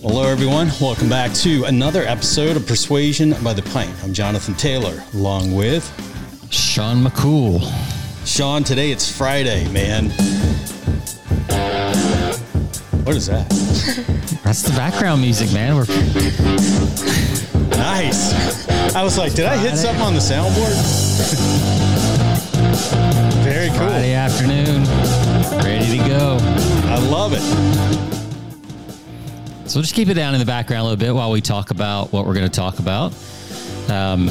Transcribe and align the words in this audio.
Hello, 0.00 0.22
everyone. 0.22 0.70
Welcome 0.80 1.08
back 1.08 1.32
to 1.34 1.64
another 1.64 2.02
episode 2.02 2.56
of 2.56 2.64
Persuasion 2.68 3.34
by 3.42 3.52
the 3.52 3.62
Pint. 3.62 3.90
I'm 4.04 4.12
Jonathan 4.12 4.54
Taylor, 4.54 5.02
along 5.12 5.56
with 5.56 5.84
Sean 6.52 7.02
McCool. 7.02 7.60
Sean. 8.24 8.62
Today 8.62 8.92
it's 8.92 9.10
Friday, 9.10 9.66
man. 9.72 10.10
What 13.04 13.16
is 13.16 13.26
that? 13.26 13.48
That's 14.44 14.62
the 14.62 14.72
background 14.76 15.20
music, 15.20 15.52
man. 15.52 15.74
We're 15.74 15.86
Nice. 17.76 18.68
I 18.94 19.02
was 19.02 19.18
like, 19.18 19.34
did 19.34 19.46
I 19.46 19.56
hit 19.56 19.76
something 19.76 20.00
on 20.00 20.14
the 20.14 20.20
soundboard? 20.20 20.74
Very 23.42 23.68
cool. 23.70 23.78
Friday 23.78 24.14
afternoon, 24.14 24.84
ready 25.64 25.98
to 25.98 26.08
go. 26.08 26.38
I 26.88 26.98
love 26.98 27.32
it. 27.34 28.17
So 29.68 29.76
we'll 29.76 29.82
just 29.82 29.94
keep 29.94 30.08
it 30.08 30.14
down 30.14 30.32
in 30.32 30.40
the 30.40 30.46
background 30.46 30.80
a 30.80 30.84
little 30.84 30.96
bit 30.96 31.14
while 31.14 31.30
we 31.30 31.42
talk 31.42 31.70
about 31.70 32.10
what 32.10 32.24
we're 32.24 32.32
going 32.32 32.48
to 32.48 32.50
talk 32.50 32.78
about. 32.78 33.12
Um, 33.90 34.30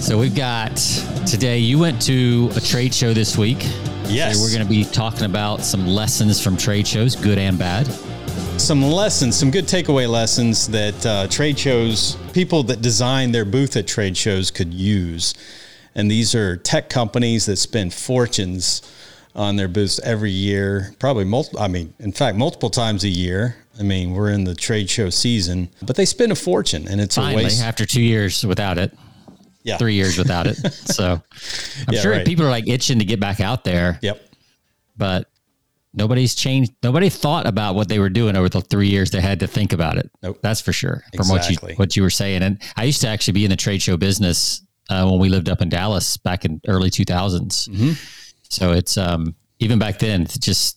so 0.00 0.18
we've 0.18 0.34
got 0.34 0.74
today. 1.28 1.58
You 1.58 1.78
went 1.78 2.02
to 2.02 2.50
a 2.56 2.60
trade 2.60 2.92
show 2.92 3.14
this 3.14 3.38
week. 3.38 3.58
Yes. 4.08 4.36
So 4.36 4.42
we're 4.42 4.52
going 4.52 4.66
to 4.66 4.68
be 4.68 4.84
talking 4.84 5.26
about 5.26 5.60
some 5.60 5.86
lessons 5.86 6.42
from 6.42 6.56
trade 6.56 6.88
shows, 6.88 7.14
good 7.14 7.38
and 7.38 7.56
bad. 7.56 7.86
some 8.60 8.82
lessons, 8.82 9.36
some 9.36 9.52
good 9.52 9.66
takeaway 9.66 10.08
lessons 10.08 10.66
that 10.68 11.06
uh, 11.06 11.28
trade 11.28 11.56
shows, 11.56 12.16
people 12.32 12.64
that 12.64 12.82
design 12.82 13.30
their 13.30 13.44
booth 13.44 13.76
at 13.76 13.86
trade 13.86 14.16
shows 14.16 14.50
could 14.50 14.74
use. 14.74 15.34
And 15.94 16.10
these 16.10 16.34
are 16.34 16.56
tech 16.56 16.88
companies 16.88 17.46
that 17.46 17.56
spend 17.56 17.94
fortunes 17.94 18.82
on 19.34 19.56
their 19.56 19.68
booths 19.68 20.00
every 20.00 20.30
year, 20.30 20.94
probably 20.98 21.24
multiple, 21.24 21.60
I 21.60 21.68
mean, 21.68 21.94
in 21.98 22.12
fact, 22.12 22.36
multiple 22.36 22.70
times 22.70 23.04
a 23.04 23.08
year. 23.08 23.56
I 23.78 23.82
mean, 23.82 24.12
we're 24.12 24.30
in 24.30 24.44
the 24.44 24.54
trade 24.54 24.90
show 24.90 25.08
season, 25.10 25.70
but 25.82 25.96
they 25.96 26.04
spend 26.04 26.32
a 26.32 26.34
fortune 26.34 26.86
and 26.88 27.00
it's 27.00 27.16
a 27.16 27.20
Finally, 27.20 27.44
waste. 27.44 27.62
after 27.62 27.86
two 27.86 28.02
years 28.02 28.44
without 28.44 28.76
it, 28.78 28.92
Yeah. 29.62 29.76
three 29.78 29.94
years 29.94 30.18
without 30.18 30.46
it. 30.46 30.58
So 30.72 31.22
I'm 31.86 31.94
Yeah, 31.94 32.00
sure 32.00 32.12
right. 32.12 32.26
people 32.26 32.44
are 32.44 32.50
like 32.50 32.68
itching 32.68 32.98
to 32.98 33.04
get 33.04 33.20
back 33.20 33.40
out 33.40 33.64
there. 33.64 33.98
Yep. 34.02 34.20
but 34.96 35.28
nobody's 35.94 36.34
changed. 36.34 36.72
Nobody 36.82 37.08
thought 37.08 37.46
about 37.46 37.74
what 37.74 37.88
they 37.88 37.98
were 37.98 38.10
doing 38.10 38.36
over 38.36 38.48
the 38.48 38.60
three 38.60 38.88
years 38.88 39.10
they 39.10 39.20
had 39.20 39.40
to 39.40 39.46
think 39.46 39.72
about 39.72 39.96
it. 39.96 40.10
Nope. 40.22 40.38
That's 40.42 40.60
for 40.60 40.72
sure. 40.72 41.02
From 41.16 41.20
Exactly. 41.36 41.56
what 41.56 41.70
you 41.70 41.76
what 41.76 41.96
you 41.96 42.02
were 42.02 42.10
saying, 42.10 42.42
and 42.42 42.60
I 42.76 42.84
used 42.84 43.00
to 43.02 43.08
actually 43.08 43.32
be 43.34 43.44
in 43.44 43.50
the 43.50 43.56
trade 43.56 43.80
show 43.80 43.96
business 43.96 44.60
uh, 44.90 45.08
when 45.08 45.18
we 45.20 45.28
lived 45.30 45.48
up 45.48 45.62
in 45.62 45.68
Dallas 45.68 46.16
back 46.18 46.44
in 46.44 46.60
early 46.68 46.90
2000s. 46.90 47.68
Mm-hmm. 47.68 47.92
So 48.50 48.72
it's 48.72 48.98
um, 48.98 49.34
even 49.60 49.78
back 49.78 49.98
then. 49.98 50.22
It's 50.22 50.38
just 50.38 50.76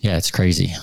yeah, 0.00 0.16
it's 0.16 0.30
crazy. 0.30 0.74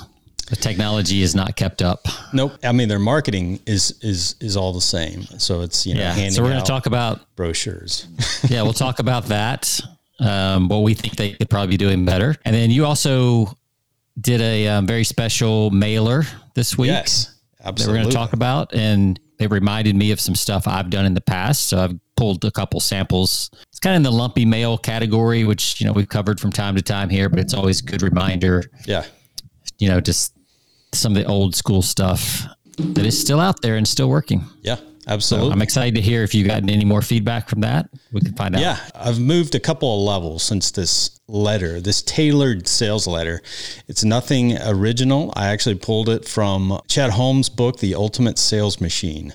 The 0.49 0.55
technology 0.55 1.23
is 1.23 1.33
not 1.33 1.55
kept 1.55 1.81
up. 1.81 2.05
Nope. 2.33 2.53
I 2.63 2.71
mean, 2.71 2.87
their 2.87 2.99
marketing 2.99 3.59
is 3.65 3.97
is 4.01 4.35
is 4.39 4.57
all 4.57 4.73
the 4.73 4.81
same. 4.81 5.23
So 5.39 5.61
it's 5.61 5.85
you 5.85 5.95
know 5.95 6.01
Yeah. 6.01 6.29
So 6.29 6.43
we're 6.43 6.49
going 6.49 6.61
to 6.61 6.67
talk 6.67 6.85
about 6.85 7.21
brochures. 7.35 8.07
yeah, 8.49 8.61
we'll 8.63 8.73
talk 8.73 8.99
about 8.99 9.25
that. 9.25 9.79
Um, 10.19 10.69
what 10.69 10.83
we 10.83 10.93
think 10.93 11.15
they 11.17 11.33
could 11.33 11.49
probably 11.49 11.73
be 11.73 11.77
doing 11.77 12.05
better, 12.05 12.35
and 12.45 12.55
then 12.55 12.71
you 12.71 12.85
also 12.85 13.57
did 14.19 14.39
a 14.39 14.67
um, 14.69 14.87
very 14.87 15.03
special 15.03 15.71
mailer 15.71 16.23
this 16.53 16.77
week. 16.77 16.87
yes. 16.87 17.35
absolutely. 17.63 17.83
that 17.83 17.91
we're 17.91 18.03
going 18.03 18.11
to 18.11 18.15
talk 18.15 18.33
about, 18.33 18.73
and 18.73 19.19
it 19.39 19.51
reminded 19.51 19.95
me 19.95 20.11
of 20.11 20.19
some 20.19 20.35
stuff 20.35 20.67
I've 20.67 20.89
done 20.89 21.05
in 21.05 21.13
the 21.13 21.21
past. 21.21 21.67
So 21.67 21.79
I've 21.79 21.99
pulled 22.15 22.43
a 22.45 22.51
couple 22.51 22.79
samples. 22.79 23.49
It's 23.69 23.79
kind 23.79 23.95
of 23.95 23.97
in 23.97 24.03
the 24.03 24.11
lumpy 24.11 24.45
mail 24.45 24.77
category, 24.77 25.43
which 25.43 25.79
you 25.81 25.87
know 25.87 25.93
we've 25.93 26.09
covered 26.09 26.39
from 26.39 26.51
time 26.51 26.75
to 26.75 26.81
time 26.81 27.09
here, 27.09 27.29
but 27.29 27.39
it's 27.39 27.53
always 27.53 27.81
a 27.81 27.83
good 27.83 28.01
reminder. 28.01 28.63
Yeah. 28.85 29.05
You 29.77 29.89
know, 29.89 29.99
just 29.99 30.33
some 30.93 31.15
of 31.15 31.21
the 31.21 31.27
old 31.27 31.55
school 31.55 31.81
stuff 31.81 32.45
that 32.77 33.05
is 33.05 33.19
still 33.19 33.39
out 33.39 33.61
there 33.61 33.75
and 33.75 33.87
still 33.87 34.09
working. 34.09 34.43
Yeah. 34.61 34.77
Absolutely. 35.07 35.51
I'm 35.51 35.61
excited 35.61 35.95
to 35.95 36.01
hear 36.01 36.23
if 36.23 36.33
you've 36.33 36.47
gotten 36.47 36.69
any 36.69 36.85
more 36.85 37.01
feedback 37.01 37.47
from 37.49 37.61
that. 37.61 37.89
We 38.11 38.21
can 38.21 38.33
find 38.33 38.55
out. 38.55 38.61
Yeah, 38.61 38.79
I've 38.95 39.19
moved 39.19 39.53
a 39.55 39.59
couple 39.59 39.93
of 39.95 40.01
levels 40.03 40.41
since 40.43 40.71
this 40.71 41.19
letter, 41.27 41.79
this 41.79 42.01
tailored 42.01 42.67
sales 42.67 43.05
letter. 43.07 43.41
It's 43.87 44.03
nothing 44.03 44.57
original. 44.61 45.31
I 45.35 45.47
actually 45.47 45.75
pulled 45.75 46.09
it 46.09 46.27
from 46.27 46.79
Chet 46.87 47.11
Holmes' 47.11 47.49
book, 47.49 47.79
The 47.79 47.93
Ultimate 47.95 48.37
Sales 48.39 48.81
Machine. 48.81 49.33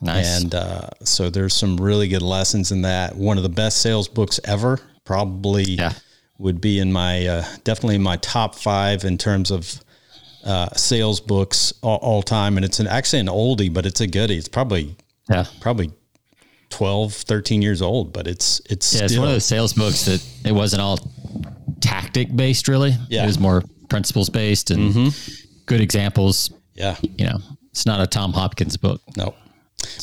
nice. 0.00 0.42
And 0.42 0.54
uh, 0.54 0.88
so 1.04 1.28
there's 1.30 1.54
some 1.54 1.76
really 1.76 2.08
good 2.08 2.22
lessons 2.22 2.72
in 2.72 2.82
that. 2.82 3.14
One 3.16 3.36
of 3.36 3.42
the 3.42 3.48
best 3.50 3.82
sales 3.82 4.08
books 4.08 4.40
ever, 4.44 4.80
probably 5.04 5.64
Yeah. 5.64 5.92
would 6.38 6.60
be 6.60 6.78
in 6.78 6.92
my, 6.92 7.26
uh, 7.26 7.44
definitely 7.64 7.96
in 7.96 8.02
my 8.02 8.16
top 8.16 8.54
five 8.54 9.04
in 9.04 9.18
terms 9.18 9.50
of 9.50 9.80
uh, 10.44 10.68
sales 10.74 11.20
books 11.20 11.72
all, 11.82 11.98
all 11.98 12.22
time. 12.22 12.56
And 12.56 12.64
it's 12.64 12.80
an, 12.80 12.86
actually 12.88 13.20
an 13.20 13.26
oldie, 13.28 13.72
but 13.72 13.86
it's 13.86 14.00
a 14.00 14.06
goodie. 14.08 14.38
It's 14.38 14.48
probably, 14.48 14.96
yeah. 15.32 15.44
probably 15.60 15.90
12, 16.70 17.12
13 17.12 17.62
years 17.62 17.82
old, 17.82 18.12
but 18.12 18.26
it's, 18.26 18.60
it's 18.70 18.94
Yeah, 18.94 19.04
it's 19.04 19.16
one 19.16 19.28
of 19.28 19.34
those 19.34 19.44
sales 19.44 19.72
books 19.72 20.04
that 20.06 20.24
it 20.44 20.52
wasn't 20.52 20.82
all 20.82 20.98
tactic 21.80 22.34
based, 22.34 22.68
really. 22.68 22.90
Yeah. 22.90 23.20
Mm-hmm. 23.20 23.24
It 23.24 23.26
was 23.26 23.38
more 23.38 23.62
principles 23.88 24.30
based 24.30 24.70
and 24.70 25.14
good 25.66 25.80
examples. 25.80 26.50
yeah. 26.74 26.96
You 27.02 27.26
know, 27.26 27.38
it's 27.70 27.86
not 27.86 28.00
a 28.00 28.06
Tom 28.06 28.32
Hopkins 28.32 28.76
book. 28.76 29.00
No. 29.16 29.34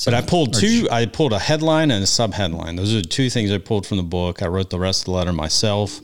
But 0.06 0.14
I 0.14 0.22
pulled 0.22 0.54
two. 0.54 0.88
I 0.92 1.06
pulled 1.06 1.34
a 1.34 1.40
headline 1.40 1.92
and 1.92 2.04
a 2.04 2.08
sub 2.08 2.34
headline. 2.34 2.76
Those 2.76 2.94
are 2.94 3.02
the 3.02 3.08
two 3.08 3.30
things 3.30 3.52
I 3.52 3.58
pulled 3.58 3.86
from 3.86 3.98
the 3.98 4.04
book. 4.04 4.42
I 4.42 4.48
wrote 4.48 4.70
the 4.70 4.80
rest 4.80 5.02
of 5.02 5.06
the 5.06 5.12
letter 5.12 5.34
myself. 5.34 6.00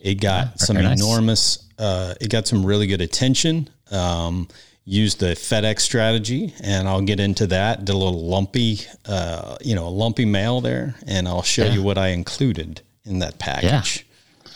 It 0.00 0.20
got 0.20 0.60
some 0.60 0.76
nice. 0.76 1.00
enormous. 1.00 1.68
Uh, 1.78 2.14
it 2.20 2.30
got 2.30 2.46
some 2.46 2.64
really 2.64 2.86
good 2.86 3.00
attention. 3.00 3.68
Um, 3.90 4.48
used 4.88 5.20
the 5.20 5.34
FedEx 5.34 5.80
strategy, 5.80 6.54
and 6.62 6.88
I'll 6.88 7.02
get 7.02 7.20
into 7.20 7.46
that. 7.48 7.84
Did 7.84 7.94
a 7.94 7.98
little 7.98 8.26
lumpy, 8.26 8.80
uh, 9.04 9.56
you 9.60 9.74
know, 9.74 9.86
a 9.86 9.90
lumpy 9.90 10.24
mail 10.24 10.60
there, 10.62 10.94
and 11.06 11.28
I'll 11.28 11.42
show 11.42 11.66
you 11.66 11.82
what 11.82 11.98
I 11.98 12.08
included 12.08 12.80
in 13.04 13.18
that 13.18 13.38
package. 13.38 14.06
Yeah. 14.06 14.50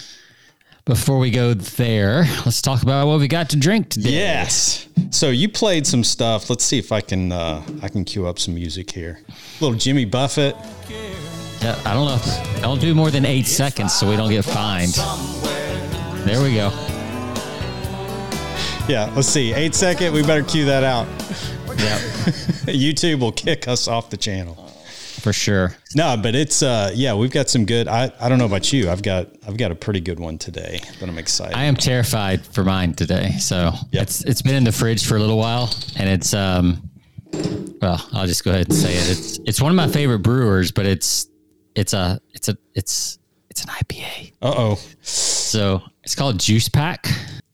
Before 0.84 1.18
we 1.18 1.30
go 1.30 1.54
there, 1.54 2.24
let's 2.44 2.60
talk 2.60 2.82
about 2.82 3.06
what 3.06 3.20
we 3.20 3.28
got 3.28 3.50
to 3.50 3.56
drink 3.56 3.90
today. 3.90 4.10
Yes. 4.10 4.88
So 5.10 5.28
you 5.28 5.48
played 5.48 5.86
some 5.86 6.02
stuff. 6.02 6.50
Let's 6.50 6.64
see 6.64 6.78
if 6.78 6.90
I 6.90 7.00
can 7.02 7.30
uh, 7.30 7.62
I 7.82 7.88
can 7.88 8.04
cue 8.04 8.26
up 8.26 8.38
some 8.38 8.54
music 8.54 8.90
here. 8.90 9.20
A 9.28 9.64
little 9.64 9.78
Jimmy 9.78 10.06
Buffett. 10.06 10.56
Yeah, 11.60 11.80
I 11.84 11.94
don't 11.94 12.06
know. 12.06 12.60
Don't 12.62 12.80
do 12.80 12.94
more 12.94 13.10
than 13.12 13.24
eight 13.24 13.46
seconds 13.46 13.92
so 13.92 14.08
we 14.10 14.16
don't 14.16 14.30
get 14.30 14.44
fined. 14.44 14.94
There 16.26 16.42
we 16.42 16.54
go. 16.54 17.01
Yeah, 18.88 19.10
let's 19.14 19.28
see. 19.28 19.54
Eight 19.54 19.74
second. 19.74 20.12
We 20.12 20.22
better 20.22 20.42
cue 20.42 20.64
that 20.66 20.82
out. 20.84 21.06
Yeah, 21.78 21.98
YouTube 22.68 23.20
will 23.20 23.32
kick 23.32 23.66
us 23.68 23.88
off 23.88 24.10
the 24.10 24.16
channel. 24.16 24.54
for 25.22 25.32
sure. 25.32 25.74
No, 25.94 26.16
but 26.20 26.34
it's 26.34 26.62
uh 26.62 26.90
yeah, 26.94 27.14
we've 27.14 27.30
got 27.30 27.48
some 27.48 27.64
good 27.64 27.86
I, 27.88 28.10
I 28.20 28.28
don't 28.28 28.38
know 28.38 28.44
about 28.44 28.72
you. 28.72 28.90
I've 28.90 29.02
got 29.02 29.28
I've 29.46 29.56
got 29.56 29.70
a 29.70 29.74
pretty 29.74 30.00
good 30.00 30.18
one 30.20 30.36
today, 30.36 30.80
but 31.00 31.08
I'm 31.08 31.16
excited. 31.16 31.56
I 31.56 31.64
am 31.64 31.76
terrified 31.76 32.44
for 32.44 32.64
mine 32.64 32.92
today. 32.94 33.30
So 33.38 33.72
Yep. 33.92 34.02
it's 34.02 34.24
it's 34.24 34.42
been 34.42 34.56
in 34.56 34.64
the 34.64 34.72
fridge 34.72 35.06
for 35.06 35.16
a 35.16 35.20
little 35.20 35.38
while, 35.38 35.72
and 35.96 36.08
it's 36.08 36.34
um, 36.34 36.90
well, 37.80 38.04
I'll 38.12 38.26
just 38.26 38.44
go 38.44 38.50
ahead 38.50 38.66
and 38.68 38.74
say 38.76 38.92
it. 38.94 39.10
It's 39.10 39.38
it's 39.46 39.62
one 39.62 39.70
of 39.70 39.76
my 39.76 39.88
favorite 39.88 40.20
brewers, 40.20 40.70
but 40.72 40.86
it's 40.86 41.28
it's 41.76 41.94
a 41.94 42.20
it's 42.34 42.48
a 42.48 42.58
it's 42.74 43.18
it's 43.48 43.62
an 43.62 43.68
IPA. 43.70 44.32
uh 44.42 44.54
oh. 44.56 44.78
So 45.02 45.82
it's 46.02 46.14
called 46.16 46.38
Juice 46.40 46.68
Pack. 46.68 47.06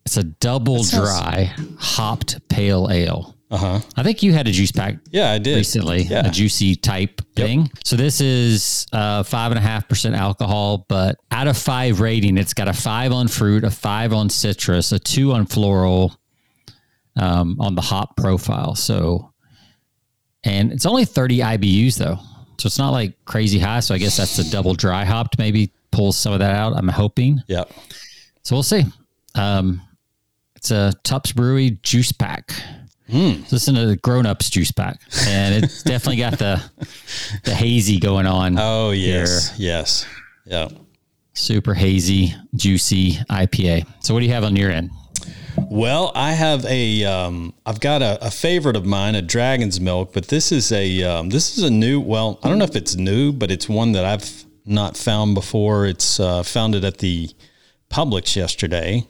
It's 0.09 0.17
a 0.17 0.25
double 0.25 0.83
sounds- 0.85 1.05
dry 1.05 1.55
hopped 1.79 2.49
pale 2.49 2.89
ale. 2.91 3.35
Uh-huh. 3.51 3.81
I 3.97 4.03
think 4.03 4.23
you 4.23 4.33
had 4.33 4.49
a 4.49 4.51
juice 4.53 4.73
pack 4.73 4.97
Yeah, 5.11 5.33
I 5.33 5.39
did. 5.39 5.57
recently, 5.57 6.03
Yeah. 6.05 6.27
a 6.27 6.31
juicy 6.31 6.75
type 6.77 7.21
thing. 7.37 7.71
So 7.85 7.97
this 7.97 8.21
is 8.23 8.87
uh, 8.93 9.23
five 9.23 9.53
and 9.53 9.59
a 9.59 9.63
half 9.63 9.87
percent 9.89 10.15
alcohol, 10.15 10.87
but 10.89 11.17
out 11.31 11.47
of 11.47 11.57
five 11.59 12.01
rating, 12.01 12.39
it's 12.39 12.55
got 12.55 12.69
a 12.69 12.73
five 12.73 13.13
on 13.13 13.29
fruit, 13.29 13.65
a 13.65 13.71
five 13.71 14.13
on 14.15 14.29
citrus, 14.31 14.93
a 14.93 14.99
two 14.99 15.33
on 15.33 15.45
floral, 15.47 16.15
um, 17.17 17.57
on 17.61 17.75
the 17.75 17.83
hop 17.83 18.17
profile. 18.17 18.75
So, 18.75 19.33
and 20.45 20.73
it's 20.73 20.87
only 20.87 21.05
thirty 21.05 21.39
IBUs 21.41 21.97
though, 21.97 22.19
so 22.59 22.67
it's 22.67 22.79
not 22.79 22.91
like 22.91 23.15
crazy 23.27 23.59
high. 23.59 23.81
So 23.81 23.95
I 23.95 23.99
guess 23.99 24.17
that's 24.17 24.39
a 24.39 24.51
double 24.51 24.75
dry 24.75 25.05
hopped. 25.05 25.39
Maybe 25.39 25.73
pulls 25.91 26.17
some 26.19 26.33
of 26.33 26.39
that 26.41 26.55
out. 26.55 26.75
I'm 26.77 26.89
hoping. 26.89 27.43
Yeah. 27.49 27.65
So 28.43 28.57
we'll 28.57 28.63
see. 28.63 28.85
Um, 29.35 29.81
it's 30.59 30.73
a 30.73 30.93
Tupps 31.05 31.31
Brewery 31.31 31.79
juice 31.83 32.11
pack. 32.11 32.53
This 33.49 33.69
is 33.69 33.69
a 33.69 33.97
grown 33.97 34.27
ups 34.27 34.51
juice 34.51 34.73
pack, 34.73 35.01
and 35.29 35.65
it's 35.65 35.83
definitely 35.85 36.17
got 36.17 36.39
the 36.41 36.61
the 37.45 37.55
hazy 37.55 38.01
going 38.01 38.27
on. 38.27 38.59
Oh 38.59 38.91
yes. 38.91 39.55
Yes. 39.57 40.05
Yeah. 40.45 40.69
Super 41.35 41.75
hazy, 41.75 42.35
juicy 42.57 43.13
IPA. 43.31 43.87
So 44.01 44.13
what 44.13 44.21
do 44.21 44.27
you 44.27 44.33
have 44.33 44.43
on 44.43 44.57
your 44.57 44.73
end? 44.73 44.91
Well, 45.57 46.11
I 46.17 46.33
have 46.33 46.65
a, 46.67 47.05
um, 47.05 47.55
I've 47.65 47.79
got 47.79 48.03
a, 48.03 48.27
a 48.27 48.31
favorite 48.31 48.75
of 48.75 48.85
mine, 48.85 49.15
a 49.15 49.23
Dragon's 49.23 49.81
Milk, 49.81 50.13
but 50.13 50.27
this 50.29 50.51
is 50.51 50.73
a, 50.73 51.03
um, 51.05 51.31
this 51.31 51.57
is 51.57 51.63
a 51.63 51.71
new. 51.71 52.01
Well, 52.01 52.41
I 52.43 52.49
don't 52.49 52.59
know 52.59 52.65
if 52.65 52.75
it's 52.75 52.97
new, 52.97 53.33
but 53.33 53.53
it's 53.53 53.69
one 53.69 53.93
that 53.93 54.05
I've 54.05 54.45
not 54.67 54.97
found 54.97 55.35
before. 55.37 55.87
It's 55.87 56.19
uh, 56.19 56.43
found 56.43 56.75
it 56.75 56.83
at 56.83 56.99
the 56.99 57.31
Publix 57.91 58.35
yesterday. 58.35 59.07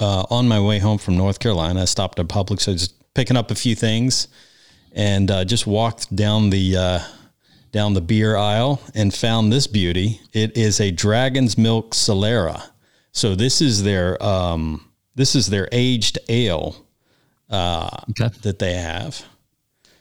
Uh, 0.00 0.24
on 0.30 0.48
my 0.48 0.60
way 0.60 0.78
home 0.78 0.98
from 0.98 1.16
North 1.16 1.38
Carolina. 1.40 1.82
I 1.82 1.84
stopped 1.86 2.18
at 2.18 2.26
Publix, 2.28 2.60
so 2.62 2.72
just 2.72 2.94
picking 3.14 3.36
up 3.36 3.50
a 3.50 3.54
few 3.54 3.74
things, 3.74 4.28
and 4.92 5.30
uh, 5.30 5.44
just 5.44 5.66
walked 5.66 6.14
down 6.14 6.50
the 6.50 6.76
uh, 6.76 7.00
down 7.72 7.94
the 7.94 8.00
beer 8.00 8.36
aisle 8.36 8.80
and 8.94 9.12
found 9.14 9.52
this 9.52 9.66
beauty. 9.66 10.20
It 10.32 10.56
is 10.56 10.80
a 10.80 10.90
Dragon's 10.90 11.58
Milk 11.58 11.92
Solera. 11.94 12.62
So 13.12 13.34
this 13.34 13.60
is 13.60 13.82
their 13.82 14.22
um, 14.22 14.84
this 15.14 15.34
is 15.34 15.48
their 15.48 15.68
aged 15.72 16.18
ale 16.28 16.86
uh, 17.50 17.90
Okay. 18.10 18.28
that 18.42 18.58
they 18.58 18.74
have. 18.74 19.24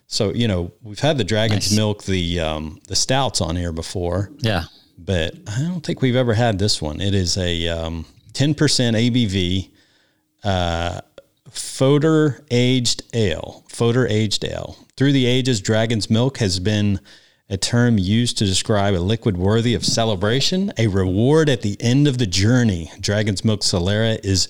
So 0.08 0.34
you 0.34 0.48
know 0.48 0.72
we've 0.82 1.00
had 1.00 1.18
the 1.18 1.24
Dragon's 1.24 1.72
Nice. 1.72 1.78
Milk 1.78 2.04
the 2.04 2.40
um, 2.40 2.80
the 2.88 2.96
stouts 2.96 3.42
on 3.42 3.56
here 3.56 3.72
before 3.74 4.30
Yeah. 4.40 4.64
but 4.98 5.36
I 5.48 5.62
don't 5.62 5.82
think 5.86 6.02
we've 6.02 6.16
ever 6.16 6.34
had 6.34 6.60
this 6.60 6.82
one. 6.82 7.02
It 7.02 7.14
is 7.14 7.38
a 7.38 7.68
um, 7.68 8.06
10% 8.34 8.56
ABV, 8.56 9.70
uh, 10.48 11.02
Foeder 11.50 12.44
aged 12.52 13.04
ale. 13.14 13.64
Foeder 13.68 14.10
aged 14.10 14.46
ale. 14.46 14.78
Through 14.96 15.12
the 15.12 15.26
ages, 15.26 15.62
Dragon's 15.62 16.10
Milk 16.10 16.38
has 16.38 16.60
been 16.60 17.00
a 17.50 17.58
term 17.58 17.98
used 17.98 18.38
to 18.38 18.46
describe 18.46 18.94
a 18.94 19.00
liquid 19.00 19.38
worthy 19.38 19.74
of 19.74 19.86
celebration, 19.86 20.72
a 20.78 20.88
reward 20.88 21.50
at 21.50 21.62
the 21.62 21.78
end 21.82 22.08
of 22.08 22.18
the 22.18 22.26
journey. 22.26 22.92
Dragon's 23.00 23.44
Milk 23.46 23.62
Solera 23.62 24.24
is 24.24 24.50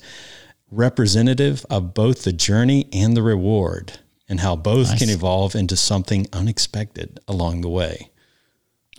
representative 0.70 1.64
of 1.70 1.94
both 1.94 2.24
the 2.24 2.32
journey 2.32 2.88
and 2.92 3.16
the 3.16 3.22
reward, 3.22 3.98
and 4.28 4.40
how 4.40 4.54
both 4.56 4.98
can 4.98 5.08
evolve 5.10 5.54
into 5.54 5.76
something 5.76 6.26
unexpected 6.32 7.20
along 7.26 7.60
the 7.60 7.68
way. 7.68 8.10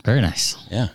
Very 0.03 0.21
nice. 0.21 0.57
Yeah. 0.71 0.89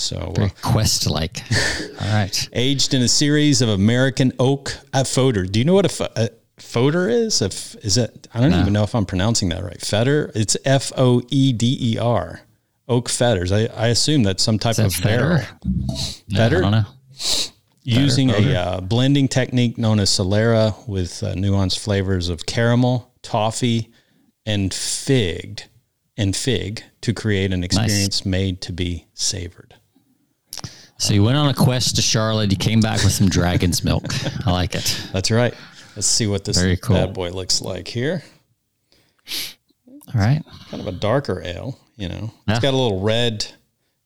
So 0.00 0.16
uh, 0.16 0.32
Very 0.32 0.50
quest 0.62 1.08
like. 1.08 1.42
All 2.00 2.12
right. 2.12 2.48
aged 2.52 2.94
in 2.94 3.02
a 3.02 3.08
series 3.08 3.62
of 3.62 3.68
American 3.68 4.32
oak 4.38 4.76
uh, 4.92 5.04
fodder. 5.04 5.44
Do 5.44 5.58
you 5.58 5.64
know 5.64 5.74
what 5.74 5.86
a, 5.86 5.90
fo- 5.90 6.12
a 6.16 6.30
fodder 6.58 7.08
is? 7.08 7.42
If 7.42 7.74
is 7.84 7.96
it? 7.96 8.28
I 8.32 8.40
don't 8.40 8.54
even 8.54 8.72
know 8.72 8.82
if 8.82 8.94
I'm 8.94 9.06
pronouncing 9.06 9.50
that 9.50 9.62
right. 9.62 9.80
Feder. 9.80 10.32
It's 10.34 10.56
F 10.64 10.92
O 10.96 11.22
E 11.28 11.52
D 11.52 11.76
E 11.80 11.98
R. 11.98 12.40
Oak 12.88 13.08
fetters. 13.08 13.52
I, 13.52 13.66
I 13.66 13.86
assume 13.88 14.24
that's 14.24 14.42
some 14.42 14.58
type 14.58 14.78
of 14.78 14.92
that 14.96 15.02
barrel. 15.02 15.42
better? 16.28 16.64
I 16.64 16.70
don't. 16.70 16.86
Using 17.82 18.30
a 18.30 18.54
uh, 18.54 18.80
blending 18.80 19.28
technique 19.28 19.78
known 19.78 20.00
as 20.00 20.10
Solera 20.10 20.86
with 20.88 21.22
uh, 21.22 21.34
nuanced 21.34 21.78
flavors 21.78 22.28
of 22.28 22.46
caramel, 22.46 23.12
toffee, 23.22 23.90
and 24.44 24.72
fig, 24.74 25.62
and 26.16 26.34
fig 26.36 26.82
to 27.00 27.14
create 27.14 27.52
an 27.52 27.64
experience 27.64 28.26
made 28.26 28.60
to 28.62 28.72
be 28.72 29.06
savored. 29.14 29.74
So 31.00 31.14
you 31.14 31.22
went 31.24 31.36
on 31.38 31.48
a 31.48 31.54
quest 31.54 31.96
to 31.96 32.02
Charlotte. 32.02 32.50
You 32.50 32.58
came 32.58 32.80
back 32.80 33.02
with 33.02 33.12
some 33.12 33.28
dragon's 33.38 33.82
milk. 33.82 34.04
I 34.46 34.50
like 34.52 34.74
it. 34.74 35.08
That's 35.12 35.30
right. 35.30 35.54
Let's 35.96 36.06
see 36.06 36.26
what 36.26 36.44
this 36.44 36.58
Very 36.58 36.76
cool. 36.76 36.96
bad 36.96 37.14
boy 37.14 37.30
looks 37.30 37.60
like 37.62 37.88
here. 37.88 38.22
All 40.14 40.20
right. 40.20 40.42
kind 40.70 40.80
of 40.80 40.86
a 40.86 40.92
darker 40.92 41.42
ale. 41.44 41.78
You 41.96 42.08
know, 42.08 42.32
Yeah. 42.46 42.54
it's 42.54 42.60
got 42.60 42.74
a 42.74 42.76
little 42.76 43.00
red. 43.00 43.46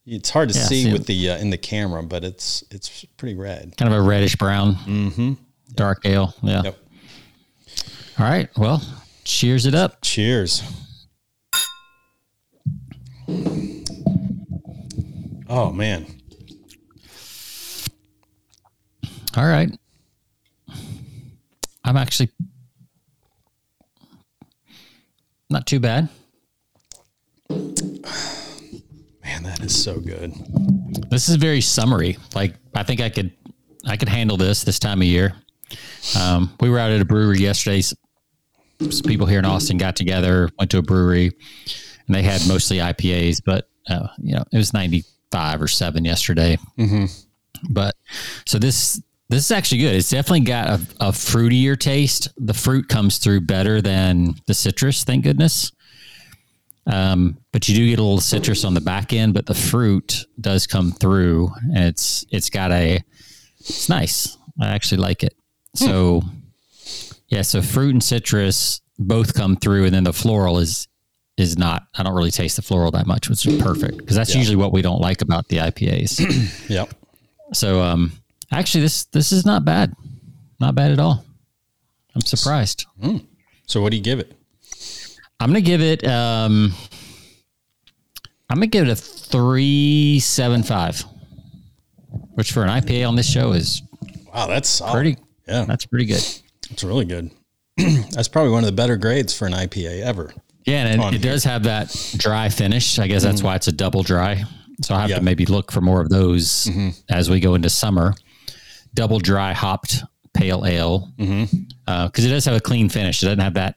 It's 0.06 0.30
hard 0.30 0.50
to 0.50 0.58
Yeah, 0.58 0.64
see 0.66 0.84
see 0.84 0.92
with 0.92 1.06
the 1.06 1.30
uh, 1.30 1.38
in 1.38 1.50
the 1.50 1.58
camera, 1.58 2.02
but 2.02 2.24
it's 2.24 2.62
it's 2.70 3.04
pretty 3.16 3.34
red. 3.34 3.74
Kind 3.76 3.92
of 3.92 3.98
a 3.98 4.02
reddish 4.02 4.36
brown. 4.36 4.74
Mm-hmm. 4.76 5.32
Dark 5.74 6.04
ale. 6.04 6.34
Yeah. 6.42 6.62
Yep. 6.62 6.78
All 8.18 8.26
right. 8.26 8.48
Well, 8.56 8.82
cheers 9.24 9.66
it 9.66 9.74
up. 9.74 9.98
Cheers. 10.02 10.62
Oh 15.48 15.70
man, 15.72 16.06
All 19.36 19.46
right. 19.46 19.70
I'm 21.82 21.96
actually 21.96 22.30
not 25.50 25.66
too 25.66 25.80
bad. 25.80 26.08
man, 27.50 29.42
that 29.42 29.60
is 29.60 29.82
so 29.82 29.98
good. 29.98 30.32
This 31.10 31.28
is 31.28 31.36
very 31.36 31.60
summery. 31.60 32.16
Like 32.34 32.54
I 32.74 32.84
think 32.84 33.00
I 33.00 33.08
could 33.08 33.32
I 33.86 33.96
could 33.96 34.08
handle 34.08 34.36
this 34.36 34.62
this 34.64 34.78
time 34.78 35.00
of 35.00 35.06
year. 35.06 35.34
Um, 36.18 36.54
we 36.60 36.70
were 36.70 36.78
out 36.78 36.92
at 36.92 37.00
a 37.00 37.04
brewery 37.04 37.38
yesterday. 37.38 37.80
Some 37.82 37.96
people 39.06 39.26
here 39.26 39.38
in 39.38 39.44
Austin 39.44 39.78
got 39.78 39.96
together, 39.96 40.48
went 40.58 40.70
to 40.72 40.78
a 40.78 40.82
brewery, 40.82 41.32
and 42.06 42.14
they 42.14 42.22
had 42.22 42.46
mostly 42.46 42.78
IPAs. 42.78 43.40
But 43.44 43.68
uh, 43.88 44.08
you 44.18 44.34
know, 44.34 44.44
it 44.52 44.56
was 44.56 44.72
ninety 44.72 45.04
five 45.30 45.60
or 45.60 45.68
seven 45.68 46.04
yesterday. 46.04 46.56
But 47.70 47.94
so 48.46 48.58
this 48.58 49.02
this 49.28 49.44
is 49.44 49.50
actually 49.50 49.78
good. 49.78 49.94
It's 49.94 50.10
definitely 50.10 50.40
got 50.40 50.68
a, 50.68 50.74
a 51.00 51.10
fruitier 51.10 51.78
taste. 51.78 52.28
The 52.36 52.54
fruit 52.54 52.88
comes 52.88 53.18
through 53.18 53.42
better 53.42 53.80
than 53.80 54.34
the 54.46 54.54
citrus. 54.54 55.04
Thank 55.04 55.24
goodness. 55.24 55.72
Um, 56.86 57.38
but 57.52 57.68
you 57.68 57.74
do 57.74 57.88
get 57.88 57.98
a 57.98 58.02
little 58.02 58.20
citrus 58.20 58.64
on 58.64 58.74
the 58.74 58.80
back 58.80 59.12
end, 59.12 59.32
but 59.32 59.46
the 59.46 59.54
fruit 59.54 60.26
does 60.40 60.66
come 60.66 60.92
through, 60.92 61.50
and 61.62 61.84
it's 61.84 62.26
it's 62.30 62.50
got 62.50 62.70
a 62.72 63.00
it's 63.60 63.88
nice. 63.88 64.36
I 64.60 64.68
actually 64.68 64.98
like 64.98 65.22
it. 65.22 65.34
So 65.74 66.22
yeah, 67.28 67.42
so 67.42 67.62
fruit 67.62 67.94
and 67.94 68.04
citrus 68.04 68.82
both 68.98 69.34
come 69.34 69.56
through, 69.56 69.86
and 69.86 69.94
then 69.94 70.04
the 70.04 70.12
floral 70.12 70.58
is 70.58 70.86
is 71.38 71.56
not. 71.56 71.86
I 71.94 72.02
don't 72.02 72.14
really 72.14 72.30
taste 72.30 72.56
the 72.56 72.62
floral 72.62 72.90
that 72.90 73.06
much, 73.06 73.30
which 73.30 73.46
is 73.46 73.62
perfect 73.62 73.96
because 73.96 74.16
that's 74.16 74.34
usually 74.34 74.56
what 74.56 74.72
we 74.72 74.82
don't 74.82 75.00
like 75.00 75.22
about 75.22 75.48
the 75.48 75.58
IPAs. 75.58 76.20
Yep. 76.68 76.94
so 77.52 77.80
um, 77.82 78.12
actually, 78.58 78.82
this 78.82 79.04
this 79.06 79.32
is 79.32 79.44
not 79.44 79.64
bad, 79.64 79.92
not 80.60 80.74
bad 80.74 80.90
at 80.92 80.98
all. 81.00 81.24
I'm 82.14 82.20
surprised. 82.22 82.86
Hmm. 83.00 83.18
So 83.66 83.80
what 83.82 83.90
do 83.90 83.96
you 83.96 84.02
give 84.02 84.18
it? 84.20 84.32
I'm 85.40 85.50
gonna 85.50 85.60
give 85.60 85.80
it. 85.80 86.06
Um, 86.06 86.72
I'm 88.50 88.56
gonna 88.56 88.66
give 88.68 88.86
it 88.86 88.90
a 88.90 88.96
three 88.96 90.20
seven 90.20 90.62
five, 90.62 91.04
which 92.34 92.52
for 92.52 92.62
an 92.62 92.68
IPA 92.68 93.08
on 93.08 93.16
this 93.16 93.30
show 93.30 93.52
is 93.52 93.82
Wow, 94.34 94.46
that's 94.46 94.68
solid. 94.68 94.92
pretty. 94.92 95.16
Yeah, 95.46 95.64
That's 95.66 95.84
pretty 95.84 96.06
good. 96.06 96.24
it's 96.70 96.82
really 96.82 97.04
good. 97.04 97.30
that's 97.76 98.28
probably 98.28 98.50
one 98.50 98.64
of 98.64 98.66
the 98.66 98.72
better 98.72 98.96
grades 98.96 99.36
for 99.36 99.46
an 99.46 99.52
IPA 99.52 100.00
ever. 100.02 100.32
Yeah, 100.64 100.86
and 100.86 101.02
it, 101.14 101.16
it 101.16 101.22
does 101.22 101.44
have 101.44 101.64
that 101.64 101.94
dry 102.16 102.48
finish. 102.48 102.98
I 102.98 103.06
guess 103.06 103.22
that's 103.22 103.38
mm-hmm. 103.38 103.46
why 103.46 103.56
it's 103.56 103.68
a 103.68 103.72
double 103.72 104.02
dry. 104.02 104.42
So 104.82 104.94
I 104.94 105.02
have 105.02 105.10
Yeah. 105.10 105.16
to 105.18 105.22
maybe 105.22 105.44
look 105.46 105.70
for 105.70 105.80
more 105.82 106.00
of 106.00 106.08
those 106.08 106.66
mm-hmm. 106.66 106.90
as 107.10 107.28
we 107.28 107.40
go 107.40 107.54
into 107.54 107.68
summer. 107.68 108.14
Double 108.94 109.18
dry 109.18 109.52
hopped 109.52 110.02
pale 110.32 110.64
ale 110.66 111.12
because 111.18 112.24
it 112.24 112.28
does 112.30 112.44
have 112.46 112.56
a 112.56 112.60
clean 112.60 112.88
finish. 112.88 113.22
It 113.22 113.26
doesn't 113.26 113.40
have 113.40 113.54
that 113.54 113.76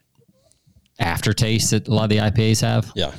aftertaste 0.98 1.70
that 1.70 1.88
a 1.88 1.94
lot 1.94 2.04
of 2.04 2.10
the 2.10 2.18
IPAs 2.18 2.60
have. 2.62 2.90
Yeah. 2.94 3.12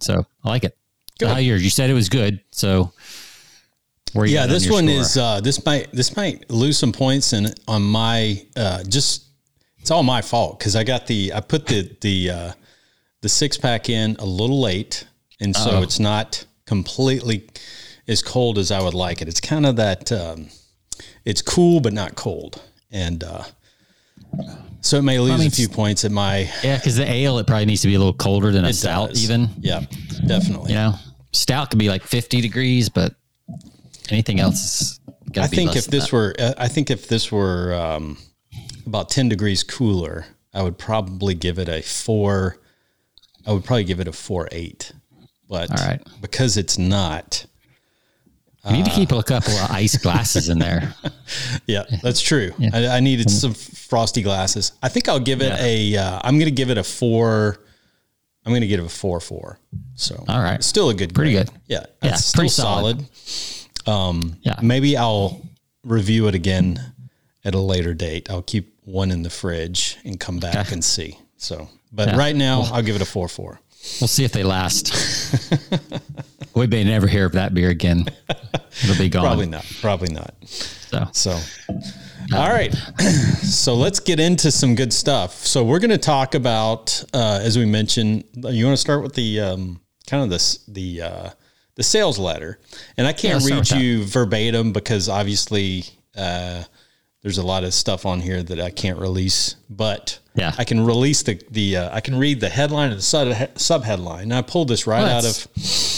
So 0.00 0.26
I 0.44 0.48
like 0.48 0.64
it. 0.64 0.76
So 1.20 1.28
how 1.28 1.36
yours? 1.38 1.62
You 1.64 1.70
said 1.70 1.88
it 1.88 1.94
was 1.94 2.08
good. 2.08 2.40
So 2.50 2.92
where 4.12 4.26
you 4.26 4.34
Yeah, 4.34 4.42
on 4.44 4.48
this 4.50 4.64
your 4.66 4.74
one 4.74 4.86
score? 4.86 5.00
is 5.00 5.16
uh, 5.16 5.40
this 5.40 5.64
might 5.64 5.90
this 5.92 6.16
might 6.16 6.48
lose 6.50 6.78
some 6.78 6.92
points 6.92 7.32
and 7.32 7.54
on 7.66 7.82
my 7.82 8.44
uh, 8.56 8.82
just 8.84 9.24
it's 9.78 9.90
all 9.90 10.02
my 10.02 10.20
fault 10.20 10.58
because 10.58 10.76
I 10.76 10.84
got 10.84 11.06
the 11.06 11.32
I 11.34 11.40
put 11.40 11.66
the 11.66 11.90
the 12.02 12.30
uh, 12.30 12.52
the 13.22 13.28
six 13.28 13.56
pack 13.56 13.88
in 13.88 14.16
a 14.18 14.26
little 14.26 14.60
late 14.60 15.06
and 15.40 15.54
so 15.56 15.82
it's 15.82 15.98
not 15.98 16.44
completely 16.66 17.48
as 18.08 18.22
cold 18.22 18.58
as 18.58 18.70
I 18.70 18.80
would 18.82 18.94
like 18.94 19.22
it. 19.22 19.28
It's 19.28 19.40
kind 19.40 19.64
of 19.66 19.76
that 19.76 20.12
um, 20.12 20.48
it's 21.26 21.42
cool 21.42 21.80
but 21.80 21.92
not 21.92 22.14
cold 22.14 22.62
and 22.90 23.22
uh, 23.22 23.44
so 24.80 24.96
it 24.96 25.02
may 25.02 25.18
lose 25.18 25.38
mean, 25.38 25.48
a 25.48 25.50
few 25.50 25.68
points 25.68 26.04
at 26.04 26.10
my 26.10 26.50
yeah, 26.62 26.76
because 26.76 26.96
the 26.96 27.10
ale 27.10 27.38
it 27.38 27.46
probably 27.46 27.66
needs 27.66 27.82
to 27.82 27.88
be 27.88 27.94
a 27.94 27.98
little 27.98 28.14
colder 28.14 28.50
than 28.50 28.64
a 28.64 28.72
stout. 28.72 29.10
does. 29.10 29.22
Even 29.24 29.50
yeah 29.60 29.80
definitely 30.26 30.70
you 30.70 30.78
know, 30.78 30.94
stout 31.32 31.70
could 31.70 31.78
be 31.78 31.90
like 31.90 32.02
fifty 32.02 32.40
degrees, 32.40 32.88
but 32.88 33.14
anything 34.10 34.40
else 34.40 35.00
I 35.38 35.48
be 35.48 35.56
think 35.56 35.76
if 35.76 35.86
this 35.86 36.12
were, 36.12 36.34
uh, 36.38 36.54
I 36.56 36.68
think 36.68 36.90
if 36.90 37.08
this 37.08 37.30
were 37.30 37.74
um, 37.74 38.16
about 38.86 39.10
ten 39.10 39.28
degrees 39.28 39.62
cooler, 39.62 40.26
I 40.54 40.62
would 40.62 40.78
probably 40.78 41.34
give 41.34 41.58
it 41.58 41.68
a 41.68 41.82
four. 41.82 42.58
I 43.46 43.52
would 43.52 43.64
probably 43.64 43.84
give 43.84 44.00
it 44.00 44.08
a 44.08 44.12
four 44.12 44.48
eight, 44.52 44.92
but 45.48 45.70
right. 45.70 46.00
because 46.20 46.56
it's 46.56 46.78
not. 46.78 47.46
You 48.66 48.72
need 48.72 48.84
to 48.86 48.90
keep 48.90 49.12
uh, 49.12 49.16
a 49.18 49.22
couple 49.22 49.52
of 49.54 49.70
ice 49.70 49.96
glasses 49.98 50.48
in 50.48 50.58
there. 50.58 50.94
Yeah, 51.66 51.82
that's 52.02 52.20
true. 52.20 52.52
I, 52.72 52.86
I 52.86 53.00
needed 53.00 53.28
some 53.30 53.52
frosty 53.54 54.22
glasses. 54.22 54.72
I 54.82 54.88
think 54.88 55.08
I'll 55.08 55.18
give 55.18 55.42
it 55.42 55.52
a. 55.58 55.96
Uh, 55.96 56.20
I'm 56.22 56.34
going 56.38 56.44
to 56.48 56.54
give 56.54 56.70
it 56.70 56.78
a 56.78 56.84
four. 56.84 57.58
I'm 58.44 58.52
going 58.52 58.60
to 58.60 58.68
give 58.68 58.78
it 58.78 58.86
a 58.86 58.88
four 58.88 59.18
four. 59.18 59.58
So 59.96 60.24
All 60.28 60.40
right. 60.40 60.62
still 60.62 60.88
a 60.90 60.94
good, 60.94 61.12
Pretty 61.14 61.32
grade. 61.32 61.46
good. 61.46 61.54
Yeah, 61.66 61.86
Yeah, 62.02 62.16
pretty 62.34 62.48
solid. 62.50 63.04
solid. 63.24 63.88
Um, 63.92 64.36
Yeah. 64.42 64.54
maybe 64.62 64.96
I'll 64.96 65.40
review 65.82 66.28
it 66.28 66.36
again 66.36 66.78
at 67.44 67.54
a 67.56 67.60
later 67.60 67.92
date. 67.94 68.30
I'll 68.30 68.42
keep 68.42 68.72
one 68.84 69.10
in 69.10 69.22
the 69.22 69.30
fridge 69.30 69.96
and 70.04 70.20
come 70.20 70.38
back 70.38 70.54
Okay. 70.56 70.74
and 70.74 70.84
see. 70.84 71.18
So, 71.38 71.68
but 71.90 72.08
Yeah. 72.10 72.16
right 72.16 72.36
now 72.36 72.60
I'll 72.72 72.82
give 72.82 72.94
it 72.94 73.02
a 73.02 73.06
four 73.06 73.28
four. 73.28 73.60
We'll 74.00 74.06
see 74.08 74.24
if 74.24 74.30
they 74.30 74.44
last. 74.44 74.92
we 76.56 76.66
may 76.66 76.82
never 76.84 77.06
hear 77.06 77.26
of 77.26 77.32
that 77.32 77.54
beer 77.54 77.68
again. 77.70 78.06
It'll 78.82 78.96
be 78.98 79.08
gone. 79.08 79.24
Probably 79.24 79.46
not. 79.46 79.64
Probably 79.80 80.12
not. 80.12 80.34
So, 80.44 81.06
So, 81.12 81.38
All 82.34 82.48
right. 82.50 82.74
so 83.42 83.74
let's 83.74 84.00
get 84.00 84.18
into 84.18 84.50
some 84.50 84.74
good 84.74 84.92
stuff. 84.92 85.34
So 85.46 85.62
we're 85.64 85.78
going 85.78 85.90
to 85.90 85.98
talk 85.98 86.34
about, 86.34 87.04
uh, 87.14 87.40
as 87.42 87.56
we 87.56 87.64
mentioned, 87.66 88.24
you 88.34 88.64
want 88.64 88.74
to 88.74 88.80
start 88.80 89.02
with 89.02 89.14
the 89.14 89.40
um, 89.40 89.80
kind 90.06 90.22
of 90.24 90.30
this 90.30 90.58
the 90.66 91.02
uh, 91.02 91.30
the 91.76 91.82
sales 91.82 92.18
letter, 92.18 92.58
and 92.96 93.06
I 93.06 93.12
can't 93.12 93.42
Yeah, 93.42 93.48
read 93.48 93.56
let's 93.56 93.68
start 93.68 93.78
with 93.80 93.86
you 93.86 94.04
verbatim 94.06 94.72
because 94.72 95.08
obviously 95.10 95.84
uh, 96.16 96.62
there's 97.22 97.38
a 97.38 97.44
lot 97.46 97.64
of 97.64 97.74
stuff 97.74 98.06
on 98.06 98.20
here 98.20 98.42
that 98.42 98.60
I 98.60 98.70
can't 98.70 98.98
release, 98.98 99.56
but 99.68 100.18
Yeah. 100.34 100.52
I 100.56 100.64
can 100.64 100.84
release 100.84 101.22
the 101.22 101.40
the 101.50 101.76
uh, 101.76 101.94
I 101.94 102.00
can 102.00 102.16
read 102.16 102.40
the 102.40 102.48
headline 102.48 102.90
and 102.90 102.98
the 102.98 103.02
sub 103.02 103.34
sub 103.58 103.84
headline. 103.84 104.22
And 104.24 104.34
I 104.34 104.42
pulled 104.42 104.68
this 104.68 104.86
right 104.86 105.02
Well, 105.02 105.18
out 105.18 105.24
of 105.26 105.46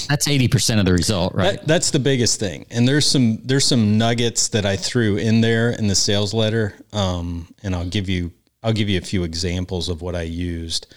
That's 0.08 0.26
eighty 0.26 0.48
percent 0.48 0.80
of 0.80 0.86
the 0.86 0.92
result, 0.92 1.34
right? 1.34 1.58
that, 1.58 1.66
that's 1.66 1.90
the 1.90 1.98
biggest 1.98 2.40
thing. 2.40 2.66
And 2.70 2.88
there's 2.88 3.06
some 3.06 3.40
there's 3.44 3.66
some 3.66 3.98
nuggets 3.98 4.48
that 4.48 4.64
I 4.64 4.76
threw 4.76 5.16
in 5.16 5.40
there 5.40 5.70
in 5.70 5.86
the 5.86 5.94
sales 5.94 6.32
letter, 6.32 6.74
um, 6.92 7.52
and 7.62 7.74
I'll 7.74 7.88
give 7.88 8.08
you 8.08 8.32
I'll 8.62 8.72
give 8.72 8.88
you 8.88 8.98
a 8.98 9.04
few 9.04 9.24
examples 9.24 9.88
of 9.88 10.02
what 10.02 10.14
I 10.14 10.22
used. 10.22 10.94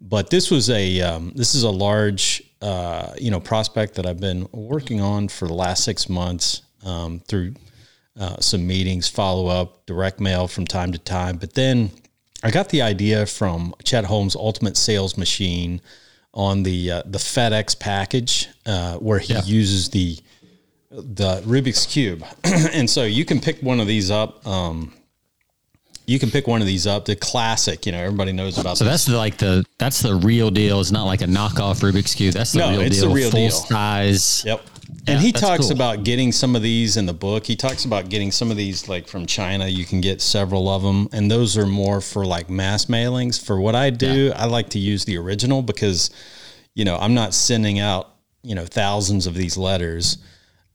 But 0.00 0.30
this 0.30 0.50
was 0.50 0.70
a 0.70 1.00
um, 1.02 1.32
this 1.34 1.54
is 1.54 1.62
a 1.62 1.70
large 1.70 2.42
uh, 2.62 3.12
you 3.18 3.30
know 3.30 3.40
prospect 3.40 3.94
that 3.94 4.06
I've 4.06 4.20
been 4.20 4.48
working 4.52 5.00
on 5.00 5.28
for 5.28 5.46
the 5.46 5.54
last 5.54 5.84
six 5.84 6.08
months 6.08 6.62
um, 6.84 7.20
through 7.20 7.54
uh, 8.18 8.40
some 8.40 8.66
meetings, 8.66 9.08
follow 9.08 9.46
up, 9.46 9.86
direct 9.86 10.20
mail 10.20 10.48
from 10.48 10.66
time 10.66 10.92
to 10.92 10.98
time. 10.98 11.36
But 11.36 11.54
then 11.54 11.90
I 12.42 12.50
got 12.50 12.68
the 12.68 12.82
idea 12.82 13.26
from 13.26 13.74
Chet 13.84 14.04
Holmes' 14.04 14.36
Ultimate 14.36 14.76
Sales 14.76 15.16
Machine 15.16 15.80
on 16.34 16.62
the 16.64 16.90
uh, 16.90 17.02
the 17.06 17.18
FedEx 17.18 17.78
package 17.78 18.48
uh, 18.66 18.96
where 18.96 19.18
he 19.18 19.32
Yeah. 19.32 19.42
uses 19.44 19.88
the 19.90 20.18
the 20.90 21.40
Rubik's 21.42 21.86
cube, 21.86 22.24
and 22.44 22.88
so 22.88 23.02
you 23.04 23.24
can 23.24 23.40
pick 23.40 23.60
one 23.62 23.80
of 23.80 23.86
these 23.86 24.10
up. 24.10 24.46
Um, 24.46 24.92
you 26.06 26.18
can 26.18 26.30
pick 26.30 26.46
one 26.46 26.60
of 26.60 26.66
these 26.66 26.86
up. 26.86 27.04
The 27.06 27.16
classic, 27.16 27.86
you 27.86 27.92
know, 27.92 27.98
everybody 27.98 28.30
knows 28.32 28.58
about. 28.58 28.76
So 28.78 28.84
this. 28.84 28.92
that's 28.92 29.04
the, 29.06 29.16
like 29.16 29.38
the 29.38 29.64
that's 29.78 30.02
the 30.02 30.14
real 30.14 30.50
deal. 30.50 30.80
It's 30.80 30.90
not 30.92 31.04
like 31.04 31.22
a 31.22 31.26
knockoff 31.26 31.80
Rubik's 31.80 32.14
cube. 32.14 32.34
That's 32.34 32.52
the 32.52 32.58
No, 32.58 32.70
real 32.70 32.80
it's 32.82 32.98
deal. 33.00 33.08
the 33.08 33.14
real 33.14 33.30
full 33.30 33.40
deal. 33.40 33.50
size. 33.50 34.44
Yep. 34.44 34.60
Yeah, 34.88 35.14
and 35.14 35.20
he 35.20 35.32
talks 35.32 35.66
cool. 35.66 35.72
about 35.72 36.04
getting 36.04 36.32
some 36.32 36.56
of 36.56 36.62
these 36.62 36.96
in 36.96 37.06
the 37.06 37.14
book. 37.14 37.46
He 37.46 37.56
talks 37.56 37.84
about 37.84 38.08
getting 38.08 38.30
some 38.30 38.50
of 38.50 38.56
these 38.56 38.88
like 38.88 39.06
from 39.06 39.26
China. 39.26 39.66
You 39.66 39.84
can 39.84 40.00
get 40.00 40.20
several 40.20 40.68
of 40.68 40.82
them, 40.82 41.08
and 41.12 41.30
those 41.30 41.56
are 41.56 41.66
more 41.66 42.00
for 42.00 42.24
like 42.24 42.48
mass 42.50 42.86
mailings. 42.86 43.44
For 43.44 43.60
what 43.60 43.74
I 43.74 43.90
do, 43.90 44.32
I 44.34 44.46
like 44.46 44.70
to 44.70 44.78
use 44.78 45.04
the 45.04 45.16
original 45.18 45.62
because, 45.62 46.10
you 46.74 46.84
know, 46.84 46.96
I'm 46.96 47.14
not 47.14 47.34
sending 47.34 47.78
out 47.78 48.14
you 48.42 48.54
know 48.54 48.66
thousands 48.66 49.26
of 49.26 49.34
these 49.34 49.56
letters. 49.56 50.18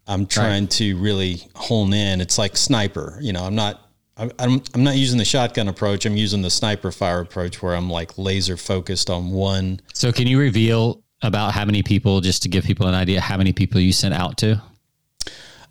I'm 0.07 0.25
trying 0.25 0.67
to 0.69 0.97
really 0.97 1.47
hone 1.53 1.93
in. 1.93 2.19
It's 2.19 2.37
like 2.37 2.57
sniper. 2.57 3.19
You 3.21 3.31
know, 3.31 3.43
I'm 3.43 3.55
not. 3.55 3.85
I'm 4.17 4.61
I'm 4.73 4.83
not 4.83 4.97
using 4.97 5.17
the 5.17 5.25
shotgun 5.25 5.69
approach. 5.69 6.05
I'm 6.05 6.17
using 6.17 6.41
the 6.41 6.49
sniper 6.49 6.91
fire 6.91 7.21
approach, 7.21 7.61
where 7.61 7.75
I'm 7.75 7.89
like 7.89 8.17
laser 8.17 8.57
focused 8.57 9.09
on 9.09 9.31
one 9.31 9.79
So 9.93 10.11
can 10.11 10.27
you 10.27 10.39
reveal 10.39 11.03
about 11.21 11.53
how 11.53 11.65
many 11.65 11.83
people, 11.83 12.21
just 12.21 12.43
to 12.43 12.49
give 12.49 12.63
people 12.63 12.87
an 12.87 12.93
idea, 12.95 13.19
how 13.21 13.37
many 13.37 13.53
people 13.53 13.79
you 13.79 13.91
sent 13.91 14.13
out 14.13 14.37
to? 14.37 14.61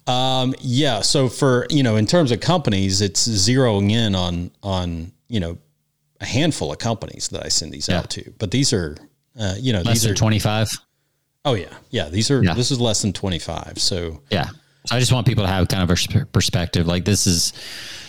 Um, 0.06 0.54
yeah. 0.60 1.00
So 1.00 1.28
for 1.28 1.66
you 1.70 1.82
know, 1.82 1.96
in 1.96 2.06
terms 2.06 2.32
of 2.32 2.40
companies, 2.40 3.00
it's 3.00 3.28
zeroing 3.28 3.90
in 3.90 4.14
on 4.14 4.50
on 4.62 5.12
you 5.28 5.40
know 5.40 5.58
a 6.20 6.24
handful 6.26 6.72
of 6.72 6.78
companies 6.78 7.28
that 7.28 7.44
I 7.44 7.48
send 7.48 7.72
these 7.72 7.88
out 7.88 8.10
to. 8.10 8.32
But 8.38 8.50
these 8.50 8.72
are 8.72 8.96
uh, 9.38 9.54
you 9.58 9.72
know 9.72 9.82
Less 9.82 10.02
these 10.02 10.06
are 10.06 10.14
twenty 10.14 10.38
five. 10.38 10.68
oh 11.44 11.54
yeah 11.54 11.72
yeah 11.90 12.08
these 12.08 12.30
are 12.30 12.42
Yeah. 12.42 12.54
this 12.54 12.70
is 12.70 12.80
less 12.80 13.02
than 13.02 13.12
twenty 13.12 13.38
five. 13.38 13.74
So 13.76 14.22
Yeah. 14.30 14.48
So 14.86 14.96
I 14.96 15.00
just 15.00 15.12
want 15.12 15.26
people 15.26 15.44
to 15.44 15.48
have 15.48 15.68
kind 15.68 15.82
of 15.82 15.90
a 15.90 16.26
perspective. 16.32 16.86
Like 16.86 17.04
this 17.04 17.26
is 17.26 17.52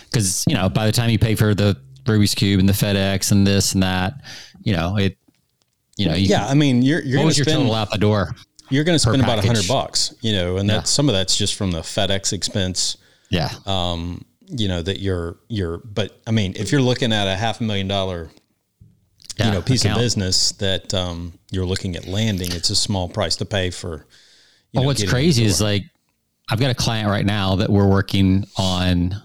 because 0.10 0.46
you 0.48 0.56
know 0.56 0.70
by 0.70 0.86
the 0.86 0.94
time 0.94 1.10
you 1.10 1.20
pay 1.20 1.36
for 1.36 1.54
the 1.54 1.78
Rubik's 2.06 2.34
cube 2.34 2.60
and 2.60 2.68
the 2.70 2.74
FedEx 2.74 3.32
and 3.32 3.46
this 3.46 3.74
and 3.74 3.84
that, 3.84 4.22
you 4.64 4.74
know 4.74 4.96
it. 4.98 5.18
You 6.00 6.08
know, 6.08 6.16
you 6.16 6.28
yeah, 6.28 6.48
I 6.48 6.54
mean 6.54 6.82
you're 6.82 7.02
you're 7.02 7.18
going 7.22 7.30
to 7.30 7.34
spend 7.44 7.58
total 7.58 7.76
out 7.76 7.92
the 7.92 7.98
door? 7.98 8.36
you're 8.72 8.84
going 8.84 8.96
to 8.96 9.00
spend 9.00 9.22
about 9.22 9.40
a 9.44 9.46
hundred 9.46 9.68
bucks, 9.68 10.14
you 10.22 10.32
know, 10.32 10.58
and 10.58 10.70
that's 10.70 10.90
some 10.92 11.10
of 11.10 11.14
that's 11.14 11.36
just 11.36 11.56
from 11.56 11.72
the 11.72 11.80
FedEx 11.82 12.34
expense. 12.34 12.98
Yeah. 13.30 13.50
Um, 13.66 14.24
you 14.48 14.68
know 14.68 14.82
that 14.82 15.00
you're 15.00 15.38
you're, 15.48 15.78
but 15.80 16.20
I 16.26 16.32
mean, 16.32 16.54
if 16.56 16.72
you're 16.72 16.82
looking 16.82 17.12
at 17.14 17.28
a 17.28 17.36
half 17.36 17.60
a 17.62 17.64
million 17.64 17.88
dollar 17.88 18.30
yeah, 19.38 19.46
you 19.48 19.52
know 19.52 19.62
piece 19.62 19.84
account. 19.86 19.98
of 20.00 20.04
business 20.04 20.52
that 20.54 20.94
um, 20.94 21.34
you're 21.52 21.66
looking 21.66 21.96
at 21.96 22.08
landing, 22.08 22.52
it's 22.52 22.70
a 22.70 22.76
small 22.76 23.10
price 23.10 23.36
to 23.38 23.46
pay 23.46 23.70
for. 23.70 24.06
You 24.72 24.80
Well, 24.80 24.84
know, 24.84 24.88
what's 24.88 25.02
getting 25.02 25.10
in 25.10 25.16
the 25.16 25.26
crazy 25.28 25.44
is 25.46 25.62
like 25.62 25.84
I've 26.50 26.60
got 26.60 26.72
a 26.72 26.76
client 26.76 27.10
right 27.10 27.26
now 27.26 27.56
that 27.58 27.70
we're 27.70 27.88
working 27.90 28.46
on. 28.58 29.16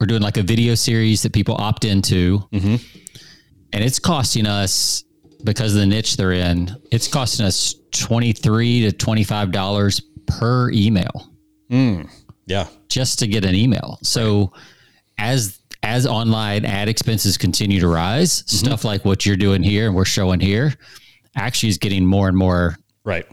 We're 0.00 0.06
doing 0.06 0.22
like 0.22 0.36
a 0.36 0.42
video 0.42 0.74
series 0.74 1.22
that 1.22 1.32
people 1.32 1.54
opt 1.58 1.84
into, 1.84 2.40
Mm-hmm. 2.52 2.76
and 3.72 3.84
it's 3.84 3.98
costing 4.00 4.46
us 4.46 5.04
because 5.44 5.74
of 5.74 5.80
the 5.80 5.86
niche 5.86 6.16
they're 6.16 6.32
in. 6.32 6.70
It's 6.90 7.08
costing 7.08 7.46
us 7.46 7.74
twenty 7.92 8.32
three 8.32 8.82
to 8.82 8.92
twenty 8.92 9.24
five 9.24 9.50
dollars 9.52 10.00
per 10.26 10.70
email 10.70 11.28
yeah, 12.46 12.66
just 12.88 13.18
to 13.20 13.26
get 13.26 13.44
an 13.46 13.54
email. 13.54 13.98
So 14.02 14.52
as 15.18 15.58
as 15.82 16.06
online 16.06 16.64
ad 16.64 16.88
expenses 16.88 17.36
continue 17.38 17.80
to 17.80 17.88
rise, 17.88 18.42
Mm-hmm. 18.42 18.56
stuff 18.66 18.84
like 18.84 19.04
what 19.04 19.24
you're 19.26 19.36
doing 19.36 19.62
here 19.62 19.86
and 19.86 19.94
we're 19.96 20.04
showing 20.04 20.38
here 20.38 20.74
actually 21.34 21.70
is 21.70 21.78
getting 21.78 22.04
more 22.04 22.28
and 22.28 22.36
more 22.36 22.76
right. 23.04 23.26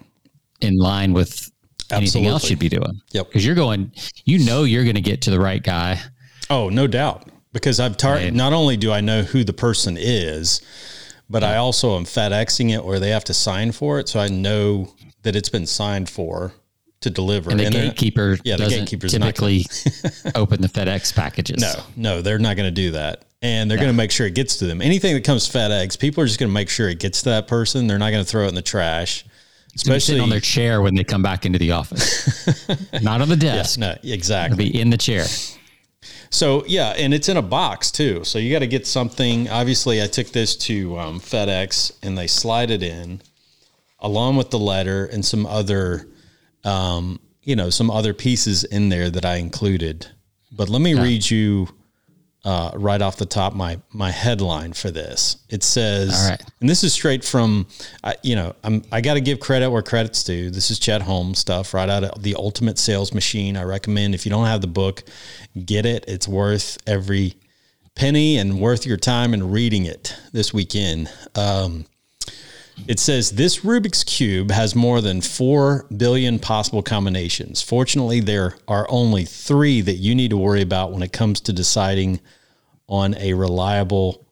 in 0.61 0.77
line 0.77 1.11
with 1.13 1.51
anything 1.91 2.25
else 2.27 2.49
you'd 2.49 2.59
be 2.59 2.69
doing. 2.69 3.01
Yep. 3.11 3.27
Because 3.27 3.45
you're 3.45 3.55
going, 3.55 3.91
you 4.25 4.39
know, 4.45 4.63
you're 4.63 4.83
going 4.85 4.95
to 4.95 5.01
get 5.01 5.21
to 5.23 5.31
the 5.31 5.39
right 5.39 5.61
guy. 5.61 5.99
Oh, 6.49 6.69
no 6.69 6.87
doubt. 6.87 7.29
Because 7.51 7.79
I've 7.79 7.97
tar- 7.97 8.15
Right. 8.15 8.33
not 8.33 8.53
only 8.53 8.77
do 8.77 8.91
I 8.91 9.01
know 9.01 9.21
who 9.23 9.43
the 9.43 9.53
person 9.53 9.97
is, 9.99 10.61
but 11.29 11.43
I 11.43 11.57
also 11.57 11.95
am 11.98 12.05
FedExing 12.05 12.74
it 12.74 12.83
where 12.83 13.00
they 13.00 13.09
have 13.09 13.24
to 13.25 13.33
sign 13.33 13.71
for 13.71 14.00
it, 14.00 14.09
so 14.09 14.19
I 14.19 14.27
know 14.27 14.93
that 15.24 15.36
it's 15.36 15.50
been 15.50 15.65
signed 15.65 16.09
for 16.09 16.53
to 17.01 17.09
deliver. 17.09 17.51
And 17.51 17.59
the 17.59 17.65
And 17.65 17.74
gatekeeper 17.74 18.38
yeah, 18.43 18.57
the 18.57 18.67
gatekeeper's 18.67 19.17
not 19.17 19.27
typically 19.27 19.65
open 20.36 20.62
the 20.62 20.67
FedEx 20.67 21.15
packages. 21.15 21.62
No, 21.62 21.74
no, 21.95 22.21
they're 22.21 22.39
not 22.39 22.55
going 22.57 22.67
to 22.67 22.71
do 22.71 22.91
that. 22.91 23.25
And 23.41 23.71
they're 23.71 23.77
going 23.77 23.89
to 23.89 23.93
make 23.93 24.12
sure 24.12 24.27
it 24.27 24.36
gets 24.36 24.57
to 24.57 24.65
them. 24.65 24.81
Anything 24.81 25.13
that 25.13 25.24
comes 25.24 25.48
FedEx, 25.48 25.98
people 25.98 26.21
are 26.24 26.27
just 26.27 26.39
going 26.39 26.50
to 26.50 26.53
make 26.53 26.67
sure 26.67 26.89
it 26.89 27.00
gets 27.00 27.21
to 27.21 27.29
that 27.29 27.48
person. 27.48 27.88
They're 27.88 27.98
not 27.98 28.12
going 28.12 28.24
to 28.24 28.29
throw 28.29 28.43
it 28.45 28.50
in 28.50 28.55
the 28.55 28.62
trash. 28.62 29.24
Especially 29.75 30.19
on 30.19 30.29
their 30.29 30.41
chair 30.41 30.81
when 30.81 30.95
they 30.95 31.05
come 31.05 31.21
back 31.21 31.45
into 31.45 31.57
the 31.59 31.71
office, 31.71 32.48
not 33.01 33.21
on 33.21 33.29
the 33.29 33.38
desk. 33.38 33.79
no, 33.79 33.95
exactly. 34.03 34.69
Be 34.71 34.81
in 34.81 34.89
the 34.89 34.98
chair. 34.98 35.25
So 36.29 36.63
yeah, 36.67 36.89
and 36.89 37.13
it's 37.13 37.29
in 37.29 37.38
a 37.38 37.41
box 37.41 37.91
too. 37.91 38.24
So 38.24 38.39
you 38.39 38.51
got 38.51 38.59
to 38.59 38.67
get 38.67 38.86
something. 38.86 39.50
Obviously, 39.50 40.01
I 40.01 40.07
took 40.07 40.27
this 40.27 40.55
to 40.57 40.98
um, 41.00 41.19
FedEx 41.19 41.91
and 42.03 42.17
they 42.17 42.27
slide 42.27 42.71
it 42.71 42.83
in, 42.83 43.21
along 44.00 44.36
with 44.36 44.51
the 44.51 44.59
letter 44.59 45.05
and 45.05 45.25
some 45.25 45.45
other, 45.45 46.07
um, 46.63 47.19
you 47.43 47.55
know, 47.55 47.69
some 47.69 47.89
other 47.89 48.13
pieces 48.13 48.63
in 48.63 48.89
there 48.89 49.09
that 49.09 49.25
I 49.25 49.38
included. 49.38 50.07
But 50.51 50.69
let 50.69 50.81
me 50.81 50.93
read 50.93 51.29
you 51.29 51.69
uh, 52.46 52.72
right 52.75 53.01
off 53.01 53.17
the 53.17 53.25
top 53.25 53.53
my 53.53 53.79
my 53.91 54.12
headline 54.12 54.74
for 54.74 54.91
this. 54.91 55.38
It 55.50 55.63
says, 55.63 56.13
All 56.24 56.29
right. 56.29 56.43
and 56.62 56.69
this 56.69 56.84
is 56.84 56.93
straight 56.93 57.24
from, 57.24 57.67
I 58.03 58.15
you 58.24 58.36
know, 58.36 58.55
I'm 58.63 58.84
I 58.91 59.01
got 59.01 59.15
to 59.15 59.22
give 59.22 59.39
credit 59.39 59.69
where 59.69 59.81
credit's 59.81 60.24
due. 60.24 60.50
This 60.50 60.72
is 60.72 60.79
Chet 60.79 61.01
Holmes 61.01 61.39
stuff 61.39 61.74
right 61.74 61.89
out 61.89 62.03
of 62.03 62.24
the 62.24 62.36
Ultimate 62.36 62.77
Sales 62.77 63.13
Machine. 63.13 63.58
I 63.58 63.63
recommend 63.63 64.15
if 64.15 64.25
you 64.25 64.29
don't 64.29 64.46
have 64.46 64.62
the 64.62 64.67
book, 64.67 65.03
get 65.65 65.86
it. 65.86 66.05
It's 66.08 66.27
worth 66.27 66.77
every 66.88 67.36
penny 67.96 68.38
and 68.38 68.62
worth 68.62 68.86
your 68.86 68.98
time 68.98 69.34
in 69.34 69.51
reading 69.51 69.86
it 69.86 70.15
this 70.31 70.53
weekend. 70.53 71.12
Um, 71.36 71.86
it 72.88 73.00
says 73.00 73.31
this 73.31 73.59
Rubik's 73.59 74.03
Cube 74.03 74.51
has 74.51 74.75
more 74.75 75.01
than 75.01 75.21
4 75.21 75.86
billion 75.95 76.39
possible 76.39 76.81
combinations. 76.81 77.62
Fortunately, 77.62 78.19
there 78.19 78.55
are 78.67 78.88
only 78.89 79.25
three 79.25 79.81
that 79.81 79.95
you 79.95 80.15
need 80.15 80.29
to 80.29 80.38
worry 80.38 80.62
about 80.62 80.91
when 80.91 81.03
it 81.03 81.12
comes 81.12 81.41
to 81.41 81.53
deciding 81.53 82.19
on 82.88 83.15
a 83.15 83.33
reliable 83.33 84.25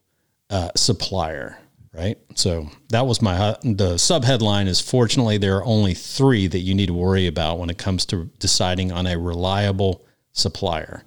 uh, 0.49 0.69
supplier, 0.75 1.57
right? 1.93 2.17
So 2.35 2.69
that 2.89 3.05
was 3.05 3.21
my, 3.21 3.55
the 3.63 3.97
sub 3.97 4.23
headline 4.23 4.67
is 4.67 4.81
Fortunately, 4.81 5.37
there 5.37 5.57
are 5.57 5.65
only 5.65 5.93
three 5.93 6.47
that 6.47 6.59
you 6.59 6.73
need 6.73 6.87
to 6.87 6.93
worry 6.93 7.27
about 7.27 7.59
when 7.59 7.69
it 7.69 7.77
comes 7.77 8.05
to 8.07 8.25
deciding 8.39 8.91
on 8.91 9.05
a 9.07 9.17
reliable 9.17 10.05
supplier. 10.31 11.03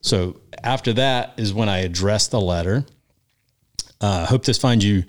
So 0.00 0.40
after 0.62 0.92
that 0.94 1.34
is 1.36 1.54
when 1.54 1.68
I 1.68 1.78
address 1.78 2.28
the 2.28 2.40
letter. 2.40 2.84
Uh, 4.02 4.26
hope 4.26 4.44
this 4.44 4.58
finds 4.58 4.84
you 4.84 5.04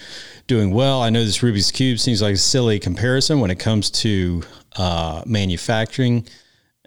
doing 0.48 0.72
well. 0.72 1.02
I 1.02 1.10
know 1.10 1.26
this 1.26 1.40
Rubik's 1.40 1.72
Cube 1.72 2.00
seems 2.00 2.22
like 2.22 2.36
a 2.36 2.38
silly 2.38 2.80
comparison 2.80 3.40
when 3.40 3.50
it 3.50 3.58
comes 3.60 3.90
to 3.92 4.44
uh, 4.76 5.24
manufacturing, 5.26 6.28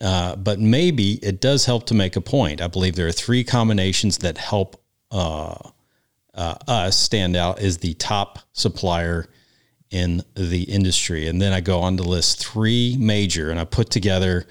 uh, 0.01 0.37
but 0.37 0.61
maybe 0.61 1.15
it 1.15 1.41
does 1.41 1.67
help 1.67 1.87
to 1.87 1.95
make 1.95 2.15
a 2.15 2.21
point. 2.21 2.61
I 2.61 2.69
believe 2.69 2.95
there 2.95 3.09
are 3.09 3.13
three 3.13 3.43
combinations 3.43 4.19
that 4.19 4.39
help 4.39 4.81
uh, 5.11 5.57
uh, 6.33 6.55
us 6.69 6.97
stand 6.97 7.35
out 7.35 7.59
as 7.59 7.79
the 7.79 7.95
top 7.95 8.39
supplier 8.53 9.27
in 9.91 10.23
the 10.35 10.63
industry. 10.63 11.29
And 11.29 11.41
then 11.41 11.53
I 11.53 11.61
go 11.61 11.81
on 11.81 11.97
to 11.97 12.03
list 12.03 12.45
three 12.45 12.97
major, 12.99 13.51
and 13.51 13.59
I 13.59 13.65
put 13.65 13.91
together, 13.91 14.47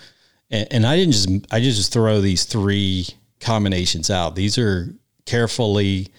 and, 0.49 0.67
and 0.71 0.85
I 0.85 0.95
didn't 0.97 1.13
just 1.13 1.29
I 1.51 1.59
just 1.59 1.93
throw 1.93 2.21
these 2.21 2.45
three 2.45 3.07
combinations 3.39 4.09
out. 4.09 4.35
These 4.35 4.57
are 4.57 4.93
carefully, 5.25 6.11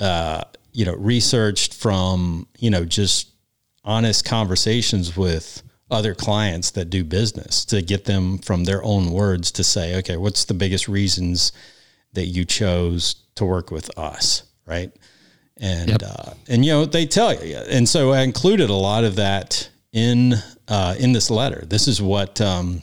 uh, 0.00 0.44
you 0.78 0.84
know, 0.84 0.94
researched 0.94 1.74
from 1.74 2.46
you 2.56 2.70
know 2.70 2.84
just 2.84 3.32
honest 3.82 4.24
conversations 4.24 5.16
with 5.16 5.64
other 5.90 6.14
clients 6.14 6.70
that 6.70 6.84
do 6.84 7.02
business 7.02 7.64
to 7.64 7.82
get 7.82 8.04
them 8.04 8.38
from 8.38 8.62
their 8.62 8.84
own 8.84 9.10
words 9.10 9.50
to 9.50 9.64
say, 9.64 9.96
okay, 9.96 10.16
what's 10.16 10.44
the 10.44 10.54
biggest 10.54 10.86
reasons 10.86 11.50
that 12.12 12.26
you 12.26 12.44
chose 12.44 13.16
to 13.34 13.44
work 13.44 13.72
with 13.72 13.90
us, 13.98 14.44
right? 14.66 14.92
And 15.56 15.90
yep. 15.90 16.02
uh, 16.04 16.34
and 16.48 16.64
you 16.64 16.70
know 16.70 16.84
they 16.84 17.06
tell 17.06 17.34
you, 17.34 17.56
and 17.56 17.88
so 17.88 18.12
I 18.12 18.20
included 18.20 18.70
a 18.70 18.74
lot 18.74 19.02
of 19.02 19.16
that 19.16 19.68
in 19.92 20.34
uh, 20.68 20.94
in 20.96 21.12
this 21.12 21.28
letter. 21.28 21.64
This 21.66 21.88
is 21.88 22.00
what 22.00 22.40
um, 22.40 22.82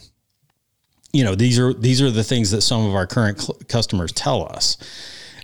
you 1.14 1.24
know. 1.24 1.34
These 1.34 1.58
are 1.60 1.74
these 1.74 2.02
are 2.02 2.12
the 2.12 2.25
things 2.25 2.52
that 2.52 2.60
some 2.60 2.86
of 2.86 2.94
our 2.94 3.08
current 3.08 3.40
cl- 3.40 3.58
customers 3.70 4.12
tell 4.12 4.46
us, 4.54 4.75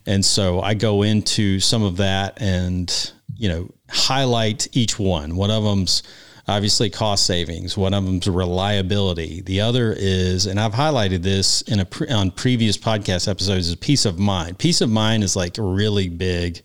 and 0.05 0.23
so 0.25 0.61
I 0.61 0.73
go 0.73 1.03
into 1.03 1.59
some 1.59 1.83
of 1.83 1.97
that 1.97 2.41
and 2.41 3.11
you 3.35 3.49
know 3.49 3.69
highlight 3.89 4.67
each 4.73 4.99
one. 4.99 5.35
One 5.35 5.51
of 5.51 5.63
them's 5.63 6.03
obviously 6.47 6.89
cost 6.89 7.25
savings. 7.25 7.77
One 7.77 7.93
of 7.93 8.05
them's 8.05 8.27
reliability. 8.27 9.41
The 9.41 9.61
other 9.61 9.93
is, 9.97 10.45
and 10.45 10.59
I've 10.59 10.73
highlighted 10.73 11.21
this 11.21 11.61
in 11.63 11.79
a 11.79 11.85
pre- 11.85 12.09
on 12.09 12.31
previous 12.31 12.77
podcast 12.77 13.27
episodes, 13.27 13.69
is 13.69 13.75
peace 13.75 14.05
of 14.05 14.19
mind. 14.19 14.57
Peace 14.59 14.81
of 14.81 14.89
mind 14.89 15.23
is 15.23 15.35
like 15.35 15.55
really 15.57 16.09
big 16.09 16.61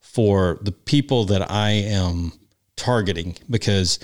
for 0.00 0.58
the 0.62 0.72
people 0.72 1.24
that 1.26 1.50
I 1.50 1.70
am 1.70 2.32
targeting 2.76 3.36
because 3.50 3.98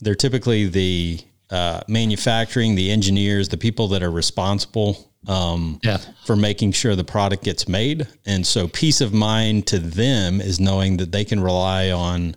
they're 0.00 0.14
typically 0.14 0.66
the 0.66 1.20
uh, 1.50 1.82
manufacturing, 1.86 2.74
the 2.74 2.90
engineers, 2.90 3.48
the 3.48 3.56
people 3.56 3.88
that 3.88 4.02
are 4.02 4.10
responsible 4.10 5.11
um, 5.28 5.80
yeah. 5.82 5.98
for 6.24 6.36
making 6.36 6.72
sure 6.72 6.96
the 6.96 7.04
product 7.04 7.44
gets 7.44 7.68
made. 7.68 8.06
And 8.26 8.46
so, 8.46 8.68
peace 8.68 9.00
of 9.00 9.12
mind 9.12 9.66
to 9.68 9.78
them 9.78 10.40
is 10.40 10.60
knowing 10.60 10.96
that 10.98 11.12
they 11.12 11.24
can 11.24 11.40
rely 11.40 11.90
on, 11.90 12.36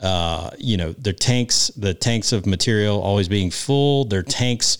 uh, 0.00 0.50
you 0.58 0.76
know, 0.76 0.92
their 0.92 1.12
tanks, 1.12 1.68
the 1.76 1.94
tanks 1.94 2.32
of 2.32 2.46
material 2.46 3.00
always 3.00 3.28
being 3.28 3.50
full, 3.50 4.04
their 4.04 4.22
tanks 4.22 4.78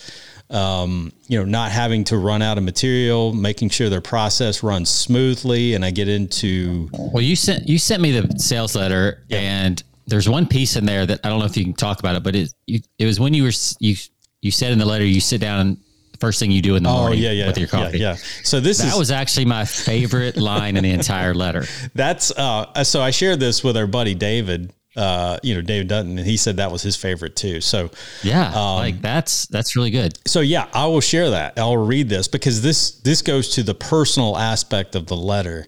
um, 0.51 1.13
you 1.29 1.39
know, 1.39 1.45
not 1.45 1.71
having 1.71 2.03
to 2.05 2.19
run 2.19 2.43
out 2.43 2.59
of 2.59 2.65
material, 2.65 3.33
making 3.33 3.69
sure 3.69 3.89
their 3.89 4.01
process 4.01 4.63
runs 4.63 4.91
smoothly. 4.91 5.75
And 5.75 5.85
I 5.85 5.91
get 5.91 6.09
into 6.09 6.91
well, 6.93 7.23
you 7.23 7.37
sent 7.37 7.69
you 7.69 7.79
sent 7.79 8.03
me 8.03 8.19
the 8.19 8.39
sales 8.39 8.75
letter, 8.75 9.23
yeah. 9.29 9.39
and 9.39 9.83
there's 10.07 10.29
one 10.29 10.47
piece 10.47 10.77
in 10.77 10.87
there 10.87 11.07
that 11.07 11.21
I 11.23 11.29
don't 11.29 11.39
know 11.39 11.45
if 11.45 11.57
you 11.57 11.65
can 11.65 11.75
talk 11.75 12.01
about 12.01 12.17
it, 12.17 12.25
but 12.25 12.35
it 12.35 12.53
you, 12.67 12.81
it 12.99 13.07
was 13.07 13.21
when 13.21 13.33
you 13.33 13.45
were 13.45 13.53
you 13.79 13.97
you 14.43 14.51
said 14.51 14.73
in 14.73 14.79
the 14.79 14.87
letter 14.87 15.05
you 15.05 15.21
sit 15.21 15.41
down 15.41 15.61
and 15.61 15.79
first 16.21 16.39
thing 16.39 16.51
you 16.51 16.63
do 16.63 16.77
in 16.77 16.83
the 16.83 16.91
oh, 16.91 16.99
morning 16.99 17.19
yeah, 17.19 17.33
yeah, 17.33 17.47
with 17.49 17.59
your 17.59 17.69
coffee. 17.69 17.99
Yeah, 17.99 18.13
yeah. 18.13 18.17
So 18.45 18.61
this 18.61 18.79
that 18.79 18.93
is, 18.93 18.99
was 18.99 19.11
actually 19.11 19.47
my 19.47 19.65
favorite 19.65 20.37
line 20.37 20.77
in 20.77 20.85
the 20.85 20.91
entire 20.91 21.35
letter. 21.35 21.65
That's 21.95 22.31
uh, 22.31 22.85
so 22.85 23.01
I 23.01 23.11
shared 23.11 23.41
this 23.41 23.65
with 23.65 23.77
our 23.77 23.87
buddy 23.87 24.15
David 24.15 24.73
uh, 24.97 25.39
you 25.43 25.55
know, 25.55 25.61
David 25.61 25.89
Dutton, 25.89 26.19
and 26.19 26.27
he 26.27 26.37
said 26.37 26.57
that 26.57 26.73
was 26.73 26.83
his 26.83 26.97
favorite 26.97 27.37
too. 27.37 27.61
So 27.61 27.91
yeah, 28.23 28.49
um, 28.49 28.77
like 28.77 29.01
that's 29.01 29.47
that's 29.47 29.77
really 29.77 29.91
good. 29.91 30.19
So 30.27 30.41
yeah, 30.41 30.67
I 30.75 30.87
will 30.87 31.01
share 31.01 31.31
that. 31.31 31.59
I'll 31.59 31.77
read 31.77 32.09
this 32.09 32.27
because 32.27 32.63
this 32.63 32.93
this 33.01 33.23
goes 33.23 33.55
to 33.55 33.63
the 33.63 33.75
personal 33.75 34.37
aspect 34.37 34.97
of 34.97 35.07
the 35.07 35.17
letter, 35.17 35.67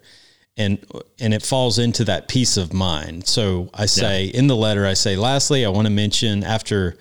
and 0.57 0.85
and 1.21 1.33
it 1.33 1.43
falls 1.43 1.79
into 1.79 2.05
that 2.05 2.29
peace 2.29 2.57
of 2.57 2.73
mind. 2.73 3.27
So 3.29 3.71
I 3.73 3.87
say 3.87 4.25
yeah. 4.25 4.39
in 4.39 4.49
the 4.49 4.57
letter, 4.57 4.87
I 4.87 4.95
say, 4.95 5.15
lastly, 5.15 5.65
I 5.65 5.69
want 5.69 5.87
to 5.87 5.93
mention 5.93 6.43
after 6.43 6.97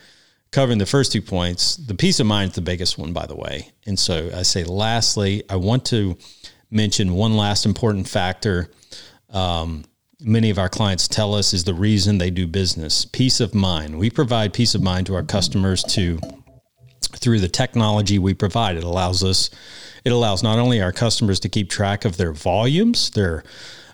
covering 0.51 0.77
the 0.77 0.86
first 0.86 1.12
two 1.12 1.22
points, 1.22 1.77
the 1.77 1.96
peace 1.96 2.20
of 2.20 2.27
mind 2.27 2.50
is 2.50 2.55
the 2.55 2.62
biggest 2.62 2.98
one, 2.98 3.14
by 3.14 3.25
the 3.25 3.35
way. 3.35 3.72
And 3.85 3.98
so 3.98 4.29
I 4.35 4.44
say, 4.44 4.64
lastly, 4.64 5.44
I 5.50 5.55
want 5.55 5.85
to 5.85 6.18
mention 6.70 7.14
one 7.14 7.35
last 7.35 7.66
important 7.66 8.07
factor. 8.07 8.70
Um, 9.29 9.85
many 10.20 10.50
of 10.50 10.59
our 10.59 10.70
clients 10.70 11.07
tell 11.07 11.33
us 11.33 11.53
is 11.53 11.64
the 11.64 11.74
reason 11.74 12.18
they 12.18 12.29
do 12.29 12.46
business 12.46 13.05
peace 13.05 13.40
of 13.40 13.55
mind 13.55 13.98
we 13.98 14.07
provide 14.07 14.53
peace 14.53 14.75
of 14.75 14.81
mind 14.81 15.07
to 15.07 15.16
our 15.16 15.24
customers 15.24 15.81
to 15.83 16.20
through 17.16 17.40
the 17.40 17.48
technology 17.48 18.20
we 18.20 18.31
provide 18.31 18.77
it 18.77 18.83
allows 18.83 19.24
us 19.24 19.50
it 20.05 20.11
allows 20.11 20.44
not 20.44 20.59
only 20.59 20.79
our 20.79 20.92
customers 20.92 21.40
to 21.40 21.50
keep 21.50 21.72
track 21.72 22.05
of 22.05 22.18
their 22.18 22.31
volumes 22.31 23.09
their 23.11 23.44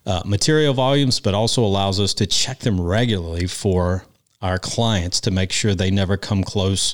uh, 0.05 0.21
material 0.25 0.73
volumes 0.73 1.21
but 1.21 1.33
also 1.33 1.63
allows 1.63 1.97
us 1.97 2.13
to 2.13 2.25
check 2.25 2.59
them 2.59 2.79
regularly 2.79 3.47
for 3.47 4.03
our 4.41 4.59
clients 4.59 5.19
to 5.21 5.31
make 5.31 5.51
sure 5.51 5.73
they 5.73 5.91
never 5.91 6.17
come 6.17 6.43
close 6.43 6.93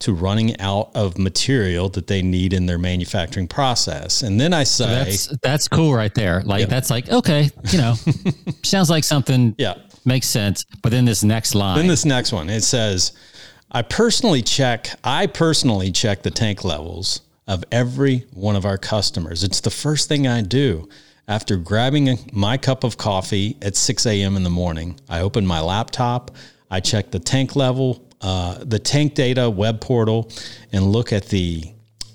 to 0.00 0.14
running 0.14 0.58
out 0.60 0.90
of 0.94 1.18
material 1.18 1.88
that 1.90 2.06
they 2.06 2.22
need 2.22 2.52
in 2.52 2.66
their 2.66 2.78
manufacturing 2.78 3.46
process. 3.46 4.22
And 4.22 4.40
then 4.40 4.54
I 4.54 4.64
say 4.64 4.84
so 4.84 4.86
that's, 4.86 5.38
that's 5.42 5.68
cool 5.68 5.94
right 5.94 6.14
there. 6.14 6.42
Like 6.42 6.60
yeah. 6.60 6.66
that's 6.66 6.90
like 6.90 7.10
okay, 7.10 7.50
you 7.70 7.78
know, 7.78 7.94
sounds 8.62 8.90
like 8.90 9.04
something 9.04 9.54
yeah 9.58 9.74
makes 10.04 10.26
sense. 10.26 10.64
But 10.82 10.92
then 10.92 11.04
this 11.04 11.22
next 11.22 11.54
line, 11.54 11.76
then 11.76 11.86
this 11.86 12.04
next 12.04 12.32
one, 12.32 12.48
it 12.48 12.62
says, 12.62 13.12
I 13.70 13.82
personally 13.82 14.42
check. 14.42 14.88
I 15.04 15.26
personally 15.26 15.92
check 15.92 16.22
the 16.22 16.30
tank 16.30 16.64
levels 16.64 17.20
of 17.46 17.64
every 17.70 18.26
one 18.32 18.56
of 18.56 18.64
our 18.64 18.78
customers. 18.78 19.44
It's 19.44 19.60
the 19.60 19.70
first 19.70 20.08
thing 20.08 20.26
I 20.26 20.42
do. 20.42 20.88
After 21.28 21.56
grabbing 21.56 22.18
my 22.32 22.56
cup 22.56 22.82
of 22.82 22.96
coffee 22.96 23.56
at 23.62 23.76
6 23.76 24.04
a.m. 24.06 24.36
in 24.36 24.42
the 24.42 24.50
morning, 24.50 24.98
I 25.08 25.20
open 25.20 25.46
my 25.46 25.60
laptop, 25.60 26.32
I 26.70 26.80
check 26.80 27.10
the 27.10 27.18
tank 27.18 27.56
level, 27.56 28.08
uh, 28.20 28.58
the 28.62 28.78
tank 28.78 29.14
data 29.14 29.48
web 29.50 29.80
portal 29.80 30.30
and 30.72 30.92
look 30.92 31.12
at 31.12 31.26
the 31.26 31.64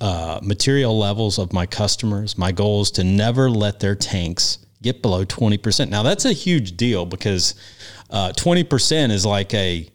uh, 0.01 0.39
material 0.41 0.97
levels 0.97 1.39
of 1.39 1.53
my 1.53 1.65
customers. 1.65 2.37
My 2.37 2.51
goal 2.51 2.81
is 2.81 2.91
to 2.91 3.03
never 3.03 3.49
let 3.49 3.79
their 3.79 3.95
tanks 3.95 4.59
get 4.81 5.01
below 5.01 5.25
20%. 5.25 5.89
Now 5.89 6.03
that's 6.03 6.25
a 6.25 6.33
huge 6.33 6.77
deal 6.77 7.05
because 7.05 7.55
uh, 8.09 8.31
20% 8.35 9.11
is 9.11 9.25
like 9.25 9.53
a 9.53 9.89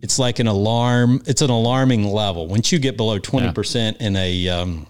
it's 0.00 0.18
like 0.18 0.38
an 0.38 0.46
alarm. 0.46 1.22
It's 1.26 1.42
an 1.42 1.50
alarming 1.50 2.04
level. 2.04 2.46
Once 2.46 2.72
you 2.72 2.78
get 2.78 2.96
below 2.96 3.18
20% 3.18 3.74
yeah. 3.74 4.06
in 4.06 4.16
a 4.16 4.48
um, 4.48 4.86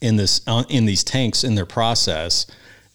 in 0.00 0.16
this 0.16 0.42
uh, 0.46 0.64
in 0.68 0.86
these 0.86 1.02
tanks 1.02 1.42
in 1.42 1.54
their 1.54 1.66
process, 1.66 2.46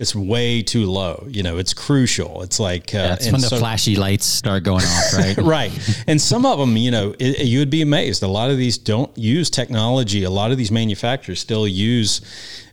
it's 0.01 0.15
way 0.15 0.63
too 0.63 0.87
low. 0.87 1.27
You 1.29 1.43
know, 1.43 1.59
it's 1.59 1.75
crucial. 1.75 2.41
It's 2.41 2.59
like 2.59 2.93
uh, 2.95 2.97
yeah, 2.97 3.13
it's 3.13 3.31
when 3.31 3.39
the 3.39 3.49
flashy 3.49 3.95
lights 3.95 4.25
start 4.25 4.63
going 4.63 4.83
off, 4.83 5.13
right? 5.17 5.37
right. 5.37 6.03
And 6.07 6.19
some 6.19 6.43
of 6.43 6.57
them, 6.57 6.75
you 6.75 6.89
know, 6.89 7.13
it, 7.19 7.45
you 7.45 7.59
would 7.59 7.69
be 7.69 7.83
amazed. 7.83 8.23
A 8.23 8.27
lot 8.27 8.49
of 8.49 8.57
these 8.57 8.79
don't 8.79 9.15
use 9.15 9.51
technology. 9.51 10.23
A 10.23 10.31
lot 10.31 10.51
of 10.51 10.57
these 10.57 10.71
manufacturers 10.71 11.39
still 11.39 11.67
use 11.67 12.21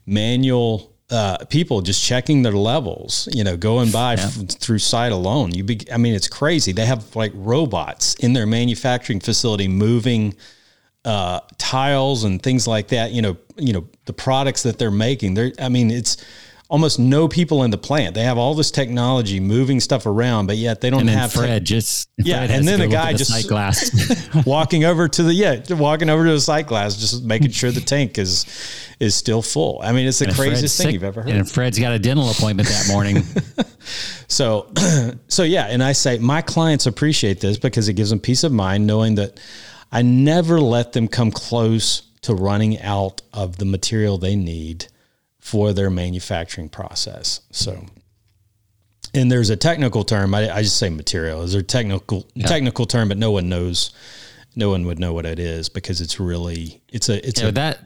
manual 0.06 0.94
uh, 1.10 1.44
people 1.50 1.82
just 1.82 2.02
checking 2.02 2.42
their 2.42 2.52
levels, 2.52 3.28
you 3.32 3.44
know, 3.44 3.58
going 3.58 3.90
by 3.90 4.14
yeah. 4.14 4.24
f- 4.24 4.48
through 4.48 4.78
sight 4.78 5.12
alone. 5.12 5.54
You 5.54 5.64
be, 5.64 5.80
I 5.92 5.98
mean, 5.98 6.14
it's 6.14 6.28
crazy. 6.28 6.72
They 6.72 6.86
have 6.86 7.14
like 7.14 7.32
robots 7.34 8.14
in 8.14 8.32
their 8.32 8.46
manufacturing 8.46 9.20
facility 9.20 9.68
moving 9.68 10.34
uh, 11.04 11.40
tiles 11.58 12.24
and 12.24 12.42
things 12.42 12.66
like 12.66 12.88
that. 12.88 13.12
You 13.12 13.20
know, 13.20 13.36
you 13.58 13.74
know 13.74 13.86
the 14.06 14.14
products 14.14 14.62
that 14.62 14.78
they're 14.78 14.90
making. 14.90 15.34
They're, 15.34 15.52
I 15.58 15.68
mean, 15.68 15.90
it's 15.90 16.16
almost 16.68 16.98
no 16.98 17.28
people 17.28 17.64
in 17.64 17.70
the 17.70 17.78
plant. 17.78 18.14
They 18.14 18.24
have 18.24 18.36
all 18.36 18.54
this 18.54 18.70
technology 18.70 19.40
moving 19.40 19.80
stuff 19.80 20.04
around, 20.06 20.46
but 20.46 20.56
yet 20.56 20.80
they 20.80 20.90
don't 20.90 21.00
and 21.00 21.10
have 21.10 21.32
Fred 21.32 21.60
te- 21.60 21.74
just 21.74 22.10
yeah, 22.18 22.46
Fred 22.46 22.50
and 22.50 22.68
then 22.68 22.78
the 22.78 22.86
guy 22.86 23.12
the 23.12 23.18
just 23.18 23.48
glass 23.48 23.90
walking 24.46 24.84
over 24.84 25.08
to 25.08 25.22
the 25.22 25.32
yeah 25.32 25.62
walking 25.70 26.10
over 26.10 26.24
to 26.24 26.30
the 26.30 26.40
sight 26.40 26.66
glass, 26.66 26.96
just 26.96 27.24
making 27.24 27.50
sure 27.50 27.70
the 27.70 27.80
tank 27.80 28.18
is 28.18 28.46
is 29.00 29.14
still 29.14 29.42
full. 29.42 29.80
I 29.82 29.92
mean, 29.92 30.06
it's 30.06 30.18
the 30.18 30.26
and 30.26 30.34
craziest 30.34 30.76
thing 30.76 30.86
sick, 30.86 30.94
you've 30.94 31.04
ever 31.04 31.22
heard. 31.22 31.32
And 31.32 31.50
Fred's 31.50 31.78
got 31.78 31.92
a 31.92 31.98
dental 31.98 32.30
appointment 32.30 32.68
that 32.68 32.88
morning. 32.88 33.22
so 34.28 34.70
so 35.28 35.42
yeah, 35.42 35.66
and 35.66 35.82
I 35.82 35.92
say 35.92 36.18
my 36.18 36.42
clients 36.42 36.86
appreciate 36.86 37.40
this 37.40 37.58
because 37.58 37.88
it 37.88 37.94
gives 37.94 38.10
them 38.10 38.20
peace 38.20 38.44
of 38.44 38.52
mind 38.52 38.86
knowing 38.86 39.14
that 39.14 39.40
I 39.90 40.02
never 40.02 40.60
let 40.60 40.92
them 40.92 41.08
come 41.08 41.30
close 41.30 42.02
to 42.20 42.34
running 42.34 42.80
out 42.82 43.22
of 43.32 43.56
the 43.56 43.64
material 43.64 44.18
they 44.18 44.36
need 44.36 44.86
for 45.48 45.72
their 45.72 45.88
manufacturing 45.88 46.68
process. 46.68 47.40
So, 47.50 47.86
and 49.14 49.32
there's 49.32 49.48
a 49.48 49.56
technical 49.56 50.04
term. 50.04 50.34
I, 50.34 50.54
I 50.54 50.62
just 50.62 50.76
say 50.76 50.90
material. 50.90 51.42
Is 51.42 51.52
there 51.52 51.62
a 51.62 51.64
technical 51.64 52.26
yeah. 52.34 52.46
technical 52.46 52.84
term, 52.84 53.08
but 53.08 53.16
no 53.16 53.30
one 53.30 53.48
knows. 53.48 53.92
No 54.54 54.70
one 54.70 54.84
would 54.86 54.98
know 54.98 55.12
what 55.12 55.24
it 55.24 55.38
is 55.38 55.68
because 55.68 56.00
it's 56.00 56.18
really 56.18 56.82
it's 56.88 57.08
a 57.08 57.26
it's 57.26 57.40
yeah, 57.40 57.48
a, 57.48 57.52
that 57.52 57.78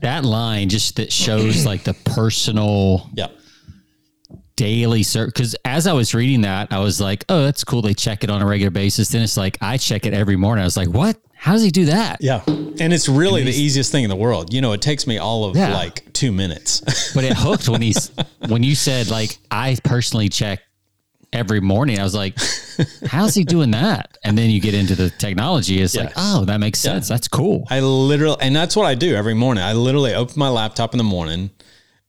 that 0.00 0.24
line 0.24 0.68
just 0.68 0.96
that 0.96 1.12
shows 1.12 1.66
like 1.70 1.82
the 1.84 1.94
personal 1.94 3.10
yeah 3.14 3.26
daily 4.56 5.02
search 5.02 5.28
because 5.34 5.56
as 5.64 5.86
I 5.86 5.92
was 5.92 6.14
reading 6.14 6.42
that, 6.42 6.72
I 6.72 6.78
was 6.80 7.00
like, 7.00 7.24
oh, 7.28 7.44
that's 7.44 7.64
cool. 7.64 7.82
They 7.82 7.94
check 7.94 8.24
it 8.24 8.30
on 8.30 8.42
a 8.42 8.46
regular 8.46 8.70
basis. 8.70 9.08
Then 9.08 9.22
it's 9.22 9.36
like 9.36 9.58
I 9.60 9.76
check 9.76 10.06
it 10.06 10.14
every 10.14 10.36
morning. 10.36 10.62
I 10.62 10.66
was 10.66 10.76
like, 10.76 10.88
what? 10.88 11.18
How 11.40 11.52
does 11.52 11.62
he 11.62 11.70
do 11.70 11.86
that? 11.86 12.18
Yeah. 12.20 12.42
And 12.46 12.92
it's 12.92 13.08
really 13.08 13.40
and 13.40 13.48
the 13.48 13.54
easiest 13.54 13.90
thing 13.90 14.04
in 14.04 14.10
the 14.10 14.16
world. 14.16 14.52
You 14.52 14.60
know, 14.60 14.72
it 14.72 14.82
takes 14.82 15.06
me 15.06 15.16
all 15.16 15.46
of 15.46 15.56
yeah. 15.56 15.72
like 15.72 16.12
two 16.12 16.32
minutes. 16.32 17.12
but 17.14 17.24
it 17.24 17.32
hooked 17.34 17.66
when 17.66 17.80
he's 17.80 18.10
when 18.48 18.62
you 18.62 18.74
said 18.74 19.08
like 19.08 19.38
I 19.50 19.78
personally 19.82 20.28
check 20.28 20.60
every 21.32 21.60
morning. 21.60 21.98
I 21.98 22.02
was 22.02 22.14
like, 22.14 22.38
how's 23.06 23.34
he 23.34 23.44
doing 23.44 23.70
that? 23.70 24.18
And 24.22 24.36
then 24.36 24.50
you 24.50 24.60
get 24.60 24.74
into 24.74 24.94
the 24.94 25.08
technology. 25.08 25.80
It's 25.80 25.94
yeah. 25.94 26.04
like, 26.04 26.12
oh, 26.16 26.44
that 26.44 26.58
makes 26.58 26.78
sense. 26.78 27.08
Yeah. 27.08 27.14
That's 27.14 27.28
cool. 27.28 27.66
I 27.70 27.80
literally, 27.80 28.36
and 28.42 28.54
that's 28.54 28.76
what 28.76 28.84
I 28.84 28.94
do 28.94 29.14
every 29.14 29.34
morning. 29.34 29.64
I 29.64 29.72
literally 29.72 30.12
open 30.12 30.34
my 30.36 30.50
laptop 30.50 30.92
in 30.92 30.98
the 30.98 31.04
morning 31.04 31.48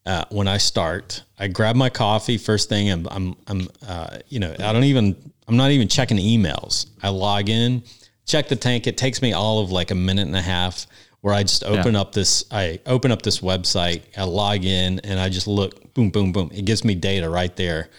uh, 0.06 0.26
when 0.30 0.50
I 0.50 0.58
start. 0.58 1.24
I 1.40 1.48
grab 1.48 1.78
my 1.78 1.90
coffee 1.90 2.38
first 2.38 2.68
thing. 2.68 2.92
I'm, 2.92 3.08
I'm, 3.10 3.36
I'm 3.48 3.68
uh, 3.88 4.18
you 4.28 4.40
know, 4.40 4.54
I 4.60 4.74
don't 4.74 4.84
even, 4.84 5.16
I'm 5.48 5.56
not 5.56 5.72
even 5.72 5.88
checking 5.88 6.18
emails. 6.18 6.88
I 7.02 7.10
log 7.10 7.48
in, 7.48 7.84
check 8.26 8.48
the 8.48 8.56
tank. 8.56 8.88
It 8.88 8.98
takes 8.98 9.22
me 9.22 9.34
all 9.34 9.60
of 9.60 9.72
like 9.72 9.92
a 9.92 9.96
minute 9.96 10.28
and 10.28 10.36
a 10.36 10.42
half 10.42 10.88
where 11.22 11.34
I 11.34 11.44
just 11.44 11.64
open 11.64 11.94
yeah. 11.94 12.02
up 12.02 12.14
this, 12.14 12.46
I 12.52 12.80
open 12.86 13.12
up 13.12 13.22
this 13.22 13.40
website, 13.40 14.02
I 14.18 14.24
log 14.24 14.66
in 14.66 15.00
and 15.00 15.20
I 15.20 15.30
just 15.30 15.48
look, 15.48 15.94
boom, 15.94 16.10
boom, 16.10 16.32
boom. 16.32 16.50
It 16.54 16.66
gives 16.66 16.84
me 16.84 16.96
data 16.96 17.30
right 17.30 17.56
there 17.56 17.90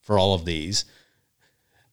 for 0.00 0.18
all 0.18 0.34
of 0.34 0.44
these. 0.44 0.84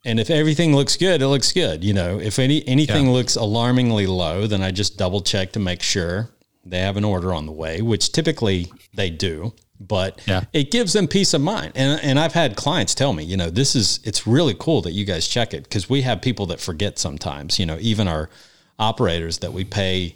And 0.05 0.19
if 0.19 0.29
everything 0.29 0.75
looks 0.75 0.95
good, 0.95 1.21
it 1.21 1.27
looks 1.27 1.51
good. 1.51 1.83
You 1.83 1.93
know, 1.93 2.19
if 2.19 2.39
any 2.39 2.67
anything 2.67 3.05
yeah. 3.07 3.11
looks 3.11 3.35
alarmingly 3.35 4.07
low, 4.07 4.47
then 4.47 4.63
I 4.63 4.71
just 4.71 4.97
double 4.97 5.21
check 5.21 5.51
to 5.53 5.59
make 5.59 5.81
sure 5.81 6.29
they 6.65 6.79
have 6.79 6.97
an 6.97 7.03
order 7.03 7.33
on 7.33 7.45
the 7.45 7.51
way, 7.51 7.81
which 7.81 8.11
typically 8.11 8.71
they 8.93 9.09
do. 9.09 9.53
But 9.79 10.21
yeah. 10.27 10.43
it 10.51 10.71
gives 10.71 10.91
them 10.93 11.07
peace 11.07 11.33
of 11.33 11.41
mind. 11.41 11.71
And 11.75 12.01
and 12.03 12.19
I've 12.19 12.33
had 12.33 12.55
clients 12.55 12.93
tell 12.93 13.13
me, 13.13 13.23
you 13.23 13.37
know, 13.37 13.49
this 13.49 13.75
is 13.75 13.99
it's 14.03 14.27
really 14.27 14.55
cool 14.59 14.81
that 14.81 14.91
you 14.91 15.05
guys 15.05 15.27
check 15.27 15.53
it 15.53 15.63
because 15.63 15.89
we 15.89 16.01
have 16.01 16.21
people 16.21 16.47
that 16.47 16.59
forget 16.59 16.99
sometimes. 16.99 17.59
You 17.59 17.65
know, 17.65 17.77
even 17.79 18.07
our 18.07 18.29
operators 18.77 19.39
that 19.39 19.53
we 19.53 19.63
pay 19.65 20.15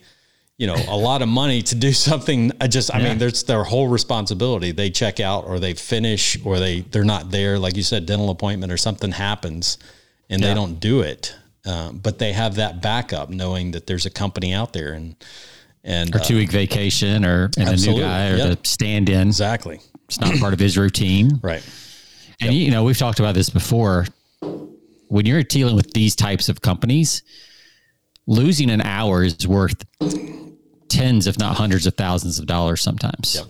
you 0.58 0.68
know 0.68 0.76
a 0.88 0.96
lot 0.96 1.22
of 1.22 1.28
money 1.28 1.62
to 1.62 1.76
do 1.76 1.92
something 2.10 2.52
I 2.62 2.68
just 2.68 2.94
i 2.94 3.00
yeah. 3.00 3.10
mean 3.10 3.18
there's 3.18 3.44
their 3.44 3.64
whole 3.64 3.88
responsibility 3.88 4.72
they 4.72 4.90
check 4.90 5.20
out 5.20 5.46
or 5.46 5.60
they 5.60 5.74
finish 5.74 6.38
or 6.46 6.60
they 6.60 6.82
they're 6.82 7.04
not 7.04 7.32
there 7.32 7.60
like 7.60 7.76
you 7.76 7.84
said 7.84 8.06
dental 8.06 8.30
appointment 8.30 8.72
or 8.72 8.78
something 8.78 9.12
happens 9.12 9.78
and 10.30 10.42
yeah. 10.42 10.48
they 10.48 10.54
don't 10.54 10.80
do 10.80 11.02
it 11.02 11.36
um, 11.66 11.98
but 11.98 12.20
they 12.20 12.34
have 12.34 12.56
that 12.56 12.82
backup 12.82 13.30
knowing 13.30 13.72
that 13.72 13.88
there's 13.88 14.06
a 14.06 14.10
company 14.10 14.54
out 14.54 14.74
there 14.74 14.94
and 14.94 15.16
and 15.84 16.16
or 16.16 16.20
two 16.20 16.36
uh, 16.36 16.38
week 16.38 16.52
vacation 16.52 17.26
or 17.26 17.50
and 17.58 17.70
a 17.70 17.76
new 17.76 18.00
guy 18.00 18.30
or 18.30 18.38
yep. 18.38 18.62
the 18.62 18.68
stand 18.68 19.10
in 19.10 19.28
exactly 19.28 19.80
it's 20.06 20.20
not 20.20 20.34
part 20.40 20.54
of 20.54 20.60
his 20.60 20.78
routine 20.78 21.40
right 21.44 21.64
and 22.42 22.54
yep. 22.54 22.66
you 22.66 22.72
know 22.72 22.84
we've 22.84 22.98
talked 22.98 23.20
about 23.20 23.36
this 23.36 23.50
before 23.50 24.06
when 25.08 25.26
you're 25.26 25.44
dealing 25.44 25.76
with 25.76 25.92
these 25.94 26.16
types 26.16 26.50
of 26.50 26.62
companies 26.62 27.24
losing 28.26 28.70
an 28.70 28.82
hour 28.82 29.24
is 29.24 29.48
worth 29.48 29.84
tens, 30.94 31.28
if 31.28 31.38
not 31.38 31.56
hundreds 31.56 31.88
of 31.88 31.96
thousands 31.96 32.40
of 32.40 32.46
dollars 32.46 32.82
sometimes. 32.82 33.36
Yep. 33.36 33.46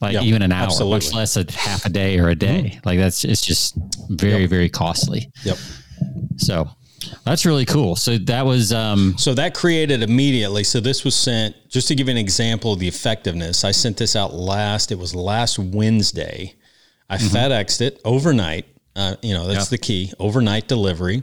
Like 0.00 0.22
even 0.22 0.42
an 0.42 0.52
hour, 0.52 0.66
Absolutely. 0.66 0.96
much 0.96 1.12
less 1.12 1.36
a 1.36 1.44
half 1.50 1.84
a 1.84 1.88
day 1.88 2.20
or 2.20 2.28
a 2.28 2.34
day. 2.36 2.74
Mm-hmm. 2.74 2.88
Like 2.88 2.98
that's 2.98 3.24
it's 3.24 3.44
just 3.44 3.76
very, 4.10 4.46
very 4.46 4.68
costly. 4.68 5.32
Yep. 5.42 5.56
So 6.36 6.70
that's 7.24 7.46
really 7.46 7.64
cool. 7.64 7.96
So 7.96 8.18
that 8.18 8.44
was 8.44 8.72
um 8.72 9.16
So 9.18 9.34
that 9.34 9.54
created 9.54 10.02
immediately. 10.02 10.64
So 10.64 10.80
this 10.80 11.04
was 11.04 11.14
sent 11.14 11.54
just 11.68 11.88
to 11.88 11.94
give 11.94 12.08
you 12.08 12.12
an 12.12 12.18
example 12.18 12.72
of 12.72 12.78
the 12.78 12.88
effectiveness. 12.88 13.64
I 13.64 13.70
sent 13.70 13.96
this 13.96 14.16
out 14.16 14.34
last, 14.34 14.92
it 14.92 14.98
was 14.98 15.14
last 15.14 15.58
Wednesday. 15.58 16.54
I 17.08 17.16
mm-hmm. 17.16 17.36
FedExed 17.36 17.80
it 17.80 18.00
overnight. 18.04 18.66
Uh, 18.96 19.14
you 19.22 19.32
know, 19.32 19.46
that's 19.46 19.66
yep. 19.66 19.68
the 19.68 19.78
key. 19.78 20.12
Overnight 20.18 20.66
delivery. 20.68 21.22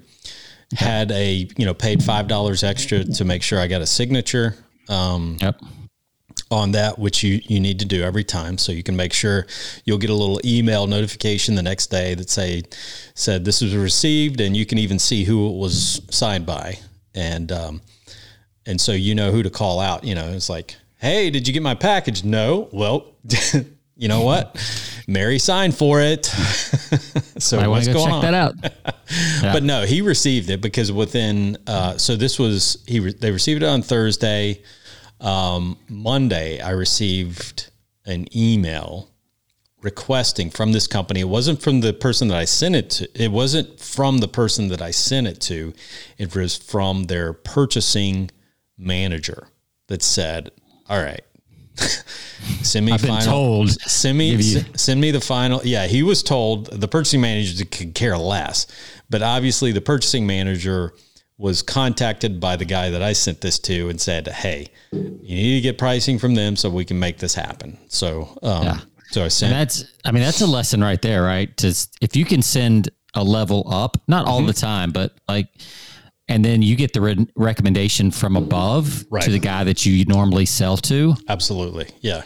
Had 0.75 1.11
a, 1.11 1.47
you 1.57 1.65
know, 1.65 1.73
paid 1.73 2.03
five 2.03 2.27
dollars 2.27 2.63
extra 2.63 3.03
to 3.03 3.25
make 3.25 3.43
sure 3.43 3.59
I 3.59 3.67
got 3.67 3.81
a 3.81 3.85
signature 3.85 4.55
um, 4.89 5.37
yep. 5.41 5.59
On 6.51 6.71
that, 6.73 6.99
which 6.99 7.23
you, 7.23 7.41
you 7.45 7.59
need 7.59 7.79
to 7.79 7.85
do 7.85 8.03
every 8.03 8.23
time. 8.23 8.57
So 8.57 8.71
you 8.71 8.83
can 8.83 8.95
make 8.95 9.13
sure 9.13 9.47
you'll 9.83 9.97
get 9.97 10.09
a 10.09 10.13
little 10.13 10.39
email 10.45 10.87
notification 10.87 11.55
the 11.55 11.63
next 11.63 11.87
day 11.87 12.13
that 12.15 12.29
say, 12.29 12.63
said 13.15 13.45
this 13.45 13.61
was 13.61 13.75
received 13.75 14.39
and 14.41 14.55
you 14.55 14.65
can 14.65 14.77
even 14.77 14.99
see 14.99 15.23
who 15.23 15.49
it 15.49 15.57
was 15.57 16.01
signed 16.09 16.45
by. 16.45 16.77
And, 17.15 17.51
um, 17.51 17.81
and 18.65 18.79
so 18.79 18.91
you 18.91 19.15
know 19.15 19.31
who 19.31 19.43
to 19.43 19.49
call 19.49 19.79
out, 19.79 20.03
you 20.03 20.15
know, 20.15 20.29
it's 20.29 20.49
like, 20.49 20.75
Hey, 20.97 21.29
did 21.29 21.47
you 21.47 21.53
get 21.53 21.61
my 21.61 21.75
package? 21.75 22.23
No. 22.23 22.69
Well, 22.71 23.05
you 23.95 24.07
know 24.07 24.21
what? 24.21 24.55
Mary 25.07 25.37
signed 25.39 25.75
for 25.75 26.01
it. 26.01 26.25
so 27.37 27.59
I 27.59 27.67
what's 27.67 27.87
going 27.87 28.05
check 28.05 28.13
on? 28.13 28.21
that 28.23 28.33
out. 28.33 28.55
yeah. 28.63 28.73
But 29.53 29.63
no, 29.63 29.85
he 29.85 30.01
received 30.01 30.49
it 30.49 30.61
because 30.61 30.91
within 30.91 31.57
uh, 31.67 31.97
so 31.97 32.15
this 32.15 32.39
was 32.39 32.83
he 32.87 32.99
re- 32.99 33.13
they 33.13 33.29
received 33.31 33.61
it 33.61 33.67
on 33.67 33.81
Thursday. 33.81 34.61
Um, 35.25 35.79
Monday, 35.89 36.61
I 36.61 36.69
received 36.69 37.71
an 38.05 38.27
email 38.37 39.09
requesting 39.81 40.51
from 40.51 40.71
this 40.71 40.85
company. 40.85 41.21
It 41.21 41.29
wasn't 41.29 41.63
from 41.63 41.81
the 41.81 41.93
person 41.93 42.27
that 42.27 42.37
I 42.37 42.45
sent 42.45 42.75
it 42.75 42.89
to. 42.91 43.23
It 43.23 43.31
wasn't 43.31 43.79
from 43.79 44.19
the 44.19 44.27
person 44.27 44.67
that 44.67 44.83
I 44.83 44.91
sent 44.91 45.25
it 45.25 45.41
to. 45.41 45.73
It 46.19 46.35
was 46.35 46.55
from 46.55 47.05
their 47.05 47.33
purchasing 47.33 48.29
manager 48.77 49.47
that 49.87 50.03
said, 50.03 50.51
"All 50.89 51.01
right, 51.01 51.23
send 52.61 52.85
me 52.85 52.91
I've 52.91 53.01
final. 53.01 53.17
Been 53.17 53.25
told. 53.25 53.71
Send 53.81 54.19
me 54.19 54.39
send 54.75 55.01
me 55.01 55.09
the 55.09 55.21
final. 55.21 55.59
Yeah, 55.63 55.87
he 55.87 56.03
was 56.03 56.21
told 56.21 56.67
the 56.67 56.87
purchasing 56.87 57.21
manager 57.21 57.65
could 57.65 57.95
care 57.95 58.17
less, 58.17 58.67
but 59.09 59.23
obviously 59.23 59.71
the 59.71 59.81
purchasing 59.81 60.27
manager 60.27 60.93
was 61.37 61.61
contacted 61.61 62.39
by 62.39 62.55
the 62.55 62.65
guy 62.65 62.89
that 62.89 63.01
I 63.01 63.13
sent 63.13 63.41
this 63.41 63.59
to 63.59 63.89
and 63.89 63.99
said, 63.99 64.27
"Hey, 64.27 64.67
you 64.91 65.35
need 65.35 65.55
to 65.55 65.61
get 65.61 65.77
pricing 65.77 66.19
from 66.19 66.35
them 66.35 66.55
so 66.55 66.69
we 66.69 66.85
can 66.85 66.99
make 66.99 67.17
this 67.17 67.35
happen." 67.35 67.77
So, 67.87 68.37
um, 68.41 68.63
yeah. 68.63 68.79
so 69.11 69.25
I 69.25 69.27
sent. 69.27 69.51
And 69.51 69.61
that's, 69.61 69.85
I 70.05 70.11
mean, 70.11 70.23
that's 70.23 70.41
a 70.41 70.47
lesson 70.47 70.81
right 70.81 71.01
there, 71.01 71.23
right? 71.23 71.55
To 71.57 71.75
if 72.01 72.15
you 72.15 72.25
can 72.25 72.41
send 72.41 72.89
a 73.13 73.23
level 73.23 73.65
up, 73.69 73.97
not 74.07 74.25
all 74.27 74.39
mm-hmm. 74.39 74.47
the 74.47 74.53
time, 74.53 74.91
but 74.91 75.13
like 75.27 75.47
and 76.27 76.43
then 76.43 76.61
you 76.61 76.75
get 76.75 76.93
the 76.93 77.01
re- 77.01 77.27
recommendation 77.35 78.11
from 78.11 78.35
above 78.35 79.05
right. 79.09 79.23
to 79.23 79.31
the 79.31 79.39
guy 79.39 79.63
that 79.63 79.85
you 79.85 80.05
normally 80.05 80.45
sell 80.45 80.77
to. 80.77 81.15
Absolutely. 81.29 81.87
Yeah. 82.01 82.23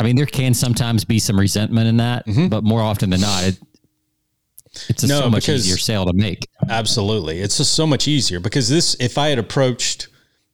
I 0.00 0.04
mean, 0.04 0.16
there 0.16 0.26
can 0.26 0.54
sometimes 0.54 1.04
be 1.04 1.18
some 1.18 1.38
resentment 1.38 1.88
in 1.88 1.98
that, 1.98 2.26
mm-hmm. 2.26 2.48
but 2.48 2.64
more 2.64 2.80
often 2.80 3.10
than 3.10 3.20
not, 3.20 3.44
it, 3.44 3.58
it's 4.88 5.02
a 5.02 5.06
no, 5.06 5.20
so 5.20 5.30
much 5.30 5.48
easier 5.48 5.76
sale 5.76 6.06
to 6.06 6.12
make. 6.12 6.48
Absolutely. 6.68 7.40
It's 7.40 7.56
just 7.56 7.72
so 7.72 7.86
much 7.86 8.08
easier 8.08 8.40
because 8.40 8.68
this, 8.68 8.96
if 9.00 9.18
I 9.18 9.28
had 9.28 9.38
approached 9.38 10.08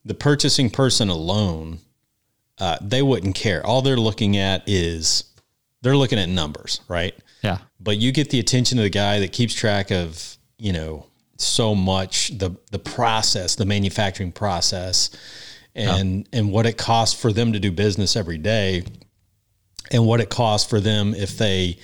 the 0.05 0.15
purchasing 0.15 0.71
person 0.71 1.09
alone, 1.09 1.79
uh, 2.59 2.79
they 2.81 3.03
wouldn't 3.03 3.35
care. 3.35 3.65
All 3.65 3.83
they're 3.83 3.97
looking 3.97 4.37
at 4.37 4.63
is 4.67 5.25
they're 5.83 5.97
looking 5.97 6.19
at 6.19 6.29
numbers, 6.29 6.81
right? 6.89 7.15
Yeah. 7.43 7.59
But 7.81 7.99
you 7.99 8.13
get 8.13 8.31
the 8.31 8.39
attention 8.39 8.79
of 8.79 8.85
the 8.85 8.91
guy 8.91 9.21
that 9.21 9.33
keeps 9.33 9.55
track 9.55 9.91
of, 9.91 10.37
you 10.59 10.73
know, 10.73 11.07
so 11.39 11.75
much 11.75 12.29
the 12.39 12.57
the 12.71 12.79
process, 12.79 13.57
the 13.57 13.65
manufacturing 13.65 14.33
process, 14.33 15.11
and 15.75 16.19
yeah. 16.19 16.39
and 16.39 16.53
what 16.53 16.67
it 16.67 16.77
costs 16.79 17.21
for 17.21 17.33
them 17.33 17.53
to 17.53 17.59
do 17.59 17.73
business 17.73 18.17
every 18.17 18.39
day, 18.39 18.85
and 19.91 20.07
what 20.07 20.21
it 20.21 20.31
costs 20.31 20.69
for 20.69 20.79
them 20.79 21.15
if 21.15 21.37
they 21.37 21.79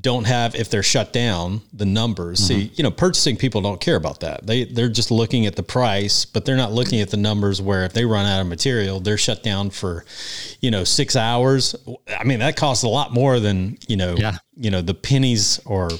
don't 0.00 0.24
have 0.24 0.54
if 0.54 0.70
they're 0.70 0.82
shut 0.82 1.12
down 1.12 1.60
the 1.72 1.84
numbers. 1.84 2.40
Mm-hmm. 2.40 2.60
see 2.60 2.72
you 2.74 2.82
know 2.82 2.90
purchasing 2.90 3.36
people 3.36 3.60
don't 3.60 3.80
care 3.80 3.96
about 3.96 4.20
that. 4.20 4.46
They 4.46 4.64
they're 4.64 4.88
just 4.88 5.10
looking 5.10 5.46
at 5.46 5.56
the 5.56 5.62
price 5.62 6.24
but 6.24 6.44
they're 6.44 6.56
not 6.56 6.72
looking 6.72 7.00
at 7.00 7.10
the 7.10 7.16
numbers 7.16 7.60
where 7.60 7.84
if 7.84 7.92
they 7.92 8.04
run 8.04 8.26
out 8.26 8.40
of 8.40 8.46
material 8.46 9.00
they're 9.00 9.18
shut 9.18 9.42
down 9.42 9.70
for 9.70 10.04
you 10.60 10.70
know 10.70 10.84
6 10.84 11.16
hours. 11.16 11.76
I 12.18 12.24
mean 12.24 12.38
that 12.38 12.56
costs 12.56 12.84
a 12.84 12.88
lot 12.88 13.12
more 13.12 13.40
than 13.40 13.78
you 13.88 13.96
know 13.96 14.14
yeah. 14.16 14.38
you 14.56 14.70
know 14.70 14.82
the 14.82 14.94
pennies 14.94 15.60
or 15.66 15.90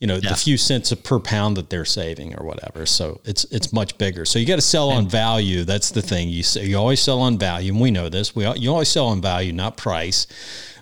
you 0.00 0.06
know 0.06 0.16
yeah. 0.16 0.30
the 0.30 0.36
few 0.36 0.56
cents 0.56 0.92
per 0.94 1.18
pound 1.18 1.56
that 1.56 1.70
they're 1.70 1.84
saving 1.84 2.38
or 2.38 2.46
whatever. 2.46 2.86
So 2.86 3.20
it's 3.24 3.44
it's 3.44 3.72
much 3.72 3.98
bigger. 3.98 4.24
So 4.24 4.38
you 4.38 4.46
got 4.46 4.56
to 4.56 4.62
sell 4.62 4.90
on 4.90 5.08
value. 5.08 5.64
That's 5.64 5.90
the 5.90 6.02
thing. 6.02 6.28
You 6.28 6.42
say 6.42 6.66
you 6.66 6.76
always 6.76 7.00
sell 7.00 7.20
on 7.20 7.38
value 7.38 7.72
and 7.72 7.80
we 7.80 7.90
know 7.90 8.08
this. 8.08 8.34
We 8.34 8.46
you 8.56 8.70
always 8.70 8.88
sell 8.88 9.08
on 9.08 9.20
value 9.20 9.52
not 9.52 9.76
price 9.76 10.26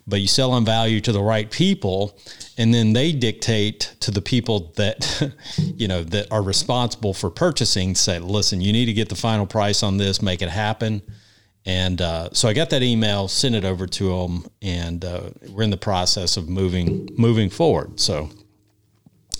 but 0.06 0.20
you 0.20 0.28
sell 0.28 0.52
on 0.52 0.64
value 0.64 1.00
to 1.00 1.12
the 1.12 1.22
right 1.22 1.50
people 1.50 2.18
and 2.58 2.72
then 2.72 2.92
they 2.92 3.12
dictate 3.12 3.94
to 4.00 4.10
the 4.10 4.22
people 4.22 4.72
that 4.76 5.32
you 5.58 5.88
know 5.88 6.02
that 6.04 6.30
are 6.30 6.42
responsible 6.42 7.12
for 7.12 7.30
purchasing 7.30 7.94
say 7.94 8.18
listen 8.18 8.60
you 8.60 8.72
need 8.72 8.86
to 8.86 8.92
get 8.92 9.08
the 9.08 9.16
final 9.16 9.46
price 9.46 9.82
on 9.82 9.96
this 9.96 10.22
make 10.22 10.42
it 10.42 10.48
happen 10.48 11.02
and 11.66 12.00
uh, 12.00 12.28
so 12.32 12.48
I 12.48 12.52
got 12.52 12.70
that 12.70 12.84
email, 12.84 13.26
sent 13.26 13.56
it 13.56 13.64
over 13.64 13.88
to 13.88 14.08
them, 14.08 14.46
and 14.62 15.04
uh, 15.04 15.30
we're 15.50 15.64
in 15.64 15.70
the 15.70 15.76
process 15.76 16.36
of 16.36 16.48
moving 16.48 17.08
moving 17.18 17.50
forward. 17.50 17.98
So 17.98 18.30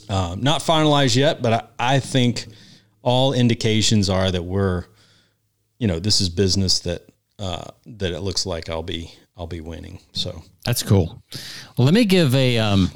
um, 0.08 0.42
not 0.42 0.60
finalized 0.60 1.14
yet, 1.14 1.40
but 1.40 1.52
I, 1.78 1.94
I, 1.94 2.00
think 2.00 2.46
all 3.02 3.32
indications 3.32 4.10
are 4.10 4.30
that 4.30 4.42
we're, 4.42 4.86
you 5.78 5.86
know, 5.86 6.00
this 6.00 6.20
is 6.20 6.28
business 6.28 6.80
that 6.80 7.08
uh, 7.38 7.70
that 7.86 8.10
it 8.10 8.20
looks 8.20 8.44
like 8.44 8.68
I'll 8.68 8.82
be 8.82 9.14
I'll 9.36 9.46
be 9.46 9.60
winning. 9.60 10.00
So 10.12 10.42
that's 10.64 10.82
cool. 10.82 11.22
Well, 11.76 11.84
let 11.84 11.94
me 11.94 12.04
give 12.04 12.34
a 12.34 12.58
um, 12.58 12.90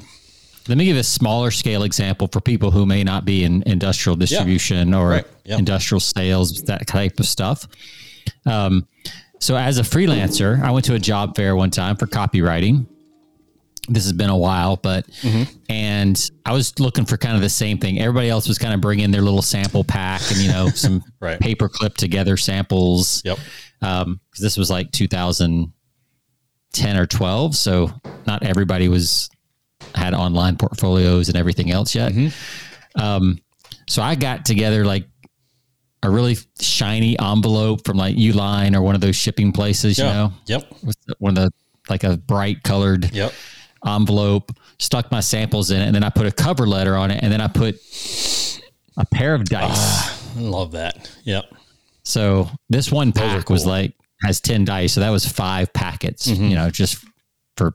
let 0.67 0.77
me 0.77 0.85
give 0.85 0.97
a 0.97 1.03
smaller 1.03 1.51
scale 1.51 1.83
example 1.83 2.27
for 2.31 2.41
people 2.41 2.71
who 2.71 2.85
may 2.85 3.03
not 3.03 3.25
be 3.25 3.43
in 3.43 3.63
industrial 3.65 4.15
distribution 4.15 4.89
yeah. 4.89 4.99
or 4.99 5.09
right. 5.09 5.27
yep. 5.45 5.59
industrial 5.59 5.99
sales, 5.99 6.63
that 6.63 6.87
type 6.87 7.19
of 7.19 7.25
stuff. 7.25 7.67
Um, 8.45 8.87
so 9.39 9.55
as 9.55 9.79
a 9.79 9.83
freelancer, 9.83 10.61
I 10.61 10.71
went 10.71 10.85
to 10.85 10.93
a 10.93 10.99
job 10.99 11.35
fair 11.35 11.55
one 11.55 11.71
time 11.71 11.95
for 11.95 12.05
copywriting 12.05 12.85
this 13.89 14.03
has 14.03 14.13
been 14.13 14.29
a 14.29 14.37
while, 14.37 14.77
but 14.77 15.07
mm-hmm. 15.21 15.43
and 15.69 16.31
I 16.45 16.53
was 16.53 16.79
looking 16.79 17.05
for 17.05 17.17
kind 17.17 17.35
of 17.35 17.41
the 17.41 17.49
same 17.49 17.77
thing. 17.77 17.99
Everybody 17.99 18.29
else 18.29 18.47
was 18.47 18.57
kind 18.57 18.73
of 18.73 18.81
bringing 18.81 19.11
their 19.11 19.21
little 19.21 19.41
sample 19.41 19.83
pack 19.83 20.21
and 20.29 20.37
you 20.37 20.51
know 20.51 20.69
some 20.75 21.03
right. 21.19 21.39
paper 21.39 21.67
clip 21.67 21.95
together 21.95 22.37
samples. 22.37 23.21
Yep. 23.25 23.39
Um, 23.81 24.19
because 24.29 24.43
this 24.43 24.57
was 24.57 24.69
like 24.69 24.91
2000, 24.91 25.73
10 26.73 26.97
or 26.97 27.05
12. 27.05 27.55
So 27.55 27.91
not 28.27 28.43
everybody 28.43 28.87
was 28.87 29.29
had 29.95 30.13
online 30.13 30.57
portfolios 30.57 31.27
and 31.29 31.37
everything 31.37 31.71
else 31.71 31.93
yet. 31.95 32.13
Um, 32.95 33.39
so 33.87 34.01
I 34.01 34.15
got 34.15 34.45
together 34.45 34.85
like 34.85 35.05
a 36.03 36.09
really 36.09 36.37
shiny 36.59 37.17
envelope 37.19 37.85
from 37.85 37.97
like 37.97 38.15
Uline 38.15 38.75
or 38.75 38.81
one 38.81 38.95
of 38.95 39.01
those 39.01 39.15
shipping 39.15 39.51
places, 39.51 39.97
you 39.97 40.05
Yeah. 40.05 40.13
know, 40.13 40.33
Yep. 40.47 40.73
with 40.83 40.97
one 41.19 41.37
of 41.37 41.43
the 41.43 41.51
like 41.89 42.03
a 42.03 42.17
bright 42.17 42.63
colored 42.63 43.13
Yep. 43.13 43.33
envelope, 43.85 44.51
stuck 44.79 45.11
my 45.11 45.19
samples 45.19 45.71
in 45.71 45.81
it, 45.81 45.85
and 45.85 45.95
then 45.95 46.03
I 46.03 46.09
put 46.09 46.25
a 46.27 46.31
cover 46.31 46.67
letter 46.67 46.95
on 46.95 47.11
it, 47.11 47.21
and 47.23 47.31
then 47.33 47.41
I 47.41 47.47
put 47.47 47.75
a 48.97 49.05
pair 49.05 49.33
of 49.35 49.45
dice. 49.45 50.35
I 50.37 50.39
love 50.39 50.71
that. 50.73 51.09
Yep. 51.23 51.45
so 52.03 52.49
this 52.69 52.91
one 52.91 53.11
pack 53.11 53.49
was 53.49 53.65
like 53.65 53.93
has 54.23 54.39
ten 54.41 54.65
dice, 54.65 54.93
so 54.93 54.99
that 55.01 55.09
was 55.09 55.25
five 55.25 55.71
packets. 55.73 56.27
You 56.27 56.55
know, 56.55 56.69
just 56.69 57.03
for 57.57 57.73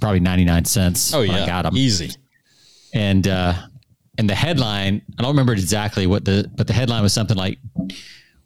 probably 0.00 0.20
ninety 0.20 0.44
nine 0.44 0.64
cents. 0.64 1.12
Oh 1.14 1.22
yeah. 1.22 1.42
I 1.42 1.46
got 1.46 1.62
them, 1.62 1.76
Easy. 1.76 2.12
and 2.94 3.26
uh, 3.26 3.54
and 4.18 4.28
the 4.28 4.34
headline 4.34 5.02
I 5.18 5.22
don't 5.22 5.30
remember 5.32 5.52
exactly 5.52 6.06
what 6.06 6.24
the 6.24 6.50
but 6.54 6.66
the 6.66 6.72
headline 6.72 7.02
was 7.02 7.12
something 7.12 7.36
like. 7.36 7.58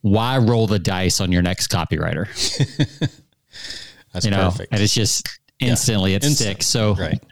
Why 0.02 0.38
roll 0.38 0.66
the 0.66 0.78
dice 0.78 1.20
on 1.20 1.30
your 1.30 1.42
next 1.42 1.66
copywriter? 1.70 2.24
That's 4.12 4.24
You 4.24 4.30
know, 4.30 4.50
perfect. 4.50 4.72
and 4.72 4.80
it's 4.82 4.94
just 4.94 5.28
instantly 5.60 6.14
it 6.14 6.24
Instant. 6.24 6.36
sticks. 6.62 6.66
So 6.66 6.94
right. 6.94 7.22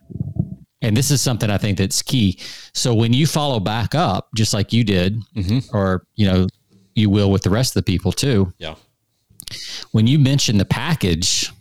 and 0.82 0.96
this 0.96 1.10
is 1.10 1.20
something 1.22 1.48
I 1.50 1.58
think 1.58 1.78
that's 1.78 2.02
key. 2.02 2.38
So 2.74 2.94
when 2.94 3.12
you 3.12 3.26
follow 3.26 3.58
back 3.58 3.94
up, 3.94 4.28
just 4.34 4.52
like 4.54 4.72
you 4.72 4.84
did, 4.84 5.18
Mm-hmm. 5.34 5.74
or 5.76 6.04
you 6.14 6.26
know, 6.26 6.46
you 6.94 7.08
will 7.10 7.30
with 7.30 7.42
the 7.42 7.50
rest 7.50 7.70
of 7.74 7.84
the 7.84 7.90
people 7.90 8.12
too. 8.12 8.52
Yeah. 8.58 8.74
When 9.92 10.06
you 10.06 10.18
mention 10.18 10.58
the 10.58 10.64
package, 10.64 11.52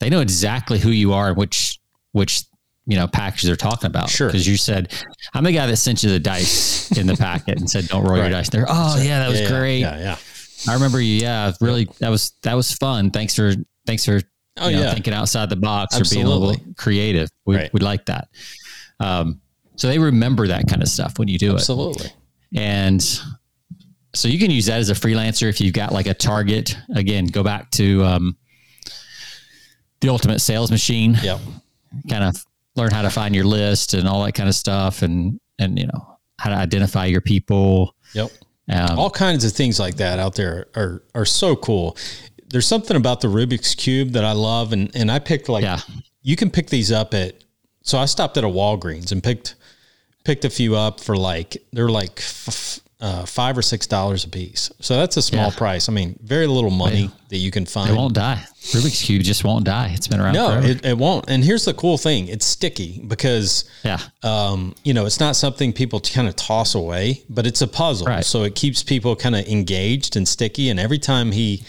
they 0.00 0.10
know 0.10 0.20
exactly 0.20 0.78
who 0.78 0.90
you 0.90 1.12
are 1.12 1.28
and 1.28 1.36
which 1.36 1.78
which 2.12 2.42
you 2.86 2.96
know 2.96 3.06
package 3.06 3.42
they're 3.42 3.56
talking 3.56 3.86
about. 3.86 4.10
Sure. 4.10 4.28
because 4.28 4.46
you 4.46 4.56
said 4.56 4.92
I'm 5.34 5.44
the 5.44 5.52
guy 5.52 5.66
that 5.66 5.76
sent 5.76 6.02
you 6.02 6.10
the 6.10 6.18
dice 6.20 6.90
in 6.98 7.06
the 7.06 7.16
packet 7.16 7.58
and 7.58 7.70
said 7.70 7.88
don't 7.88 8.04
roll 8.04 8.16
your 8.18 8.30
dice. 8.30 8.48
They're 8.50 8.66
oh 8.68 9.00
yeah, 9.02 9.20
that 9.20 9.28
was 9.28 9.40
Yeah, 9.40 9.48
great. 9.48 9.78
Yeah. 9.80 9.98
Yeah. 9.98 10.16
I 10.68 10.74
remember 10.74 11.00
you. 11.00 11.14
Yeah, 11.20 11.52
really, 11.60 11.88
that 12.00 12.08
was 12.10 12.32
that 12.42 12.54
was 12.54 12.72
fun. 12.72 13.10
Thanks 13.10 13.34
for 13.36 13.52
thanks 13.86 14.04
for 14.04 14.20
Oh, 14.58 14.68
you 14.68 14.76
know, 14.76 14.82
yeah. 14.82 14.92
thinking 14.94 15.14
outside 15.14 15.48
the 15.48 15.56
box 15.56 15.98
or 15.98 16.04
being 16.14 16.26
a 16.26 16.28
little 16.28 16.54
creative. 16.76 17.30
We 17.46 17.56
Right. 17.56 17.70
we 17.72 17.80
like 17.80 18.04
that. 18.06 18.28
Um, 19.00 19.40
so 19.76 19.88
they 19.88 19.98
remember 19.98 20.46
that 20.48 20.68
kind 20.68 20.82
of 20.82 20.88
stuff 20.88 21.18
when 21.18 21.26
you 21.28 21.38
do 21.38 21.52
it, 21.52 21.54
Absolutely. 21.54 22.10
and 22.54 23.02
so 24.14 24.28
you 24.28 24.38
can 24.38 24.50
use 24.50 24.66
that 24.66 24.78
as 24.80 24.90
a 24.90 24.94
freelancer 24.94 25.48
if 25.48 25.60
you've 25.60 25.72
got 25.74 25.92
like 25.92 26.06
a 26.06 26.14
target. 26.14 26.76
Again, 26.94 27.26
go 27.26 27.42
back 27.42 27.70
to 27.72 28.04
um, 28.04 28.36
the 30.00 30.08
ultimate 30.08 30.40
sales 30.40 30.70
machine. 30.70 31.16
Yep. 31.22 31.40
Kind 32.08 32.24
of 32.24 32.36
learn 32.76 32.90
how 32.90 33.02
to 33.02 33.10
find 33.10 33.34
your 33.34 33.44
list 33.44 33.94
and 33.94 34.08
all 34.08 34.24
that 34.24 34.32
kind 34.32 34.48
of 34.48 34.54
stuff, 34.54 35.02
and 35.02 35.38
and 35.58 35.78
you 35.78 35.86
know 35.86 36.18
how 36.38 36.50
to 36.50 36.56
identify 36.56 37.06
your 37.06 37.20
people. 37.20 37.94
Yep. 38.14 38.30
Um, 38.70 38.98
All 38.98 39.10
kinds 39.10 39.44
of 39.44 39.52
things 39.52 39.78
like 39.78 39.96
that 39.96 40.18
out 40.18 40.34
there 40.34 40.66
are 40.74 41.02
are 41.14 41.24
so 41.26 41.56
cool. 41.56 41.96
There's 42.48 42.66
something 42.66 42.96
about 42.96 43.20
the 43.20 43.28
Rubik's 43.28 43.74
cube 43.74 44.10
that 44.10 44.24
I 44.24 44.32
love, 44.32 44.72
and 44.72 44.90
and 44.94 45.10
I 45.10 45.18
picked 45.18 45.48
like 45.48 45.62
Yeah. 45.64 45.80
you 46.22 46.36
can 46.36 46.50
pick 46.50 46.68
these 46.70 46.90
up 46.92 47.14
at. 47.14 47.34
So 47.82 47.98
I 47.98 48.04
stopped 48.06 48.36
at 48.36 48.44
a 48.44 48.48
Walgreens 48.48 49.10
and 49.12 49.22
picked 49.22 49.56
picked 50.24 50.44
a 50.44 50.50
few 50.50 50.76
up 50.76 51.00
for 51.00 51.16
like 51.16 51.56
they're 51.72 51.88
like 51.88 52.18
f- 52.18 52.78
uh, 53.02 53.26
five 53.26 53.58
or 53.58 53.62
six 53.62 53.86
dollars 53.86 54.24
a 54.24 54.28
piece. 54.28 54.70
So 54.80 54.96
that's 54.96 55.16
a 55.16 55.22
small 55.22 55.50
Yeah. 55.50 55.56
price. 55.56 55.88
I 55.88 55.92
mean, 55.92 56.16
very 56.22 56.46
little 56.46 56.70
money 56.70 57.10
that 57.30 57.38
you 57.38 57.50
can 57.50 57.66
find. 57.66 57.90
It 57.90 57.96
won't 57.96 58.14
die. 58.14 58.40
Rubik's 58.62 59.02
cube 59.02 59.24
just 59.24 59.42
won't 59.42 59.64
die. 59.64 59.90
It's 59.92 60.06
been 60.06 60.20
around 60.20 60.34
no, 60.34 60.50
forever. 60.50 60.66
it, 60.68 60.86
it 60.86 60.96
won't. 60.96 61.24
And 61.28 61.42
here's 61.42 61.64
the 61.64 61.74
cool 61.74 61.98
thing: 61.98 62.28
it's 62.28 62.46
sticky 62.46 63.02
because 63.08 63.64
yeah. 63.82 63.98
um, 64.22 64.76
you 64.84 64.94
know, 64.94 65.04
it's 65.04 65.18
not 65.18 65.34
something 65.34 65.72
people 65.72 65.98
kind 66.00 66.28
of 66.28 66.36
toss 66.36 66.76
away, 66.76 67.24
but 67.28 67.44
it's 67.44 67.60
a 67.60 67.66
puzzle. 67.66 68.06
Right. 68.06 68.24
So 68.24 68.44
it 68.44 68.54
keeps 68.54 68.84
people 68.84 69.16
kind 69.16 69.34
of 69.34 69.46
engaged 69.48 70.16
and 70.16 70.26
sticky. 70.26 70.70
And 70.70 70.78
every 70.78 70.98
time 70.98 71.32
he, 71.32 71.64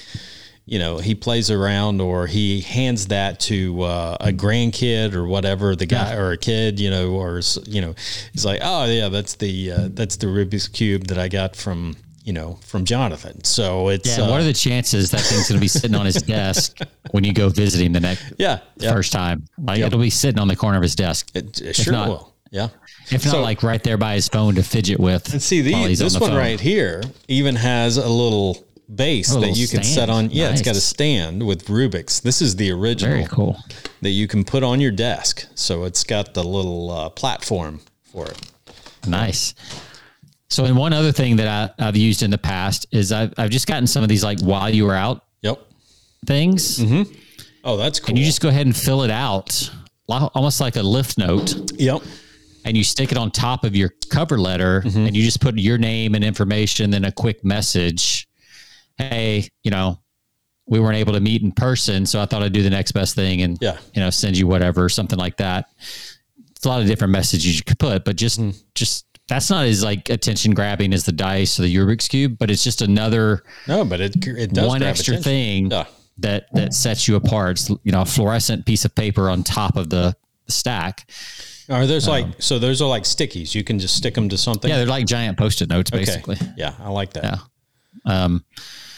you 0.65 0.80
know, 0.80 0.97
he 0.97 1.13
plays 1.15 1.52
around 1.52 1.99
or 2.02 2.26
he 2.28 2.62
hands 2.62 3.08
that 3.08 3.39
to 3.41 3.82
uh, 3.82 4.17
a 4.21 4.32
grandkid 4.32 5.13
or 5.13 5.28
whatever, 5.28 5.76
the 5.76 5.86
guy 5.86 6.15
or 6.15 6.32
a 6.32 6.38
kid, 6.38 6.80
you 6.80 6.89
know, 6.89 7.12
or 7.12 7.41
you 7.67 7.82
know, 7.82 7.93
he's 8.32 8.45
like, 8.45 8.62
oh 8.63 8.86
yeah, 8.86 9.10
that's 9.10 9.36
the 9.36 9.71
uh, 9.71 9.88
that's 9.91 10.15
the 10.17 10.28
Rubik's 10.28 10.67
cube 10.67 11.08
that 11.08 11.17
I 11.17 11.28
got 11.28 11.56
from 11.56 11.95
you 12.23 12.32
know 12.32 12.58
from 12.65 12.86
Jonathan. 12.86 13.43
So 13.43 13.89
it's 13.89 14.17
Yeah. 14.17 14.23
uh, 14.23 14.30
what 14.32 14.39
are 14.39 14.45
the 14.45 14.54
chances 14.54 15.12
that 15.12 15.19
thing's 15.19 15.49
going 15.49 15.58
to 15.60 15.62
be 15.62 15.67
sitting 15.67 15.95
on 15.95 16.06
his 16.06 16.21
desk 16.21 16.78
when 17.12 17.26
you 17.26 17.34
go 17.34 17.49
visit 17.49 17.82
him 17.86 17.91
the 17.91 17.99
next 17.99 18.32
yeah, 18.38 18.60
yeah, 18.78 18.93
first 18.93 19.12
time? 19.12 19.45
Like 19.58 19.80
it'll 19.82 19.99
be 19.99 20.10
sitting 20.10 20.39
on 20.39 20.47
the 20.47 20.56
corner 20.56 20.78
of 20.78 20.84
his 20.84 20.95
desk. 20.95 21.30
it, 21.36 21.62
it 21.62 21.76
sure 21.76 21.91
not- 21.93 22.08
will. 22.08 22.34
Yeah. 22.52 22.69
If 23.12 23.26
not 23.26 23.32
So- 23.32 23.41
like 23.41 23.63
right 23.63 23.84
there 23.84 23.97
by 23.97 24.13
his 24.13 24.30
phone 24.30 24.56
to 24.56 24.63
fidget 24.63 24.97
with. 24.99 25.34
And 25.34 25.41
see, 25.41 25.60
the, 25.62 25.73
this 25.93 26.13
the 26.13 26.19
one 26.19 26.30
phone. 26.30 26.38
right 26.39 26.60
here 26.60 27.04
even 27.28 27.56
has 27.56 27.97
a 27.97 28.08
little 28.08 28.63
base 28.95 29.29
that 29.29 29.39
little 29.39 29.56
you 29.56 29.67
can 29.67 29.84
stand. 29.84 29.95
set 29.95 30.10
on. 30.10 30.29
Yeah, 30.32 30.49
it's 30.51 30.62
got 30.62 30.75
a 30.75 30.82
stand 30.82 31.45
with 31.45 31.65
Rubik's. 31.67 32.19
This 32.21 32.41
is 32.41 32.56
the 32.56 32.71
original 32.71 33.13
Very 33.15 33.27
cool. 33.27 33.58
that 34.01 34.10
you 34.12 34.27
can 34.27 34.43
put 34.43 34.63
on 34.63 34.79
your 34.82 34.91
desk. 34.91 35.45
So 35.56 35.84
it's 35.86 36.03
got 36.03 36.34
the 36.34 36.43
little 36.43 36.91
uh, 36.91 37.10
platform 37.10 37.79
for 38.12 38.27
it. 38.27 38.39
Nice. 39.08 39.53
So, 40.49 40.65
and 40.65 40.77
one 40.77 40.93
other 40.93 41.12
thing 41.12 41.38
that 41.38 41.73
I, 41.79 41.88
I've 41.88 41.95
used 41.97 42.21
in 42.21 42.29
the 42.29 42.38
past 42.38 42.86
is 42.91 43.12
I've, 43.12 43.34
I've 43.38 43.49
just 43.49 43.65
gotten 43.67 43.88
some 43.88 44.03
of 44.03 44.10
these 44.10 44.23
like 44.23 44.39
while 44.41 44.69
you 44.69 44.86
were 44.86 44.93
out 44.95 45.25
Yep. 45.41 45.60
things. 46.27 46.77
Mm-hmm. 46.79 47.12
Oh, 47.63 47.75
that's 47.77 47.99
cool. 47.99 48.10
And 48.10 48.19
you 48.19 48.25
just 48.25 48.39
go 48.41 48.49
ahead 48.49 48.65
and 48.65 48.75
fill 48.75 49.03
it 49.03 49.10
out, 49.12 49.69
almost 50.08 50.62
like 50.62 50.75
a 50.75 50.84
lift 50.84 51.17
note. 51.17 51.71
yep. 51.79 52.01
and 52.65 52.77
you 52.77 52.84
stick 52.84 53.12
it 53.12 53.17
on 53.17 53.32
top 53.32 53.63
of 53.63 53.75
your 53.75 53.89
cover 54.10 54.38
letter 54.38 54.82
Mm-hmm. 54.86 55.08
and 55.08 55.15
you 55.17 55.23
just 55.23 55.41
put 55.41 55.58
your 55.58 55.77
name 55.77 56.13
and 56.15 56.23
information, 56.23 56.91
then 56.91 57.03
a 57.06 57.12
quick 57.12 57.43
message. 57.43 58.27
Hey, 58.97 59.47
you 59.63 59.71
know, 59.71 59.99
we 60.67 60.79
weren't 60.79 60.97
able 60.97 61.13
to 61.13 61.19
meet 61.19 61.41
in 61.41 61.51
person, 61.51 62.06
so 62.06 62.21
I 62.21 62.25
thought 62.25 62.41
I'd 62.43 62.53
do 62.53 62.63
the 62.63 62.69
next 62.69 62.91
best 62.93 63.15
thing 63.15 63.41
and 63.41 63.58
Yeah. 63.62 63.77
you 63.93 64.01
know, 64.01 64.10
send 64.10 64.38
you 64.38 64.47
whatever, 64.47 64.88
something 64.89 65.19
like 65.19 65.38
that. 65.38 65.65
It's 66.56 66.65
a 66.65 66.69
lot 66.69 66.82
of 66.82 66.88
different 66.88 67.12
messages 67.12 67.58
you 67.58 67.63
could 67.63 67.79
put, 67.79 68.06
but 68.06 68.15
just 68.15 68.39
Mm-hmm. 68.39 68.58
just 68.75 69.06
that's 69.27 69.49
not 69.49 69.65
as 69.65 69.84
like 69.84 70.10
attention 70.10 70.53
grabbing 70.53 70.93
as 70.93 71.06
the 71.06 71.12
dice 71.12 71.58
or 71.60 71.63
the 71.63 71.75
Rubik's 71.75 72.08
cube, 72.08 72.38
but 72.38 72.51
it's 72.51 72.63
just 72.63 72.82
another 72.82 73.43
No, 73.67 73.84
but 73.86 73.99
it 74.01 74.15
it 74.27 74.53
does 74.53 74.67
one 74.67 74.84
extra 74.84 75.13
attention. 75.15 75.23
thing 75.23 75.71
Yeah. 75.71 75.86
that 76.19 76.45
that 76.53 76.73
sets 76.73 77.08
you 77.08 77.15
apart. 77.15 77.51
It's, 77.60 77.69
you 77.84 77.91
know, 77.91 78.01
a 78.01 78.06
fluorescent 78.06 78.65
piece 78.65 78.86
of 78.86 78.93
paper 78.95 79.29
on 79.29 79.43
top 79.43 79.75
of 79.75 79.89
the 79.89 80.15
stack. 80.47 81.10
Are 81.69 81.88
there's 81.88 82.08
like 82.08 82.27
so 82.39 82.60
those 82.60 82.82
are 82.82 82.88
like 82.89 83.03
stickies. 83.03 83.56
You 83.56 83.63
can 83.63 83.79
just 83.79 83.95
stick 83.95 84.13
them 84.13 84.27
to 84.29 84.38
something. 84.38 84.69
Yeah, 84.69 84.77
they're 84.77 84.86
like 84.86 85.06
giant 85.06 85.38
post-it 85.38 85.69
notes, 85.69 85.91
Okay. 85.91 86.03
basically. 86.06 86.38
Yeah, 86.58 86.73
I 86.79 86.89
like 86.89 87.13
that. 87.13 87.23
Yeah. 87.23 87.38
Um, 88.06 88.43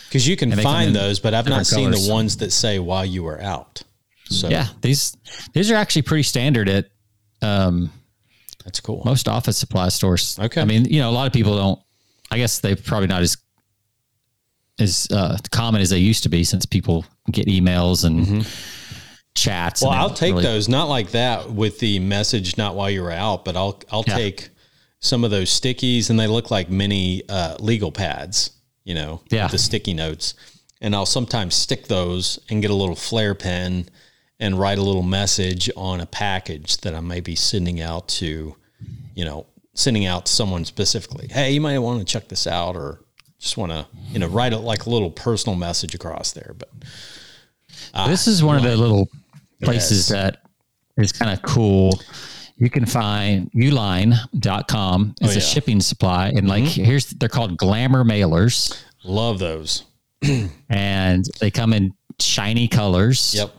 Because 0.08 0.28
you 0.28 0.36
can 0.38 0.52
find 0.54 0.96
those, 0.96 1.20
but 1.20 1.34
I've 1.34 1.48
not 1.48 1.66
seen 1.66 1.86
colors. 1.92 2.06
the 2.08 2.14
ones 2.14 2.38
that 2.38 2.52
say 2.52 2.80
while 2.80 3.06
you 3.06 3.24
were 3.24 3.42
out. 3.42 3.82
So 4.30 4.50
yeah, 4.50 4.68
these 4.82 5.16
these 5.54 5.70
are 5.72 5.76
actually 5.76 6.02
pretty 6.04 6.24
standard 6.24 6.68
at 6.70 6.86
um, 7.42 7.92
that's 8.64 8.80
cool. 8.80 9.02
most 9.06 9.28
office 9.28 9.58
supply 9.58 9.90
stores. 9.90 10.40
Okay. 10.40 10.62
I 10.62 10.66
mean, 10.66 10.86
you 10.86 11.00
know, 11.00 11.10
a 11.10 11.12
lot 11.12 11.28
of 11.28 11.34
people 11.34 11.56
don't. 11.58 11.80
I 12.32 12.38
guess 12.38 12.60
they're 12.60 12.76
probably 12.76 13.08
not 13.08 13.22
as 13.22 13.38
as 14.80 15.08
uh, 15.12 15.38
common 15.52 15.82
as 15.82 15.90
they 15.90 16.00
used 16.00 16.24
to 16.24 16.30
be 16.30 16.44
since 16.44 16.66
people 16.66 17.06
get 17.32 17.48
emails 17.48 18.04
and 18.04 18.46
chats. 19.36 19.82
Mm-hmm. 19.82 19.86
Well, 19.90 19.94
and 19.94 20.02
I'll 20.02 20.14
take 20.16 20.32
really- 20.34 20.44
those, 20.44 20.68
not 20.68 20.90
like 20.90 21.12
that 21.12 21.52
with 21.52 21.80
the 21.80 22.00
message, 22.00 22.58
not 22.58 22.76
while 22.76 22.90
you 22.90 23.02
were 23.04 23.12
out, 23.12 23.46
but 23.46 23.56
I'll 23.56 23.82
I'll 23.92 24.04
Yeah. 24.08 24.16
take 24.16 24.50
some 25.00 25.24
of 25.24 25.30
those 25.32 25.50
stickies, 25.50 26.10
and 26.10 26.20
they 26.20 26.28
look 26.28 26.50
like 26.52 26.70
mini 26.70 27.22
uh, 27.30 27.56
legal 27.60 27.92
pads, 27.92 28.52
you 28.86 28.94
know, 28.96 29.22
Yeah. 29.30 29.48
the 29.48 29.58
sticky 29.58 29.94
notes, 29.94 30.34
and 30.80 30.96
I'll 30.96 31.06
sometimes 31.06 31.56
stick 31.56 31.88
those 31.88 32.40
and 32.50 32.62
get 32.62 32.72
a 32.72 32.76
little 32.76 32.96
flare 32.96 33.36
pen 33.36 33.90
and 34.40 34.58
write 34.60 34.78
a 34.78 34.82
little 34.82 35.04
message 35.04 35.70
on 35.76 36.00
a 36.00 36.06
package 36.06 36.78
that 36.78 36.94
I 36.96 37.00
may 37.02 37.20
be 37.20 37.36
sending 37.36 37.82
out 37.82 38.08
to, 38.10 38.56
you 39.16 39.26
know, 39.26 39.46
sending 39.74 40.06
out 40.06 40.26
to 40.28 40.32
someone 40.32 40.64
specifically. 40.66 41.28
Hey, 41.30 41.52
you 41.52 41.60
might 41.62 41.78
want 41.80 42.00
to 42.00 42.06
check 42.06 42.28
this 42.30 42.46
out, 42.48 42.76
or 42.78 43.02
just 43.40 43.58
want 43.58 43.72
to, 43.72 43.86
you 44.12 44.20
know, 44.20 44.28
write 44.28 44.54
it 44.54 44.60
like 44.60 44.86
a 44.86 44.90
little 44.90 45.12
personal 45.12 45.56
message 45.58 45.94
across 45.96 46.32
there. 46.32 46.56
But 46.58 46.70
This 48.08 48.28
is 48.28 48.44
one 48.44 48.56
of 48.58 48.64
the 48.64 48.76
little 48.78 49.10
places 49.62 49.98
Yes. 49.98 50.08
that 50.10 50.42
is 50.98 51.12
kind 51.12 51.32
of 51.32 51.42
cool. 51.44 52.00
You 52.58 52.70
can 52.70 52.86
find 52.86 53.52
uline.com. 53.52 55.16
It's 55.22 55.36
Oh, 55.36 55.38
a 55.38 55.42
shipping 55.42 55.82
supply. 55.82 56.30
And 56.30 56.48
like, 56.48 56.64
here's, 56.64 57.08
they're 57.08 57.30
called 57.30 57.58
glamour 57.58 58.04
mailers 58.04 58.76
love 59.04 59.40
those. 59.40 59.84
and 60.70 61.26
they 61.40 61.52
come 61.52 61.74
in 61.74 61.94
shiny 62.20 62.68
colors. 62.68 63.36
Yep. 63.36 63.54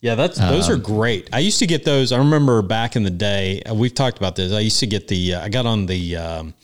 Yeah, 0.00 0.16
that's 0.16 0.36
those 0.36 0.68
are 0.68 0.76
great. 0.76 1.28
I 1.32 1.38
used 1.38 1.60
to 1.60 1.66
get 1.66 1.84
those. 1.84 2.10
I 2.10 2.18
remember 2.18 2.60
back 2.60 2.96
in 2.96 3.04
the 3.04 3.10
day. 3.10 3.62
uh, 3.62 3.72
We've 3.74 3.94
talked 3.94 4.18
about 4.18 4.34
this. 4.34 4.52
I 4.52 4.58
used 4.58 4.80
to 4.80 4.86
get 4.88 5.06
the. 5.06 5.34
Uh, 5.36 5.44
I 5.44 5.48
got 5.48 5.64
on 5.64 5.86
the 5.86 6.16
um, 6.16 6.54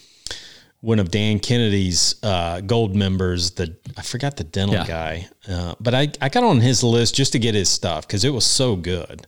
one 0.81 0.99
of 0.99 1.13
Dan 1.13 1.39
Kennedy's 1.39 2.17
uh, 2.25 2.61
gold 2.63 2.97
members, 2.97 3.53
the 3.53 3.77
I 3.97 4.03
forgot 4.03 4.37
the 4.37 4.43
dental 4.45 4.75
Yeah. 4.75 4.87
guy, 4.87 5.29
uh, 5.49 5.77
but 5.79 5.95
I, 5.95 6.09
I 6.21 6.29
got 6.31 6.43
on 6.43 6.59
his 6.61 6.83
list 6.83 7.15
just 7.15 7.31
to 7.33 7.39
get 7.39 7.55
his 7.55 7.69
stuff 7.69 8.09
because 8.09 8.25
it 8.25 8.31
was 8.31 8.45
so 8.45 8.75
good. 8.75 9.25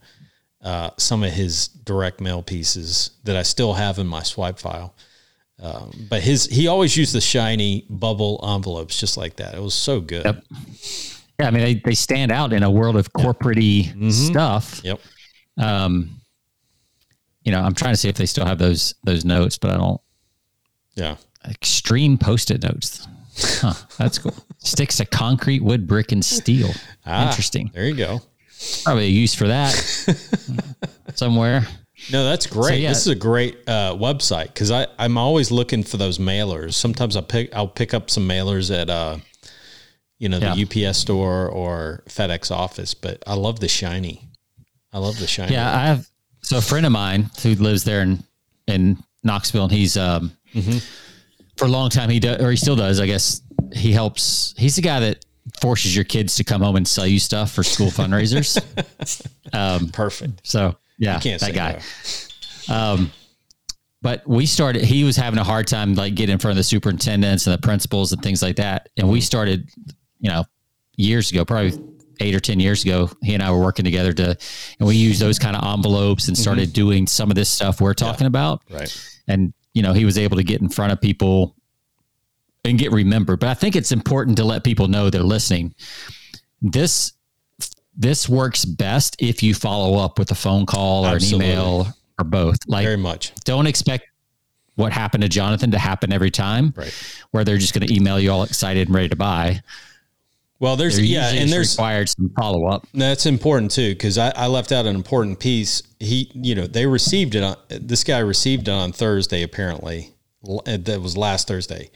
Uh, 0.63 0.91
some 0.99 1.23
of 1.23 1.33
his 1.33 1.69
direct 1.69 2.21
mail 2.21 2.43
pieces 2.43 3.13
that 3.25 3.35
I 3.35 3.43
still 3.43 3.73
have 3.73 3.99
in 3.99 4.07
my 4.07 4.23
swipe 4.23 4.59
file. 4.59 4.95
Um, 5.59 6.07
but 6.09 6.23
his 6.23 6.47
he 6.47 6.69
always 6.69 6.97
used 6.97 7.15
the 7.15 7.21
shiny 7.21 7.87
bubble 7.89 8.41
envelopes 8.47 8.99
just 9.01 9.17
like 9.17 9.37
that. 9.37 9.55
It 9.55 9.63
was 9.63 9.75
so 9.75 10.01
good. 10.01 10.25
Yep. 10.25 10.45
Yeah, 11.39 11.49
I 11.49 11.51
mean 11.51 11.63
they, 11.63 11.75
they 11.75 11.95
stand 11.95 12.31
out 12.31 12.53
in 12.53 12.63
a 12.63 12.71
world 12.71 12.97
of 12.97 13.13
corporate 13.13 13.87
stuff. 14.11 14.81
Yep. 14.85 15.01
Um, 15.59 16.21
you 17.43 17.53
know, 17.53 17.61
I'm 17.61 17.75
trying 17.75 17.93
to 17.95 17.97
see 17.97 18.09
if 18.09 18.17
they 18.17 18.27
still 18.27 18.45
have 18.45 18.59
those 18.59 18.95
those 19.05 19.25
notes, 19.25 19.57
but 19.59 19.71
I 19.71 19.77
don't. 19.77 20.01
Yeah. 20.95 21.17
Extreme 21.49 22.19
post-it 22.19 22.63
notes. 22.63 23.07
Huh, 23.39 23.73
that's 23.97 24.19
cool. 24.19 24.35
Sticks 24.59 24.99
to 24.99 25.07
concrete, 25.07 25.63
wood, 25.63 25.87
brick, 25.87 26.13
and 26.13 26.23
steel. 26.23 26.71
Ah, 27.07 27.29
Interesting. 27.29 27.71
There 27.73 27.87
you 27.87 27.95
go. 27.97 28.21
Probably 28.85 29.05
a 29.07 29.09
use 29.09 29.35
for 29.35 29.49
that 29.49 29.73
somewhere. 31.15 31.67
No, 32.13 32.25
that's 32.25 32.47
great. 32.47 32.81
yeah. 32.81 32.89
This 32.91 33.01
is 33.03 33.09
a 33.09 33.15
great 33.15 33.59
uh, 33.67 33.95
website 33.95 34.47
because 34.49 34.71
I 34.71 34.87
I'm 34.99 35.19
always 35.19 35.51
looking 35.51 35.83
for 35.83 35.97
those 35.97 36.19
mailers. 36.19 36.75
Sometimes 36.75 37.17
I 37.17 37.21
pick 37.21 37.55
I'll 37.55 37.69
pick 37.69 37.93
up 37.95 38.11
some 38.11 38.27
mailers 38.29 38.75
at 38.77 38.89
uh, 38.89 39.19
you 40.19 40.29
know, 40.29 40.39
the 40.39 40.55
Yeah. 40.55 40.87
UPS 40.89 40.99
store 40.99 41.49
or 41.49 42.03
FedEx 42.09 42.51
office. 42.51 42.95
But 42.95 43.23
I 43.27 43.35
love 43.35 43.61
the 43.61 43.69
shiny. 43.69 44.29
I 44.93 44.99
love 44.99 45.19
the 45.19 45.27
shiny. 45.27 45.53
Yeah, 45.53 45.75
I 45.75 45.87
have. 45.87 46.09
So 46.43 46.57
a 46.59 46.63
friend 46.63 46.87
of 46.87 46.93
mine 46.93 47.31
who 47.43 47.55
lives 47.55 47.85
there 47.85 48.01
in 48.03 48.23
in 48.67 48.97
Knoxville, 49.23 49.65
and 49.65 49.73
he's 49.73 49.97
um 49.97 50.33
for 51.57 51.67
a 51.67 51.69
long 51.69 51.91
time 51.91 52.09
he 52.09 52.19
does, 52.21 52.43
or 52.43 52.51
he 52.51 52.57
still 52.57 52.77
does. 52.77 52.99
I 53.01 53.07
guess 53.07 53.43
he 53.75 53.93
helps. 53.93 54.55
He's 54.57 54.77
the 54.77 54.83
guy 54.83 55.01
that 55.01 55.25
forces 55.61 55.95
your 55.95 56.05
kids 56.05 56.37
to 56.37 56.45
come 56.45 56.63
home 56.63 56.77
and 56.77 56.87
sell 56.87 57.07
you 57.07 57.19
stuff 57.19 57.53
for 57.53 57.63
school 57.63 57.89
fundraisers. 57.89 58.59
um, 59.53 59.89
perfect. 59.89 60.47
So 60.47 60.77
yeah, 60.99 61.19
Can't 61.19 61.41
that 61.41 61.55
guy. 61.55 61.81
no. 62.69 63.07
But 64.03 64.27
we 64.27 64.47
started. 64.47 64.83
He 64.83 65.05
was 65.05 65.17
having 65.17 65.39
a 65.39 65.45
hard 65.45 65.67
time 65.67 65.95
like 65.95 66.15
getting 66.15 66.33
in 66.33 66.39
front 66.39 66.53
of 66.53 66.57
the 66.57 66.65
superintendents 66.65 67.47
and 67.47 67.53
the 67.53 67.61
principals 67.61 68.13
and 68.13 68.23
things 68.23 68.43
like 68.43 68.57
that. 68.57 68.89
And 68.97 69.11
we 69.11 69.21
started, 69.21 69.69
you 70.21 70.31
know, 70.31 70.45
years 70.97 71.31
ago, 71.31 71.45
probably 71.45 71.79
eight 72.21 72.35
or 72.35 72.41
ten 72.41 72.61
years 72.61 72.83
ago. 72.83 73.11
He 73.23 73.35
and 73.35 73.43
I 73.43 73.51
were 73.51 73.61
working 73.61 73.85
together 73.85 74.15
to, 74.15 74.39
and 74.79 74.89
we 74.89 74.97
used 74.97 75.21
those 75.21 75.39
kind 75.39 75.55
of 75.55 75.63
envelopes 75.75 76.29
and 76.29 76.39
started 76.39 76.73
doing 76.73 77.07
some 77.07 77.31
of 77.31 77.35
this 77.35 77.51
stuff 77.51 77.81
we're 77.81 77.93
talking 77.93 78.27
about. 78.27 78.63
Right. 78.71 79.21
And 79.29 79.53
you 79.75 79.83
know, 79.83 79.93
he 79.93 80.07
was 80.07 80.17
able 80.17 80.39
to 80.39 80.45
get 80.45 80.63
in 80.63 80.71
front 80.71 80.93
of 80.93 81.01
people 81.01 81.55
and 82.65 82.79
get 82.79 82.93
remembered. 82.93 83.41
But 83.41 83.49
I 83.49 83.55
think 83.55 83.77
it's 83.77 83.93
important 83.93 84.37
to 84.39 84.45
let 84.45 84.65
people 84.65 84.89
know 84.89 85.11
they're 85.11 85.23
listening. 85.23 85.75
This 86.63 87.13
this 87.97 88.29
works 88.29 88.65
best 88.65 89.17
if 89.19 89.43
you 89.43 89.55
follow 89.55 89.99
up 89.99 90.19
with 90.19 90.31
a 90.31 90.35
phone 90.35 90.65
call 90.65 91.05
or 91.05 91.17
Absolutely. 91.17 91.47
an 91.51 91.53
email 91.53 91.89
or 92.19 92.25
both. 92.25 92.57
Like 92.67 92.85
Very 92.85 92.97
much. 92.97 93.35
don't 93.45 93.67
expect 93.67 94.05
what 94.77 94.93
happened 94.93 95.23
to 95.23 95.29
Jonathan 95.29 95.71
to 95.73 95.79
happen 95.79 96.11
every 96.13 96.31
time, 96.31 96.73
Right. 96.77 96.95
where 97.33 97.45
they're 97.45 97.59
just 97.59 97.75
going 97.75 97.87
to 97.87 97.95
email 97.95 98.19
you 98.19 98.31
all 98.31 98.45
excited 98.45 98.89
and 98.89 98.95
ready 98.95 99.09
to 99.11 99.17
buy. 99.17 99.61
Well, 100.61 100.77
there's 100.77 100.97
There 100.97 101.05
yeah, 101.05 101.31
and 101.31 101.51
there's 101.51 101.75
required 101.77 102.09
some 102.09 102.31
follow 102.39 102.67
up. 102.67 102.87
That's 102.95 103.27
important 103.27 103.71
too, 103.73 103.91
because 103.91 104.17
I, 104.17 104.31
I 104.37 104.47
left 104.47 104.73
out 104.73 104.87
an 104.87 104.95
important 104.95 105.39
piece. 105.41 105.83
He, 105.99 106.31
you 106.35 106.55
know, 106.55 106.67
they 106.67 106.87
received 106.87 107.35
it 107.35 107.43
on, 107.43 107.57
this 107.69 108.05
guy 108.05 108.19
received 108.19 108.69
it 108.69 108.73
on 108.73 108.93
Thursday, 108.93 109.43
apparently. 109.43 110.15
That 110.65 111.01
was 111.03 111.17
last 111.17 111.49
Thursday. 111.49 111.91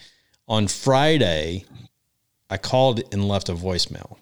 On 0.46 0.68
Friday, 0.68 1.64
I 2.50 2.56
called 2.58 3.00
and 3.12 3.26
left 3.26 3.48
a 3.48 3.54
voicemail 3.54 4.18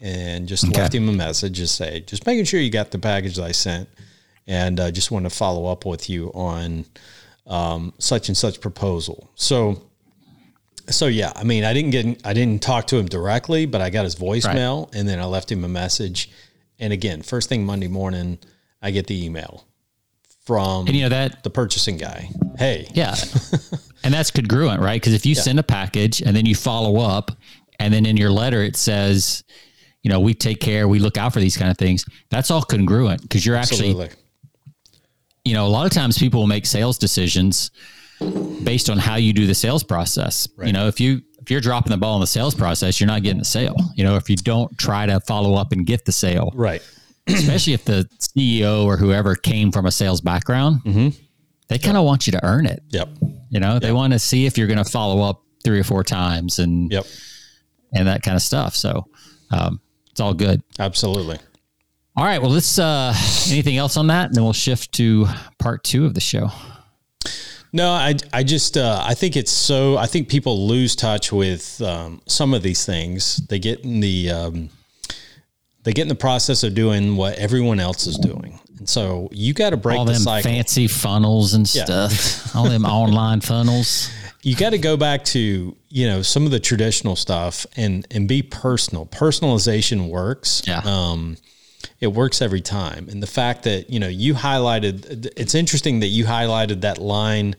and 0.00 0.46
just 0.46 0.64
Okay. 0.64 0.80
left 0.80 0.94
him 0.94 1.08
a 1.08 1.12
message, 1.12 1.58
to 1.58 1.66
say, 1.66 2.00
just 2.00 2.26
making 2.26 2.44
sure 2.44 2.60
you 2.60 2.70
got 2.70 2.90
the 2.90 2.98
package 2.98 3.36
that 3.36 3.44
I 3.44 3.52
sent. 3.52 3.88
And 4.46 4.78
uh, 4.78 4.90
just 4.92 5.10
want 5.10 5.24
to 5.24 5.30
follow 5.30 5.66
up 5.66 5.84
with 5.84 6.08
you 6.08 6.30
on 6.32 6.84
um, 7.48 7.92
such 7.98 8.28
and 8.28 8.36
such 8.36 8.60
proposal. 8.60 9.28
So, 9.34 9.82
so 10.88 11.06
yeah, 11.08 11.32
I 11.34 11.42
mean, 11.42 11.64
I 11.64 11.72
didn't 11.74 11.90
get, 11.90 12.24
I 12.24 12.32
didn't 12.32 12.62
talk 12.62 12.86
to 12.88 12.96
him 12.96 13.06
directly, 13.06 13.66
but 13.66 13.80
I 13.80 13.90
got 13.90 14.04
his 14.04 14.14
voicemail 14.14 14.94
and 14.94 15.08
then 15.08 15.18
I 15.18 15.24
left 15.24 15.50
him 15.50 15.64
a 15.64 15.68
message. 15.68 16.30
And 16.78 16.92
again, 16.92 17.22
first 17.22 17.48
thing 17.48 17.66
Monday 17.66 17.88
morning, 17.88 18.38
I 18.80 18.92
get 18.92 19.08
the 19.08 19.24
email 19.24 19.65
from 20.46 20.86
And 20.86 20.96
you 20.96 21.02
know 21.02 21.08
that, 21.10 21.42
the 21.42 21.50
purchasing 21.50 21.96
guy. 21.96 22.30
Hey, 22.58 22.88
yeah, 22.94 23.14
and 24.04 24.14
that's 24.14 24.30
congruent, 24.30 24.80
right? 24.80 25.00
Because 25.00 25.12
if 25.14 25.26
you 25.26 25.34
send 25.34 25.58
a 25.58 25.62
package 25.62 26.22
and 26.22 26.34
then 26.34 26.46
you 26.46 26.54
follow 26.54 27.00
up, 27.00 27.32
and 27.78 27.92
then 27.92 28.06
in 28.06 28.16
your 28.16 28.30
letter 28.30 28.62
it 28.62 28.76
says, 28.76 29.44
you 30.02 30.10
know, 30.10 30.20
we 30.20 30.34
take 30.34 30.60
care, 30.60 30.88
we 30.88 30.98
look 30.98 31.18
out 31.18 31.32
for 31.32 31.40
these 31.40 31.56
kind 31.56 31.70
of 31.70 31.76
things. 31.76 32.04
That's 32.30 32.50
all 32.50 32.62
congruent 32.62 33.22
because 33.22 33.44
you're 33.44 33.56
actually 33.56 33.90
absolutely. 33.90 34.16
you 35.44 35.54
know, 35.54 35.66
a 35.66 35.68
lot 35.68 35.84
of 35.84 35.92
times 35.92 36.16
people 36.16 36.40
will 36.40 36.46
make 36.46 36.64
sales 36.64 36.96
decisions 36.96 37.70
based 38.62 38.88
on 38.88 38.98
how 38.98 39.16
you 39.16 39.32
do 39.32 39.46
the 39.46 39.54
sales 39.54 39.82
process. 39.82 40.48
You 40.68 40.72
know, 40.72 40.86
if 40.86 41.00
you 41.00 41.22
if 41.42 41.50
you're 41.50 41.60
dropping 41.60 41.90
the 41.90 41.96
ball 41.96 42.14
in 42.16 42.20
the 42.20 42.26
sales 42.26 42.54
process, 42.54 42.98
you're 43.00 43.06
not 43.06 43.22
getting 43.22 43.38
the 43.38 43.44
sale. 43.44 43.76
You 43.94 44.04
know, 44.04 44.16
if 44.16 44.30
you 44.30 44.36
don't 44.36 44.76
try 44.78 45.06
to 45.06 45.20
follow 45.20 45.54
up 45.54 45.72
and 45.72 45.86
get 45.86 46.04
the 46.04 46.12
sale, 46.12 46.50
Right. 46.54 46.82
Especially 47.28 47.72
if 47.72 47.84
the 47.84 48.08
CEO 48.20 48.84
or 48.84 48.96
whoever 48.96 49.34
came 49.34 49.72
from 49.72 49.86
a 49.86 49.90
sales 49.90 50.20
background, 50.20 50.80
they 51.68 51.78
kind 51.78 51.96
of 51.96 52.04
want 52.04 52.26
you 52.26 52.30
to 52.32 52.44
earn 52.44 52.66
it. 52.66 52.82
Yep. 52.90 53.08
You 53.50 53.60
know, 53.60 53.78
they 53.78 53.92
want 53.92 54.12
to 54.12 54.18
see 54.18 54.46
if 54.46 54.56
you're 54.58 54.66
going 54.68 54.82
to 54.82 54.90
follow 54.90 55.22
up 55.22 55.42
three 55.64 55.80
or 55.80 55.84
four 55.84 56.04
times 56.04 56.58
and 56.58 56.90
Yep. 56.92 57.06
and 57.92 58.06
that 58.08 58.22
kind 58.22 58.36
of 58.36 58.42
stuff. 58.42 58.74
So 58.76 59.06
um, 59.50 59.80
it's 60.10 60.20
all 60.20 60.34
good. 60.34 60.62
Absolutely. 60.78 61.38
All 62.16 62.24
right. 62.24 62.40
Well, 62.40 62.50
let's. 62.50 62.78
Uh, 62.78 63.12
anything 63.50 63.76
else 63.76 63.96
on 63.96 64.06
that, 64.08 64.26
and 64.26 64.34
then 64.34 64.42
we'll 64.44 64.52
shift 64.52 64.92
to 64.92 65.26
part 65.58 65.84
two 65.84 66.06
of 66.06 66.14
the 66.14 66.20
show. 66.20 66.50
No, 67.72 67.90
I, 67.90 68.14
I 68.32 68.42
just, 68.42 68.78
uh, 68.78 69.02
I 69.04 69.12
think 69.12 69.36
it's 69.36 69.50
so, 69.50 69.98
I 69.98 70.06
think 70.06 70.28
people 70.28 70.66
lose 70.66 70.96
touch 70.96 71.30
with 71.30 71.82
um, 71.82 72.22
some 72.26 72.54
of 72.54 72.62
these 72.62 72.86
things. 72.86 73.36
They 73.48 73.58
get 73.58 73.80
in 73.80 74.00
the, 74.00 74.30
um, 74.30 74.70
they 75.86 75.92
get 75.92 76.02
in 76.02 76.08
the 76.08 76.14
process 76.16 76.64
of 76.64 76.74
doing 76.74 77.16
what 77.16 77.38
everyone 77.38 77.78
else 77.78 78.08
is 78.08 78.18
doing. 78.18 78.58
And 78.78 78.88
so 78.88 79.28
you 79.30 79.54
got 79.54 79.70
to 79.70 79.76
break 79.76 79.96
all 79.98 80.04
the 80.04 80.12
them 80.14 80.20
cycle. 80.22 80.50
fancy 80.50 80.88
funnels 80.88 81.54
and 81.54 81.72
Yeah. 81.72 81.84
stuff. 81.84 82.54
all 82.56 82.64
them 82.68 82.84
online 82.84 83.40
funnels. 83.40 84.10
you 84.42 84.54
got 84.56 84.70
to 84.70 84.78
go 84.78 84.96
back 84.96 85.24
to 85.26 85.76
you 85.88 86.06
know 86.08 86.22
some 86.22 86.44
of 86.44 86.50
the 86.50 86.58
traditional 86.60 87.14
stuff 87.16 87.66
and 87.76 88.04
and 88.10 88.26
be 88.28 88.42
personal 88.42 89.06
personalization 89.06 90.08
works 90.08 90.62
Yeah. 90.66 90.82
um 90.84 91.36
it 92.00 92.08
works 92.08 92.42
every 92.42 92.60
time 92.60 93.08
and 93.08 93.22
the 93.22 93.26
fact 93.28 93.62
that 93.62 93.90
you 93.90 93.98
know 94.00 94.08
you 94.08 94.34
highlighted 94.34 95.32
it's 95.36 95.54
interesting 95.54 96.00
that 96.00 96.08
you 96.08 96.24
highlighted 96.24 96.80
that 96.82 96.98
line 96.98 97.54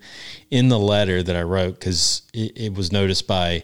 in 0.51 0.69
the 0.69 0.77
letter 0.79 1.23
that 1.23 1.35
i 1.35 1.41
wrote 1.41 1.73
because 1.79 2.21
it, 2.33 2.51
it 2.55 2.73
was 2.73 2.91
noticed 2.91 3.25
by 3.27 3.63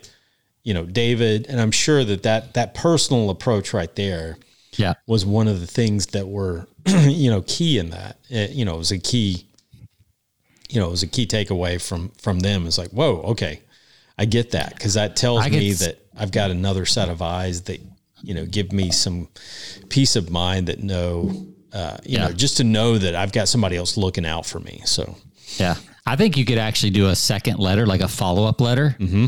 you 0.64 0.74
know 0.74 0.86
david 0.86 1.46
and 1.50 1.62
i'm 1.62 1.72
sure 1.72 2.04
that 2.04 2.24
that 2.24 2.54
that 2.56 2.74
personal 2.74 3.30
approach 3.30 3.74
right 3.74 3.96
there 3.96 4.38
Yeah. 4.78 4.94
was 5.08 5.26
one 5.26 5.48
of 5.48 5.60
the 5.62 5.68
things 5.68 6.08
that 6.08 6.28
were 6.28 6.68
you 6.88 7.30
know 7.32 7.42
key 7.48 7.78
in 7.80 7.90
that 7.92 8.18
it, 8.30 8.52
you 8.52 8.66
know 8.66 8.76
it 8.76 8.78
was 8.80 8.92
a 8.92 9.00
key 9.00 9.46
you 10.70 10.80
know 10.80 10.88
it 10.88 10.92
was 10.92 11.04
a 11.04 11.08
key 11.08 11.26
takeaway 11.28 11.82
from 11.82 12.10
from 12.22 12.40
them 12.40 12.66
it's 12.66 12.78
like 12.78 12.90
whoa 12.92 13.22
okay 13.22 13.62
i 14.18 14.26
get 14.26 14.52
that 14.52 14.74
because 14.74 14.94
that 14.96 15.16
tells 15.16 15.48
me 15.50 15.72
s- 15.72 15.80
that 15.80 16.00
i've 16.18 16.32
got 16.32 16.52
another 16.52 16.86
set 16.86 17.10
of 17.10 17.22
eyes 17.22 17.62
that 17.64 17.80
you 18.22 18.34
know 18.34 18.46
give 18.46 18.72
me 18.72 18.92
some 18.92 19.28
peace 19.90 20.16
of 20.16 20.30
mind 20.30 20.68
that 20.68 20.82
know 20.84 21.46
uh, 21.74 21.98
you 22.04 22.18
Yeah. 22.18 22.28
know 22.28 22.34
just 22.34 22.58
to 22.58 22.64
know 22.64 22.98
that 22.98 23.16
i've 23.16 23.32
got 23.32 23.48
somebody 23.48 23.76
else 23.78 23.98
looking 23.98 24.26
out 24.26 24.46
for 24.46 24.60
me 24.60 24.82
so 24.86 25.16
Yeah. 25.58 25.76
I 26.06 26.18
think 26.18 26.36
you 26.36 26.44
could 26.44 26.58
actually 26.58 26.90
do 26.90 27.08
a 27.08 27.16
second 27.16 27.60
letter, 27.60 27.86
like 27.88 28.02
a 28.02 28.10
follow 28.10 28.44
up 28.46 28.60
letter. 28.60 28.94
Mm-hmm. 29.00 29.28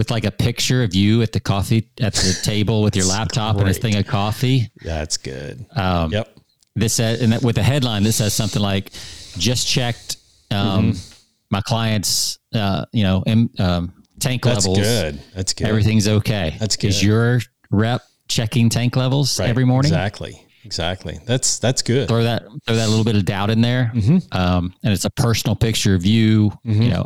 With 0.00 0.10
like 0.10 0.24
a 0.24 0.30
picture 0.30 0.82
of 0.82 0.94
you 0.94 1.20
at 1.20 1.32
the 1.32 1.40
coffee 1.40 1.90
at 2.00 2.14
the 2.14 2.32
table 2.42 2.80
with 2.80 2.96
your 2.96 3.04
laptop 3.04 3.58
and 3.58 3.68
a 3.68 3.74
thing 3.74 3.96
of 3.96 4.06
coffee. 4.06 4.70
that's 4.82 5.18
good 5.18 5.66
Um, 5.76 6.10
yep 6.10 6.26
This 6.74 6.94
says, 6.94 7.20
and 7.20 7.32
that 7.34 7.42
with 7.42 7.58
a 7.58 7.62
headline, 7.62 8.02
this 8.02 8.16
says 8.16 8.32
something 8.32 8.62
like, 8.62 8.92
"Just 9.36 9.68
checked 9.68 10.16
um, 10.50 10.92
Mm-hmm. 10.92 11.14
my 11.50 11.60
client's, 11.60 12.38
uh, 12.54 12.86
you 12.92 13.02
know, 13.02 13.22
um, 13.58 13.92
tank 14.20 14.42
that's 14.42 14.66
levels. 14.66 14.78
good 14.78 15.20
that's 15.34 15.52
good 15.52 15.66
Everything's 15.66 16.08
okay. 16.08 16.56
That's 16.58 16.76
good. 16.76 16.88
Is 16.88 17.02
your 17.04 17.40
rep 17.70 18.00
checking 18.28 18.70
tank 18.70 18.96
levels 18.96 19.38
Right. 19.38 19.50
every 19.50 19.66
morning? 19.66 19.92
exactly 19.92 20.46
exactly 20.64 21.18
that's 21.26 21.58
that's 21.58 21.82
good 21.82 22.06
throw 22.08 22.22
that 22.22 22.42
throw 22.66 22.76
that 22.76 22.88
little 22.88 23.04
bit 23.04 23.16
of 23.16 23.24
doubt 23.26 23.50
in 23.50 23.60
there 23.60 23.92
Mm-hmm. 23.94 24.18
um, 24.32 24.72
and 24.82 24.92
it's 24.94 25.04
a 25.04 25.10
personal 25.10 25.56
picture 25.56 25.94
of 25.94 26.06
you 26.06 26.52
you 26.64 26.88
know 26.90 27.04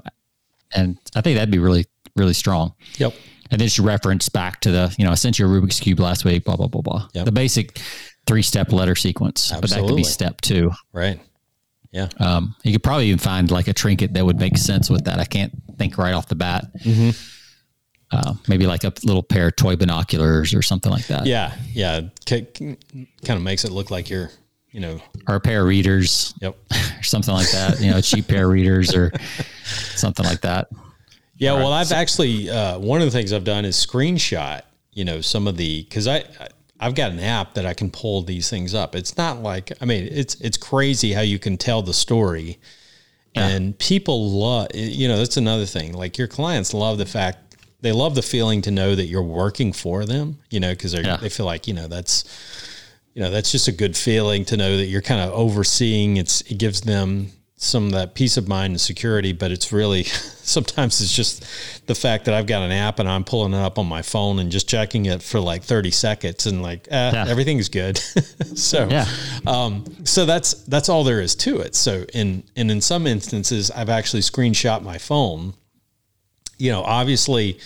and 0.75 0.97
i 1.17 1.21
think 1.21 1.37
that'd 1.37 1.51
be 1.53 1.59
really 1.61 1.87
really 2.17 2.35
strong 2.35 2.75
yep 2.99 3.13
and 3.51 3.61
then 3.61 3.67
just 3.67 3.79
reference 3.79 4.29
back 4.29 4.61
to 4.61 4.71
the 4.71 4.95
you 4.99 5.05
know 5.05 5.11
i 5.11 5.15
sent 5.15 5.39
you 5.39 5.47
a 5.47 5.49
rubik's 5.49 5.81
cube 5.81 6.01
last 6.01 6.25
week 6.25 6.45
blah 6.45 6.57
blah 6.57 6.67
blah 6.69 6.81
blah 6.83 7.09
Yep. 7.15 7.25
the 7.25 7.33
basic 7.33 7.81
three 8.27 8.43
step 8.43 8.73
letter 8.73 8.95
sequence 8.95 9.53
Absolutely. 9.53 9.61
but 9.61 9.71
that 9.83 9.89
could 9.89 9.97
be 9.97 10.05
step 10.05 10.41
two 10.41 10.71
right 10.93 11.21
yeah 11.93 12.09
um, 12.19 12.55
you 12.65 12.73
could 12.73 12.83
probably 12.83 13.07
even 13.07 13.19
find 13.19 13.51
like 13.51 13.69
a 13.69 13.73
trinket 13.73 14.15
that 14.15 14.25
would 14.25 14.39
make 14.39 14.57
sense 14.57 14.89
with 14.91 15.05
that 15.05 15.19
i 15.21 15.25
can't 15.25 15.53
think 15.79 15.99
right 15.99 16.15
off 16.15 16.29
the 16.29 16.35
bat 16.35 16.67
Mm-hmm. 16.81 17.11
uh, 18.17 18.35
maybe 18.49 18.67
like 18.67 18.85
a 18.85 18.93
little 19.05 19.23
pair 19.23 19.49
of 19.49 19.57
toy 19.57 19.75
binoculars 19.77 20.55
or 20.55 20.63
something 20.63 20.93
like 20.93 21.07
that. 21.09 21.27
Yeah, 21.27 21.53
yeah, 21.73 22.03
kind 22.27 22.77
of 23.29 23.43
makes 23.43 23.65
it 23.65 23.73
look 23.73 23.91
like 23.91 24.09
you're, 24.09 24.31
you 24.71 24.79
know, 24.81 25.01
or 25.27 25.35
a 25.37 25.41
pair 25.41 25.63
of 25.63 25.67
readers. 25.67 26.33
Yep. 26.41 26.57
or 27.01 27.03
something 27.03 27.35
like 27.35 27.51
that. 27.51 27.81
You 27.81 27.91
know, 27.91 27.97
a 27.97 28.03
cheap 28.03 28.29
pair 28.29 28.45
of 28.45 28.53
readers 28.53 28.95
or 28.95 29.11
something 29.97 30.25
like 30.25 30.43
that. 30.43 30.69
Yeah, 31.37 31.51
All 31.51 31.59
well. 31.59 31.73
I've 31.73 31.89
so, 31.89 31.97
actually 31.97 32.49
uh, 32.51 32.79
one 32.79 33.01
of 33.01 33.07
the 33.07 33.11
things 33.11 33.33
I've 33.33 33.45
done 33.45 33.65
is 33.65 33.77
screenshot. 33.77 34.63
You 34.93 35.05
know, 35.05 35.21
some 35.21 35.49
of 35.49 35.57
the 35.57 35.83
because 35.83 36.07
I 36.07 36.25
I've 36.79 36.95
got 36.95 37.13
an 37.13 37.21
app 37.21 37.55
that 37.55 37.67
I 37.67 37.75
can 37.75 37.91
pull 37.91 38.23
these 38.23 38.49
things 38.51 38.75
up. 38.75 38.95
It's 38.95 39.17
not 39.17 39.43
like 39.43 39.73
I 39.81 39.85
mean, 39.85 40.09
it's 40.11 40.35
it's 40.37 40.57
crazy 40.57 41.13
how 41.13 41.23
you 41.23 41.39
can 41.39 41.57
tell 41.57 41.83
the 41.83 41.95
story, 41.95 42.59
yeah. 43.35 43.49
and 43.49 43.79
people 43.79 44.31
love. 44.31 44.69
You 44.75 45.09
know, 45.09 45.17
that's 45.17 45.37
another 45.37 45.67
thing. 45.67 45.93
Like 45.93 46.19
your 46.19 46.29
clients 46.29 46.75
love 46.75 46.99
the 46.99 47.07
fact 47.07 47.57
they 47.81 47.93
love 47.93 48.15
the 48.15 48.23
feeling 48.23 48.63
to 48.63 48.71
know 48.71 48.95
that 48.95 49.07
you're 49.07 49.23
working 49.23 49.73
for 49.73 50.05
them. 50.05 50.39
You 50.51 50.61
know, 50.61 50.71
because 50.71 50.95
yeah. 50.95 51.17
they 51.17 51.29
feel 51.29 51.47
like 51.47 51.67
you 51.67 51.75
know 51.75 51.89
that's 51.89 52.25
you 53.15 53.23
know 53.23 53.31
that's 53.31 53.51
just 53.51 53.67
a 53.67 53.73
good 53.73 53.97
feeling 53.97 54.45
to 54.47 54.57
know 54.57 54.77
that 54.77 54.87
you're 54.87 55.03
kind 55.03 55.21
of 55.21 55.33
overseeing. 55.33 56.17
It's 56.17 56.43
it 56.43 56.59
gives 56.59 56.83
them 56.83 57.33
some 57.65 57.87
of 57.87 57.93
that 57.93 58.15
peace 58.15 58.37
of 58.37 58.47
mind 58.47 58.73
and 58.73 58.81
security, 58.81 59.33
but 59.33 59.51
it's 59.51 59.73
really 59.73 60.05
sometimes 60.43 61.01
it's 61.01 61.15
just 61.15 61.45
the 61.87 61.95
fact 61.95 62.27
that 62.27 62.35
I've 62.35 62.47
got 62.47 62.63
an 62.63 62.71
app 62.71 62.99
and 62.99 63.09
I'm 63.09 63.25
pulling 63.25 63.55
it 63.55 63.59
up 63.59 63.79
on 63.79 63.87
my 63.87 64.03
phone 64.03 64.39
and 64.39 64.51
just 64.51 64.69
checking 64.69 65.07
it 65.07 65.23
for 65.23 65.41
like 65.41 65.63
30 65.63 65.91
seconds 65.91 66.47
and 66.47 66.63
like 66.63 66.87
eh, 66.91 67.11
yeah. 67.13 67.25
everything's 67.27 67.69
good. 67.69 67.99
so 68.57 68.87
yeah. 68.89 69.07
um, 69.47 69.85
so 70.05 70.27
that's 70.27 70.55
that's 70.65 70.89
all 70.89 71.05
there 71.05 71.21
is 71.21 71.35
to 71.37 71.61
it. 71.61 71.75
So 71.75 72.05
in 72.13 72.45
and 72.57 72.71
in 72.71 72.81
some 72.81 73.07
instances 73.07 73.71
I've 73.71 73.91
actually 73.91 74.23
screenshot 74.23 74.83
my 74.83 74.99
phone. 74.99 75.55
You 76.57 76.71
know, 76.71 76.83
obviously, 76.83 77.59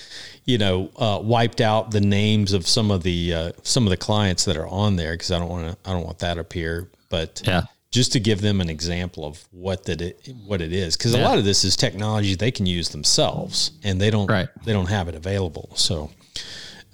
you 0.47 0.57
know, 0.57 0.91
uh, 0.97 1.21
wiped 1.23 1.61
out 1.61 1.91
the 1.91 2.01
names 2.01 2.55
of 2.55 2.67
some 2.67 2.91
of 2.91 3.03
the 3.03 3.35
uh, 3.35 3.53
some 3.63 3.85
of 3.85 3.91
the 3.91 3.99
clients 3.99 4.47
that 4.47 4.57
are 4.57 4.67
on 4.67 4.97
there 4.97 5.13
because 5.13 5.31
I 5.31 5.39
don't 5.39 5.51
want 5.51 5.71
to 5.71 5.91
I 5.91 5.93
don't 5.93 6.05
want 6.05 6.21
that 6.21 6.39
up 6.39 6.53
here. 6.53 6.89
But 7.11 7.43
yeah 7.45 7.63
just 7.91 8.13
to 8.13 8.21
give 8.21 8.41
them 8.41 8.61
an 8.61 8.69
example 8.69 9.25
of 9.25 9.47
what 9.51 9.85
that 9.85 10.01
it, 10.01 10.29
what 10.47 10.61
it 10.61 10.73
is 10.73 10.97
because 10.97 11.15
yeah. 11.15 11.21
a 11.21 11.25
lot 11.25 11.39
of 11.39 11.45
this 11.45 11.65
is 11.65 11.77
technology 11.77 12.35
they 12.35 12.51
can 12.51 12.67
use 12.67 12.91
themselves 12.91 13.73
and 13.83 14.01
they 14.01 14.11
don't 14.11 14.31
right. 14.31 14.49
they 14.65 14.73
don't 14.73 14.89
have 14.89 15.09
it 15.09 15.15
available 15.15 15.71
so 15.75 16.11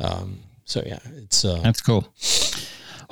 um, 0.01 0.39
so 0.65 0.83
yeah 0.87 0.99
it's 1.17 1.45
uh, 1.45 1.61
that's 1.63 1.81
cool 1.81 2.07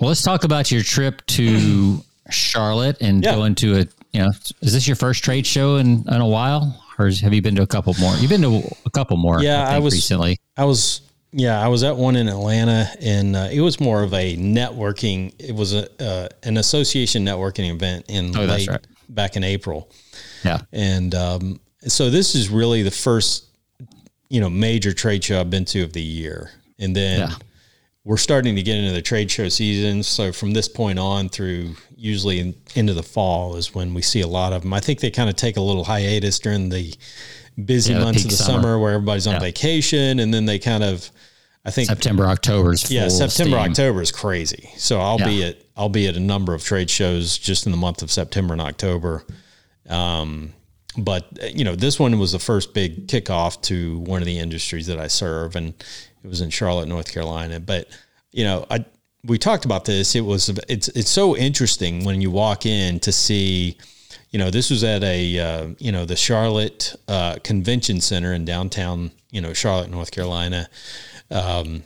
well 0.00 0.08
let's 0.08 0.22
talk 0.22 0.44
about 0.44 0.70
your 0.70 0.82
trip 0.82 1.24
to 1.26 1.98
charlotte 2.30 2.96
and 3.00 3.24
yeah. 3.24 3.34
go 3.34 3.44
into 3.44 3.74
a 3.74 3.86
you 4.12 4.22
know 4.22 4.30
is 4.60 4.72
this 4.72 4.86
your 4.86 4.96
first 4.96 5.24
trade 5.24 5.46
show 5.46 5.76
in, 5.76 6.04
in 6.08 6.20
a 6.20 6.26
while 6.26 6.80
or 6.98 7.10
have 7.10 7.34
you 7.34 7.42
been 7.42 7.56
to 7.56 7.62
a 7.62 7.66
couple 7.66 7.94
more 7.98 8.14
you've 8.16 8.30
been 8.30 8.42
to 8.42 8.62
a 8.86 8.90
couple 8.90 9.16
more 9.16 9.42
yeah 9.42 9.68
i, 9.68 9.76
I 9.76 9.78
was 9.80 9.94
recently 9.94 10.38
i 10.56 10.64
was 10.64 11.00
yeah, 11.32 11.60
I 11.60 11.68
was 11.68 11.82
at 11.82 11.96
one 11.96 12.16
in 12.16 12.28
Atlanta, 12.28 12.88
and 13.00 13.34
uh, 13.34 13.48
it 13.50 13.60
was 13.60 13.80
more 13.80 14.02
of 14.02 14.12
a 14.12 14.36
networking. 14.36 15.34
It 15.38 15.54
was 15.54 15.72
a 15.74 15.88
uh, 16.02 16.28
an 16.42 16.58
association 16.58 17.24
networking 17.24 17.72
event 17.72 18.06
in 18.08 18.36
oh, 18.36 18.44
late 18.44 18.68
right. 18.68 18.86
back 19.08 19.36
in 19.36 19.42
April. 19.42 19.90
Yeah, 20.44 20.60
and 20.72 21.14
um, 21.14 21.60
so 21.86 22.10
this 22.10 22.34
is 22.34 22.50
really 22.50 22.82
the 22.82 22.90
first 22.90 23.46
you 24.28 24.40
know 24.40 24.50
major 24.50 24.92
trade 24.92 25.24
show 25.24 25.40
I've 25.40 25.50
been 25.50 25.64
to 25.66 25.82
of 25.82 25.94
the 25.94 26.02
year, 26.02 26.50
and 26.78 26.94
then 26.94 27.20
yeah. 27.20 27.34
we're 28.04 28.18
starting 28.18 28.54
to 28.56 28.62
get 28.62 28.76
into 28.76 28.92
the 28.92 29.02
trade 29.02 29.30
show 29.30 29.48
season. 29.48 30.02
So 30.02 30.32
from 30.32 30.52
this 30.52 30.68
point 30.68 30.98
on 30.98 31.30
through 31.30 31.76
usually 31.96 32.40
in, 32.40 32.54
into 32.74 32.92
the 32.92 33.02
fall 33.02 33.56
is 33.56 33.74
when 33.74 33.94
we 33.94 34.02
see 34.02 34.20
a 34.20 34.26
lot 34.26 34.52
of 34.52 34.62
them. 34.62 34.74
I 34.74 34.80
think 34.80 35.00
they 35.00 35.10
kind 35.10 35.30
of 35.30 35.36
take 35.36 35.56
a 35.56 35.60
little 35.60 35.84
hiatus 35.84 36.38
during 36.40 36.68
the 36.68 36.92
busy 37.62 37.92
yeah, 37.92 38.00
months 38.00 38.24
of 38.24 38.30
the 38.30 38.36
summer. 38.36 38.62
summer. 38.62 38.78
where 38.78 38.92
everybody's 38.92 39.26
on 39.26 39.34
yeah. 39.34 39.40
vacation, 39.40 40.18
and 40.18 40.32
then 40.32 40.46
they 40.46 40.58
kind 40.58 40.84
of 40.84 41.10
I 41.64 41.70
think 41.70 41.88
September, 41.88 42.26
October 42.26 42.72
is 42.72 42.90
yeah. 42.90 43.08
September, 43.08 43.58
steam. 43.58 43.70
October 43.70 44.02
is 44.02 44.10
crazy. 44.10 44.70
So 44.76 45.00
I'll 45.00 45.20
yeah. 45.20 45.26
be 45.26 45.44
at 45.44 45.56
I'll 45.76 45.88
be 45.88 46.08
at 46.08 46.16
a 46.16 46.20
number 46.20 46.54
of 46.54 46.64
trade 46.64 46.90
shows 46.90 47.38
just 47.38 47.66
in 47.66 47.72
the 47.72 47.78
month 47.78 48.02
of 48.02 48.10
September 48.10 48.52
and 48.52 48.60
October. 48.60 49.24
Um, 49.88 50.52
but 50.96 51.54
you 51.54 51.64
know, 51.64 51.76
this 51.76 52.00
one 52.00 52.18
was 52.18 52.32
the 52.32 52.40
first 52.40 52.74
big 52.74 53.06
kickoff 53.06 53.62
to 53.62 53.98
one 54.00 54.20
of 54.20 54.26
the 54.26 54.38
industries 54.38 54.88
that 54.88 54.98
I 54.98 55.06
serve, 55.06 55.54
and 55.54 55.68
it 56.22 56.26
was 56.26 56.40
in 56.40 56.50
Charlotte, 56.50 56.88
North 56.88 57.12
Carolina. 57.12 57.60
But 57.60 57.88
you 58.32 58.44
know, 58.44 58.66
I 58.68 58.84
we 59.24 59.38
talked 59.38 59.64
about 59.64 59.84
this. 59.84 60.16
It 60.16 60.22
was 60.22 60.48
it's 60.68 60.88
it's 60.88 61.10
so 61.10 61.36
interesting 61.36 62.04
when 62.04 62.20
you 62.20 62.30
walk 62.30 62.66
in 62.66 62.98
to 63.00 63.12
see. 63.12 63.78
You 64.32 64.38
know, 64.38 64.50
this 64.50 64.70
was 64.70 64.82
at 64.82 65.04
a 65.04 65.38
uh, 65.38 65.68
you 65.78 65.92
know 65.92 66.04
the 66.04 66.16
Charlotte 66.16 66.96
uh, 67.06 67.36
Convention 67.44 68.00
Center 68.00 68.32
in 68.32 68.44
downtown 68.44 69.12
you 69.30 69.40
know 69.40 69.52
Charlotte, 69.52 69.90
North 69.90 70.10
Carolina 70.10 70.68
um, 71.32 71.82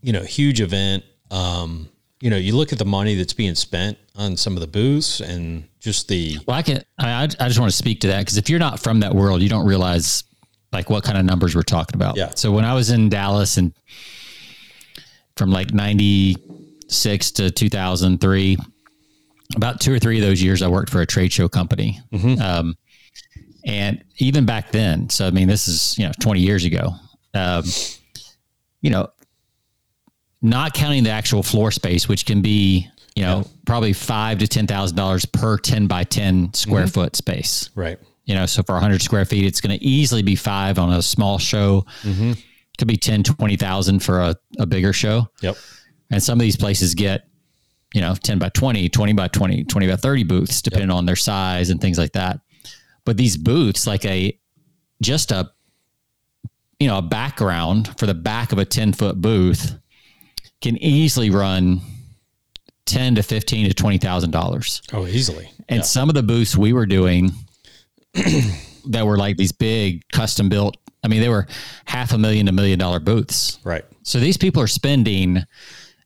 you 0.00 0.12
know, 0.12 0.22
huge 0.22 0.60
event. 0.60 1.04
Um, 1.30 1.88
you 2.20 2.30
know, 2.30 2.36
you 2.36 2.56
look 2.56 2.72
at 2.72 2.78
the 2.78 2.84
money 2.84 3.14
that's 3.14 3.32
being 3.32 3.54
spent 3.54 3.98
on 4.16 4.36
some 4.36 4.54
of 4.54 4.60
the 4.60 4.66
booths 4.66 5.20
and 5.20 5.64
just 5.80 6.08
the. 6.08 6.38
Well, 6.46 6.56
I 6.56 6.62
can. 6.62 6.82
I, 6.98 7.24
I 7.24 7.26
just 7.26 7.58
want 7.58 7.70
to 7.70 7.76
speak 7.76 8.00
to 8.00 8.08
that 8.08 8.20
because 8.20 8.38
if 8.38 8.48
you're 8.48 8.58
not 8.58 8.80
from 8.80 9.00
that 9.00 9.14
world, 9.14 9.42
you 9.42 9.48
don't 9.48 9.66
realize 9.66 10.24
like 10.72 10.90
what 10.90 11.04
kind 11.04 11.18
of 11.18 11.24
numbers 11.24 11.54
we're 11.54 11.62
talking 11.62 11.94
about. 11.94 12.16
Yeah. 12.16 12.30
So 12.34 12.52
when 12.52 12.64
I 12.64 12.74
was 12.74 12.90
in 12.90 13.08
Dallas 13.08 13.56
and 13.56 13.72
from 15.36 15.50
like 15.50 15.72
'96 15.72 17.30
to 17.32 17.50
2003, 17.50 18.56
about 19.56 19.80
two 19.80 19.92
or 19.92 19.98
three 19.98 20.18
of 20.18 20.26
those 20.26 20.42
years, 20.42 20.62
I 20.62 20.68
worked 20.68 20.90
for 20.90 21.00
a 21.00 21.06
trade 21.06 21.32
show 21.32 21.48
company. 21.48 22.00
Mm-hmm. 22.12 22.40
Um, 22.40 22.76
and 23.64 24.02
even 24.18 24.46
back 24.46 24.72
then, 24.72 25.10
so 25.10 25.26
I 25.26 25.30
mean, 25.30 25.48
this 25.48 25.68
is 25.68 25.96
you 25.98 26.06
know 26.06 26.12
20 26.20 26.40
years 26.40 26.64
ago 26.64 26.94
um, 27.34 27.64
you 28.80 28.90
know, 28.90 29.08
not 30.40 30.74
counting 30.74 31.04
the 31.04 31.10
actual 31.10 31.42
floor 31.42 31.70
space, 31.70 32.08
which 32.08 32.26
can 32.26 32.42
be, 32.42 32.86
you 33.14 33.22
know, 33.24 33.38
yeah. 33.38 33.52
probably 33.66 33.92
five 33.92 34.38
to 34.38 34.46
ten 34.46 34.66
thousand 34.66 34.96
dollars 34.96 35.24
per 35.24 35.58
ten 35.58 35.86
by 35.86 36.04
ten 36.04 36.52
square 36.54 36.84
mm-hmm. 36.84 36.90
foot 36.90 37.16
space. 37.16 37.70
Right. 37.74 37.98
You 38.24 38.34
know, 38.34 38.46
so 38.46 38.62
for 38.62 38.78
hundred 38.78 39.02
square 39.02 39.24
feet, 39.24 39.44
it's 39.44 39.60
going 39.60 39.76
to 39.76 39.84
easily 39.84 40.22
be 40.22 40.36
five 40.36 40.78
on 40.78 40.92
a 40.92 41.02
small 41.02 41.38
show. 41.38 41.86
Mm-hmm. 42.02 42.32
Could 42.76 42.86
be 42.86 42.96
10, 42.96 43.24
20,000 43.24 43.98
for 43.98 44.20
a, 44.20 44.36
a 44.60 44.64
bigger 44.66 44.92
show. 44.92 45.28
Yep. 45.42 45.56
And 46.12 46.22
some 46.22 46.38
of 46.38 46.42
these 46.42 46.56
places 46.56 46.94
get, 46.94 47.26
you 47.94 48.00
know, 48.00 48.14
10 48.14 48.38
by 48.38 48.48
20, 48.50 48.88
20 48.88 49.12
by 49.12 49.28
20, 49.28 49.64
20 49.64 49.88
by 49.88 49.96
30 49.96 50.24
booths, 50.24 50.62
depending 50.62 50.90
yep. 50.90 50.96
on 50.96 51.06
their 51.06 51.16
size 51.16 51.70
and 51.70 51.80
things 51.80 51.98
like 51.98 52.12
that. 52.12 52.40
But 53.04 53.16
these 53.16 53.36
booths, 53.36 53.86
like 53.86 54.04
a, 54.04 54.38
just 55.00 55.32
a 55.32 55.50
you 56.78 56.86
know, 56.86 56.98
a 56.98 57.02
background 57.02 57.98
for 57.98 58.06
the 58.06 58.14
back 58.14 58.52
of 58.52 58.58
a 58.58 58.64
10 58.64 58.92
foot 58.92 59.20
booth 59.20 59.78
can 60.60 60.76
easily 60.78 61.30
run 61.30 61.80
10 62.86 63.16
to 63.16 63.22
15 63.22 63.70
to 63.70 63.74
$20,000. 63.74 64.80
Oh, 64.92 65.06
easily. 65.06 65.50
And 65.68 65.78
yeah. 65.78 65.84
some 65.84 66.08
of 66.08 66.14
the 66.14 66.22
booths 66.22 66.56
we 66.56 66.72
were 66.72 66.86
doing 66.86 67.32
that 68.14 69.04
were 69.04 69.18
like 69.18 69.36
these 69.36 69.52
big 69.52 70.02
custom 70.12 70.48
built, 70.48 70.76
I 71.04 71.08
mean, 71.08 71.20
they 71.20 71.28
were 71.28 71.46
half 71.84 72.12
a 72.12 72.18
million 72.18 72.46
to 72.46 72.52
million 72.52 72.78
dollar 72.78 73.00
booths. 73.00 73.58
Right. 73.64 73.84
So 74.02 74.18
these 74.20 74.36
people 74.36 74.62
are 74.62 74.68
spending, 74.68 75.42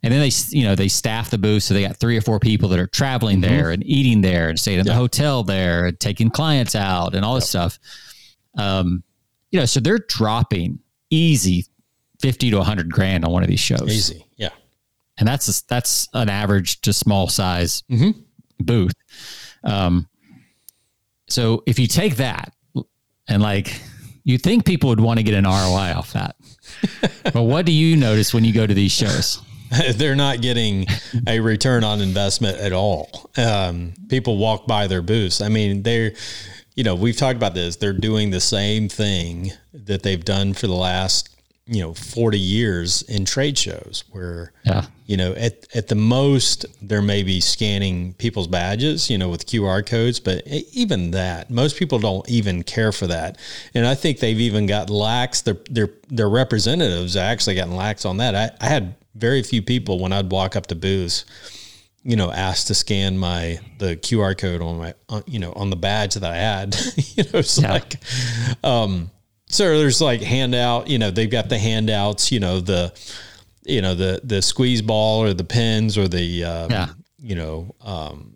and 0.02 0.12
then 0.12 0.20
they, 0.20 0.30
you 0.48 0.64
know, 0.64 0.74
they 0.74 0.88
staff 0.88 1.30
the 1.30 1.38
booth. 1.38 1.62
So 1.62 1.74
they 1.74 1.82
got 1.82 1.96
three 1.96 2.16
or 2.16 2.20
four 2.20 2.40
people 2.40 2.68
that 2.70 2.78
are 2.78 2.88
traveling 2.88 3.40
mm-hmm. 3.40 3.54
there 3.54 3.70
and 3.70 3.84
eating 3.86 4.20
there 4.20 4.48
and 4.48 4.58
staying 4.58 4.80
in 4.80 4.86
yeah. 4.86 4.92
the 4.92 4.98
hotel 4.98 5.44
there 5.44 5.86
and 5.86 6.00
taking 6.00 6.30
clients 6.30 6.74
out 6.74 7.14
and 7.14 7.24
all 7.24 7.36
this 7.36 7.54
yep. 7.54 7.70
stuff. 7.70 7.78
Um, 8.58 9.04
you 9.50 9.60
know, 9.60 9.66
so 9.66 9.78
they're 9.80 10.00
dropping 10.08 10.80
easy 11.10 11.66
50 12.20 12.50
to 12.50 12.56
100 12.58 12.90
grand 12.90 13.24
on 13.24 13.30
one 13.30 13.42
of 13.42 13.48
these 13.48 13.60
shows. 13.60 13.88
Easy. 13.88 14.26
Yeah. 14.36 14.48
And 15.18 15.28
that's 15.28 15.60
a, 15.60 15.66
that's 15.68 16.08
an 16.14 16.28
average 16.28 16.80
to 16.80 16.92
small 16.92 17.28
size 17.28 17.82
mm-hmm. 17.90 18.18
booth. 18.58 18.94
Um, 19.62 20.08
so 21.28 21.62
if 21.66 21.78
you 21.78 21.86
take 21.86 22.16
that 22.16 22.52
and 23.28 23.40
like 23.40 23.80
you 24.24 24.38
think 24.38 24.64
people 24.64 24.88
would 24.90 25.00
want 25.00 25.18
to 25.18 25.22
get 25.22 25.34
an 25.34 25.44
ROI 25.44 25.92
off 25.94 26.12
that. 26.12 26.36
but 27.32 27.42
what 27.42 27.66
do 27.66 27.72
you 27.72 27.96
notice 27.96 28.34
when 28.34 28.44
you 28.44 28.52
go 28.52 28.66
to 28.66 28.74
these 28.74 28.92
shows? 28.92 29.40
They're 29.94 30.16
not 30.16 30.42
getting 30.42 30.86
a 31.26 31.40
return 31.40 31.84
on 31.84 32.00
investment 32.00 32.58
at 32.58 32.72
all. 32.72 33.30
Um, 33.36 33.94
people 34.08 34.36
walk 34.36 34.66
by 34.66 34.86
their 34.86 35.02
booths. 35.02 35.40
I 35.40 35.48
mean, 35.48 35.82
they're 35.82 36.12
you 36.74 36.84
know, 36.84 36.94
we've 36.94 37.16
talked 37.16 37.36
about 37.36 37.54
this. 37.54 37.76
They're 37.76 37.92
doing 37.92 38.30
the 38.30 38.40
same 38.40 38.88
thing 38.88 39.52
that 39.72 40.02
they've 40.02 40.24
done 40.24 40.54
for 40.54 40.66
the 40.66 40.74
last, 40.74 41.28
you 41.66 41.80
know, 41.80 41.92
40 41.92 42.38
years 42.38 43.02
in 43.02 43.24
trade 43.24 43.58
shows 43.58 44.04
where, 44.10 44.52
yeah. 44.64 44.86
you 45.06 45.18
know, 45.18 45.32
at, 45.34 45.66
at 45.76 45.88
the 45.88 45.94
most, 45.94 46.64
they're 46.80 47.02
maybe 47.02 47.40
scanning 47.40 48.14
people's 48.14 48.46
badges, 48.46 49.10
you 49.10 49.18
know, 49.18 49.28
with 49.28 49.46
QR 49.46 49.84
codes, 49.84 50.18
but 50.18 50.46
even 50.46 51.10
that, 51.10 51.50
most 51.50 51.76
people 51.76 51.98
don't 51.98 52.28
even 52.28 52.62
care 52.62 52.90
for 52.90 53.06
that. 53.06 53.38
And 53.74 53.86
I 53.86 53.94
think 53.94 54.20
they've 54.20 54.40
even 54.40 54.66
got 54.66 54.88
lax, 54.88 55.42
their, 55.42 55.58
their, 55.70 55.90
their 56.08 56.28
representatives 56.28 57.16
actually 57.16 57.56
gotten 57.56 57.76
lax 57.76 58.06
on 58.06 58.16
that. 58.16 58.34
I, 58.34 58.50
I 58.64 58.68
had 58.68 58.94
very 59.14 59.42
few 59.42 59.62
people 59.62 59.98
when 59.98 60.12
I'd 60.12 60.30
walk 60.30 60.56
up 60.56 60.66
to 60.68 60.74
booths 60.74 61.24
you 62.04 62.16
know, 62.16 62.32
asked 62.32 62.66
to 62.66 62.74
scan 62.74 63.16
my 63.16 63.60
the 63.78 63.94
QR 63.96 64.36
code 64.36 64.60
on 64.60 64.76
my, 64.76 64.92
uh, 65.08 65.22
you 65.24 65.38
know, 65.38 65.52
on 65.52 65.70
the 65.70 65.76
badge 65.76 66.14
that 66.14 66.24
I 66.24 66.34
had. 66.36 66.74
you 66.96 67.22
know, 67.22 67.38
it's 67.38 67.60
yeah. 67.62 67.70
like, 67.74 67.94
um, 68.64 69.08
So 69.46 69.78
there's 69.78 70.00
like 70.00 70.20
handout, 70.20 70.88
you 70.88 70.98
know, 70.98 71.12
they've 71.12 71.30
got 71.30 71.48
the 71.48 71.58
handouts, 71.58 72.32
you 72.32 72.40
know, 72.40 72.58
the, 72.58 72.92
you 73.64 73.82
know, 73.82 73.94
the, 73.94 74.20
the 74.24 74.42
squeeze 74.42 74.82
ball 74.82 75.22
or 75.22 75.32
the 75.32 75.44
pens 75.44 75.96
or 75.96 76.08
the, 76.08 76.42
um, 76.42 76.70
Yeah. 76.72 76.88
you 77.20 77.36
know, 77.36 77.72
um, 77.80 78.34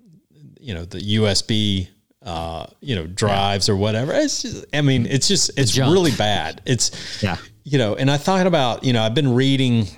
you 0.60 0.72
know, 0.72 0.84
the 0.84 1.00
USB, 1.16 1.88
uh, 2.22 2.66
you 2.80 2.94
know, 2.94 3.08
drives 3.08 3.68
or 3.68 3.74
whatever. 3.74 4.12
It's 4.14 4.42
just, 4.42 4.64
I 4.72 4.82
mean, 4.82 5.06
it's 5.06 5.26
just, 5.26 5.50
it's 5.58 5.76
really 5.76 6.12
bad. 6.12 6.62
It's, 6.66 6.92
Yeah. 7.20 7.36
you 7.64 7.78
know, 7.78 7.96
and 7.96 8.08
I 8.12 8.16
thought 8.16 8.46
about, 8.46 8.84
you 8.84 8.92
know, 8.92 9.02
I've 9.02 9.14
been 9.14 9.34
reading, 9.34 9.88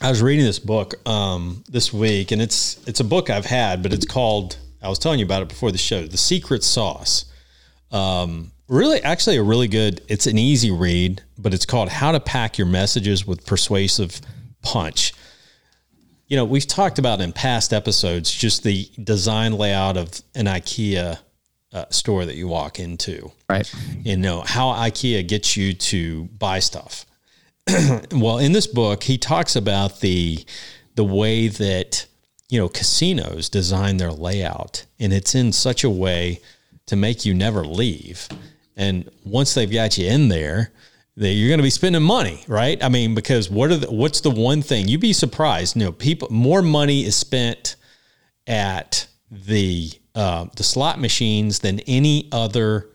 I 0.00 0.10
was 0.10 0.20
reading 0.20 0.44
this 0.44 0.58
book 0.58 0.94
um, 1.08 1.64
this 1.68 1.92
week, 1.92 2.30
and 2.30 2.42
it's 2.42 2.86
it's 2.86 3.00
a 3.00 3.04
book 3.04 3.30
I've 3.30 3.46
had, 3.46 3.82
but 3.82 3.92
it's 3.92 4.06
called. 4.06 4.58
I 4.82 4.88
was 4.88 4.98
telling 4.98 5.18
you 5.18 5.24
about 5.24 5.42
it 5.42 5.48
before 5.48 5.72
the 5.72 5.78
show, 5.78 6.06
"The 6.06 6.18
Secret 6.18 6.62
Sauce." 6.62 7.24
Um, 7.90 8.52
really, 8.68 9.00
actually, 9.02 9.36
a 9.36 9.42
really 9.42 9.68
good. 9.68 10.02
It's 10.08 10.26
an 10.26 10.36
easy 10.38 10.70
read, 10.70 11.22
but 11.38 11.54
it's 11.54 11.64
called 11.64 11.88
"How 11.88 12.12
to 12.12 12.20
Pack 12.20 12.58
Your 12.58 12.66
Messages 12.66 13.26
with 13.26 13.46
Persuasive 13.46 14.20
Punch." 14.62 15.14
You 16.28 16.36
know, 16.36 16.44
we've 16.44 16.66
talked 16.66 16.98
about 16.98 17.20
in 17.20 17.32
past 17.32 17.72
episodes 17.72 18.30
just 18.32 18.64
the 18.64 18.88
design 19.02 19.52
layout 19.54 19.96
of 19.96 20.10
an 20.34 20.46
IKEA 20.46 21.18
uh, 21.72 21.84
store 21.90 22.24
that 22.26 22.34
you 22.34 22.48
walk 22.48 22.80
into 22.80 23.30
Right. 23.48 23.72
you 24.02 24.16
know 24.16 24.40
how 24.40 24.72
IKEA 24.72 25.26
gets 25.26 25.56
you 25.56 25.72
to 25.72 26.24
buy 26.38 26.58
stuff. 26.58 27.05
well, 28.12 28.38
in 28.38 28.52
this 28.52 28.66
book, 28.66 29.02
he 29.04 29.18
talks 29.18 29.56
about 29.56 30.00
the 30.00 30.44
the 30.94 31.04
way 31.04 31.48
that 31.48 32.06
you 32.48 32.58
know 32.58 32.68
casinos 32.68 33.48
design 33.48 33.96
their 33.96 34.12
layout, 34.12 34.86
and 34.98 35.12
it's 35.12 35.34
in 35.34 35.52
such 35.52 35.84
a 35.84 35.90
way 35.90 36.40
to 36.86 36.96
make 36.96 37.24
you 37.24 37.34
never 37.34 37.64
leave. 37.64 38.28
And 38.76 39.10
once 39.24 39.54
they've 39.54 39.70
got 39.70 39.98
you 39.98 40.06
in 40.06 40.28
there, 40.28 40.70
that 41.16 41.30
you're 41.30 41.48
going 41.48 41.58
to 41.58 41.64
be 41.64 41.70
spending 41.70 42.02
money, 42.02 42.44
right? 42.46 42.82
I 42.84 42.88
mean, 42.88 43.14
because 43.14 43.48
what 43.48 43.70
are 43.70 43.76
the, 43.76 43.90
what's 43.90 44.20
the 44.20 44.30
one 44.30 44.60
thing 44.62 44.86
you'd 44.86 45.00
be 45.00 45.14
surprised? 45.14 45.76
You 45.76 45.86
know, 45.86 45.92
people 45.92 46.28
more 46.30 46.62
money 46.62 47.04
is 47.04 47.16
spent 47.16 47.76
at 48.46 49.06
the 49.30 49.90
uh, 50.14 50.46
the 50.56 50.62
slot 50.62 51.00
machines 51.00 51.58
than 51.58 51.80
any 51.80 52.28
other 52.32 52.88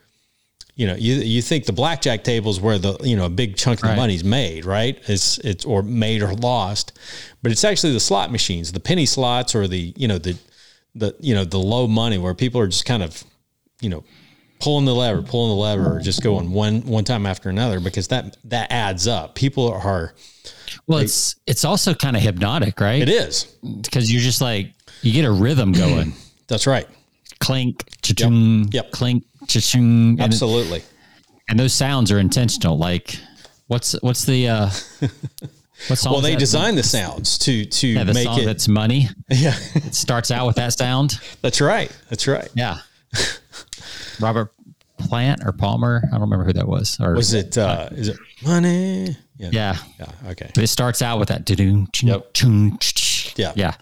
you 0.76 0.88
know, 0.88 0.96
you 0.96 1.16
you 1.16 1.42
think 1.42 1.66
the 1.66 1.74
blackjack 1.74 2.24
tables 2.24 2.60
where 2.60 2.78
the 2.80 2.98
you 3.04 3.16
know 3.16 3.26
a 3.26 3.30
big 3.30 3.56
chunk 3.58 3.80
of 3.80 3.84
the 3.84 3.90
Right. 3.90 3.96
money's 3.96 4.24
made, 4.24 4.66
right? 4.66 4.98
It's 5.08 5.38
it's 5.40 5.66
or 5.66 5.84
made 5.84 6.22
or 6.22 6.34
lost, 6.34 6.94
but 7.44 7.52
it's 7.52 7.64
actually 7.64 7.94
the 7.94 8.00
slot 8.00 8.32
machines, 8.32 8.72
the 8.72 8.80
penny 8.80 9.06
slots, 9.06 9.54
or 9.54 9.68
the 9.68 9.94
you 9.98 10.08
know 10.08 10.18
the 10.18 10.38
the 10.96 11.16
you 11.20 11.34
know 11.36 11.44
the 11.46 11.60
low 11.60 11.88
money 11.88 12.18
where 12.18 12.34
people 12.34 12.60
are 12.62 12.68
just 12.68 12.86
kind 12.86 13.04
of 13.04 13.24
you 13.82 13.90
know 13.90 14.04
pulling 14.60 14.86
the 14.86 14.94
lever, 14.96 15.22
pulling 15.22 15.50
the 15.50 15.62
lever, 15.62 15.96
or 15.96 16.00
just 16.00 16.22
going 16.24 16.52
one 16.52 16.82
one 16.82 17.04
time 17.04 17.26
after 17.26 17.50
another 17.50 17.80
because 17.80 18.08
that 18.10 18.38
that 18.46 18.72
adds 18.72 19.08
up. 19.08 19.36
People 19.36 19.72
are 19.72 20.14
Well, 20.88 21.00
it's 21.00 21.36
it's 21.46 21.66
also 21.66 21.94
kind 21.94 22.16
of 22.16 22.22
hypnotic, 22.22 22.80
right? 22.80 23.02
it 23.02 23.10
is 23.10 23.46
because 23.82 24.12
you're 24.12 24.22
just 24.22 24.42
like 24.42 24.74
you 25.02 25.12
get 25.14 25.26
a 25.26 25.32
rhythm 25.32 25.74
going. 25.74 26.14
that's 26.48 26.66
right, 26.68 26.88
clink, 27.40 27.84
cha-chung, 28.02 28.70
Yep. 28.72 28.92
clink, 28.92 29.24
cha-chung, 29.52 30.12
and, 30.12 30.22
absolutely. 30.22 30.84
and 31.50 31.60
those 31.60 31.74
sounds 31.74 32.12
are 32.12 32.20
intentional. 32.20 32.78
Like, 32.78 33.18
what's 33.68 33.94
what's 34.02 34.26
the 34.26 34.48
uh, 34.50 34.70
what 35.88 35.98
song? 35.98 36.14
Well, 36.14 36.22
they 36.22 36.32
that? 36.34 36.40
design 36.40 36.76
the 36.76 36.84
sounds 36.84 37.38
to 37.40 37.66
to 37.66 37.88
yeah, 37.88 38.04
make 38.06 38.24
song 38.26 38.40
it. 38.42 38.46
that's 38.46 38.68
money. 38.68 39.10
Yeah, 39.30 39.56
It 39.76 39.96
starts 39.96 40.32
out 40.32 40.48
with 40.48 40.56
that 40.58 40.74
sound. 40.74 41.20
that's 41.42 41.62
right. 41.62 41.92
That's 42.10 42.28
right. 42.28 42.50
Yeah, 42.56 42.80
Robert 44.20 44.54
Plant 45.00 45.42
or 45.46 45.52
Palmer. 45.52 46.02
I 46.08 46.12
don't 46.12 46.22
remember 46.22 46.46
who 46.46 46.54
that 46.54 46.68
was. 46.68 47.00
Or 47.00 47.14
Was 47.14 47.34
it? 47.34 47.58
uh 47.58 47.90
Is 47.92 48.10
it 48.10 48.18
money? 48.44 49.16
Yeah. 49.38 49.50
yeah, 49.52 49.78
Yeah. 50.00 50.30
Okay. 50.32 50.52
But 50.54 50.64
it 50.64 50.68
starts 50.68 51.02
out 51.02 51.18
with 51.20 51.30
that. 51.30 51.50
Yep. 51.50 52.38
Yeah. 53.38 53.54
yeah. 53.56 53.74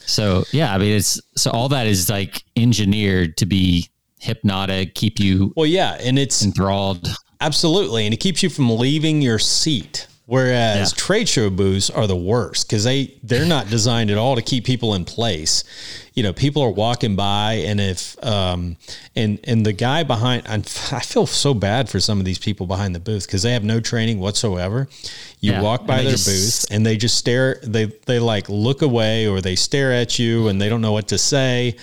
So 0.00 0.44
yeah, 0.52 0.74
I 0.74 0.78
mean, 0.78 0.92
it's 0.96 1.20
so 1.36 1.50
all 1.50 1.68
that 1.70 1.86
is 1.86 2.10
like 2.10 2.44
engineered 2.56 3.36
to 3.38 3.46
be 3.46 3.88
hypnotic, 4.18 4.94
keep 4.94 5.18
you 5.20 5.52
Well, 5.56 5.66
yeah, 5.66 5.96
and 6.00 6.18
it's 6.18 6.42
enthralled. 6.44 7.08
absolutely, 7.40 8.04
and 8.06 8.12
it 8.14 8.18
keeps 8.20 8.42
you 8.42 8.48
from 8.50 8.70
leaving 8.78 9.22
your 9.22 9.38
seat. 9.38 10.06
Whereas 10.26 10.90
Yeah. 10.92 10.94
trade 10.98 11.26
show 11.26 11.48
booths 11.48 11.88
are 11.88 12.06
the 12.06 12.14
worst 12.14 12.68
because 12.68 12.84
they 12.84 13.14
they're 13.22 13.46
not 13.46 13.70
designed 13.70 14.10
at 14.10 14.18
all 14.18 14.36
to 14.36 14.42
keep 14.42 14.62
people 14.66 14.92
in 14.94 15.06
place. 15.06 15.64
You 16.12 16.22
know, 16.22 16.34
people 16.34 16.60
are 16.60 16.70
walking 16.70 17.16
by, 17.16 17.54
and 17.64 17.80
if 17.80 18.14
um 18.22 18.76
and 19.16 19.38
and 19.44 19.64
the 19.64 19.72
guy 19.72 20.02
behind, 20.02 20.42
I'm, 20.46 20.64
I 20.92 21.00
feel 21.00 21.26
so 21.26 21.54
bad 21.54 21.88
for 21.88 21.98
some 21.98 22.18
of 22.18 22.26
these 22.26 22.38
people 22.38 22.66
behind 22.66 22.94
the 22.94 23.00
booth 23.00 23.24
because 23.26 23.42
they 23.42 23.52
have 23.54 23.64
no 23.64 23.80
training 23.80 24.18
whatsoever. 24.20 24.86
You 25.40 25.52
Yeah, 25.52 25.62
walk 25.62 25.86
by 25.86 26.02
their 26.02 26.10
just- 26.10 26.26
booth 26.26 26.66
and 26.76 26.84
they 26.84 26.98
just 26.98 27.16
stare. 27.16 27.58
They 27.62 27.86
they 28.04 28.18
like 28.18 28.50
look 28.50 28.82
away 28.82 29.26
or 29.26 29.40
they 29.40 29.56
stare 29.56 29.94
at 29.94 30.18
you 30.18 30.48
and 30.48 30.60
they 30.60 30.68
don't 30.68 30.82
know 30.82 30.92
what 30.92 31.08
to 31.08 31.16
say, 31.16 31.74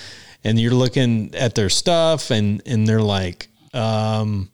and 0.45 0.59
you're 0.59 0.71
looking 0.73 1.33
at 1.35 1.55
their 1.55 1.69
stuff 1.69 2.31
and 2.31 2.61
and 2.65 2.87
they're 2.87 3.01
like. 3.01 3.47
um 3.73 4.49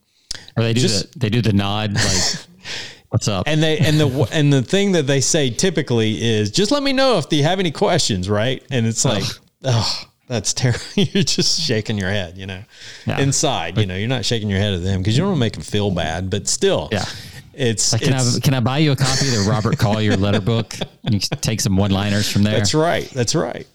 Or 0.58 0.64
they 0.64 0.74
do 0.74 0.82
Just- 0.82 1.14
the 1.14 1.20
they 1.20 1.30
do 1.30 1.42
the 1.42 1.54
nod 1.54 1.94
like, 1.94 2.24
"What's 3.10 3.28
up?" 3.28 3.44
and 3.48 3.62
they 3.62 3.78
and 3.78 4.00
the 4.00 4.28
and 4.32 4.52
the 4.52 4.62
thing 4.62 4.94
that 4.94 5.06
they 5.08 5.22
say 5.22 5.50
typically 5.50 6.22
is 6.22 6.50
just 6.52 6.72
let 6.72 6.82
me 6.84 6.94
know 6.94 7.18
if 7.20 7.26
you 7.32 7.44
have 7.44 7.60
any 7.60 7.72
questions, 7.72 8.30
right? 8.30 8.64
And 8.72 8.86
it's 8.88 9.04
like, 9.06 9.24
oh, 9.66 10.04
that's 10.28 10.54
terrible. 10.54 10.80
you're 10.96 11.24
just 11.24 11.60
shaking 11.62 11.98
your 11.98 12.10
head, 12.10 12.38
you 12.38 12.46
know. 12.48 12.64
Yeah. 13.06 13.20
Inside, 13.20 13.78
you 13.78 13.86
know, 13.86 13.96
you're 13.98 14.08
not 14.18 14.26
shaking 14.26 14.50
your 14.50 14.60
head 14.60 14.74
at 14.74 14.82
them 14.84 15.02
because 15.02 15.16
you 15.18 15.22
don't 15.22 15.30
want 15.32 15.38
to 15.38 15.46
make 15.48 15.54
them 15.54 15.64
feel 15.64 15.92
bad, 15.92 16.30
but 16.30 16.48
still, 16.48 16.88
Yeah. 16.92 17.06
it's, 17.54 17.92
Like, 17.94 18.02
can 18.04 18.14
it's 18.14 18.38
I 18.38 18.40
can 18.40 18.54
I 18.54 18.60
buy 18.62 18.78
you 18.80 18.92
a 18.94 18.96
copy 18.96 19.28
of 19.28 19.34
the 19.44 19.46
Robert 19.50 19.78
Collier 19.78 20.16
letter 20.18 20.42
book? 20.42 20.74
You 21.10 21.20
take 21.20 21.60
some 21.62 21.76
one 21.76 21.92
liners 21.92 22.32
from 22.32 22.44
there. 22.48 22.54
that's 22.58 22.74
right, 22.74 23.10
that's 23.10 23.36
right. 23.36 23.68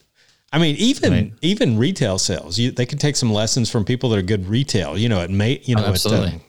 I 0.53 0.59
mean, 0.59 0.75
even 0.77 1.11
Right. 1.11 1.33
even 1.41 1.77
retail 1.77 2.17
sales, 2.17 2.57
you, 2.57 2.71
they 2.71 2.85
can 2.85 2.97
take 2.97 3.15
some 3.15 3.31
lessons 3.31 3.69
from 3.69 3.83
people 3.83 4.09
that 4.11 4.19
are 4.19 4.21
good 4.23 4.47
retail. 4.47 4.97
You 4.97 5.09
know, 5.09 5.19
at 5.21 5.29
May, 5.29 5.61
you 5.65 5.75
know, 5.75 5.83
at, 5.83 5.89
absolutely. 5.89 6.29
um, 6.33 6.41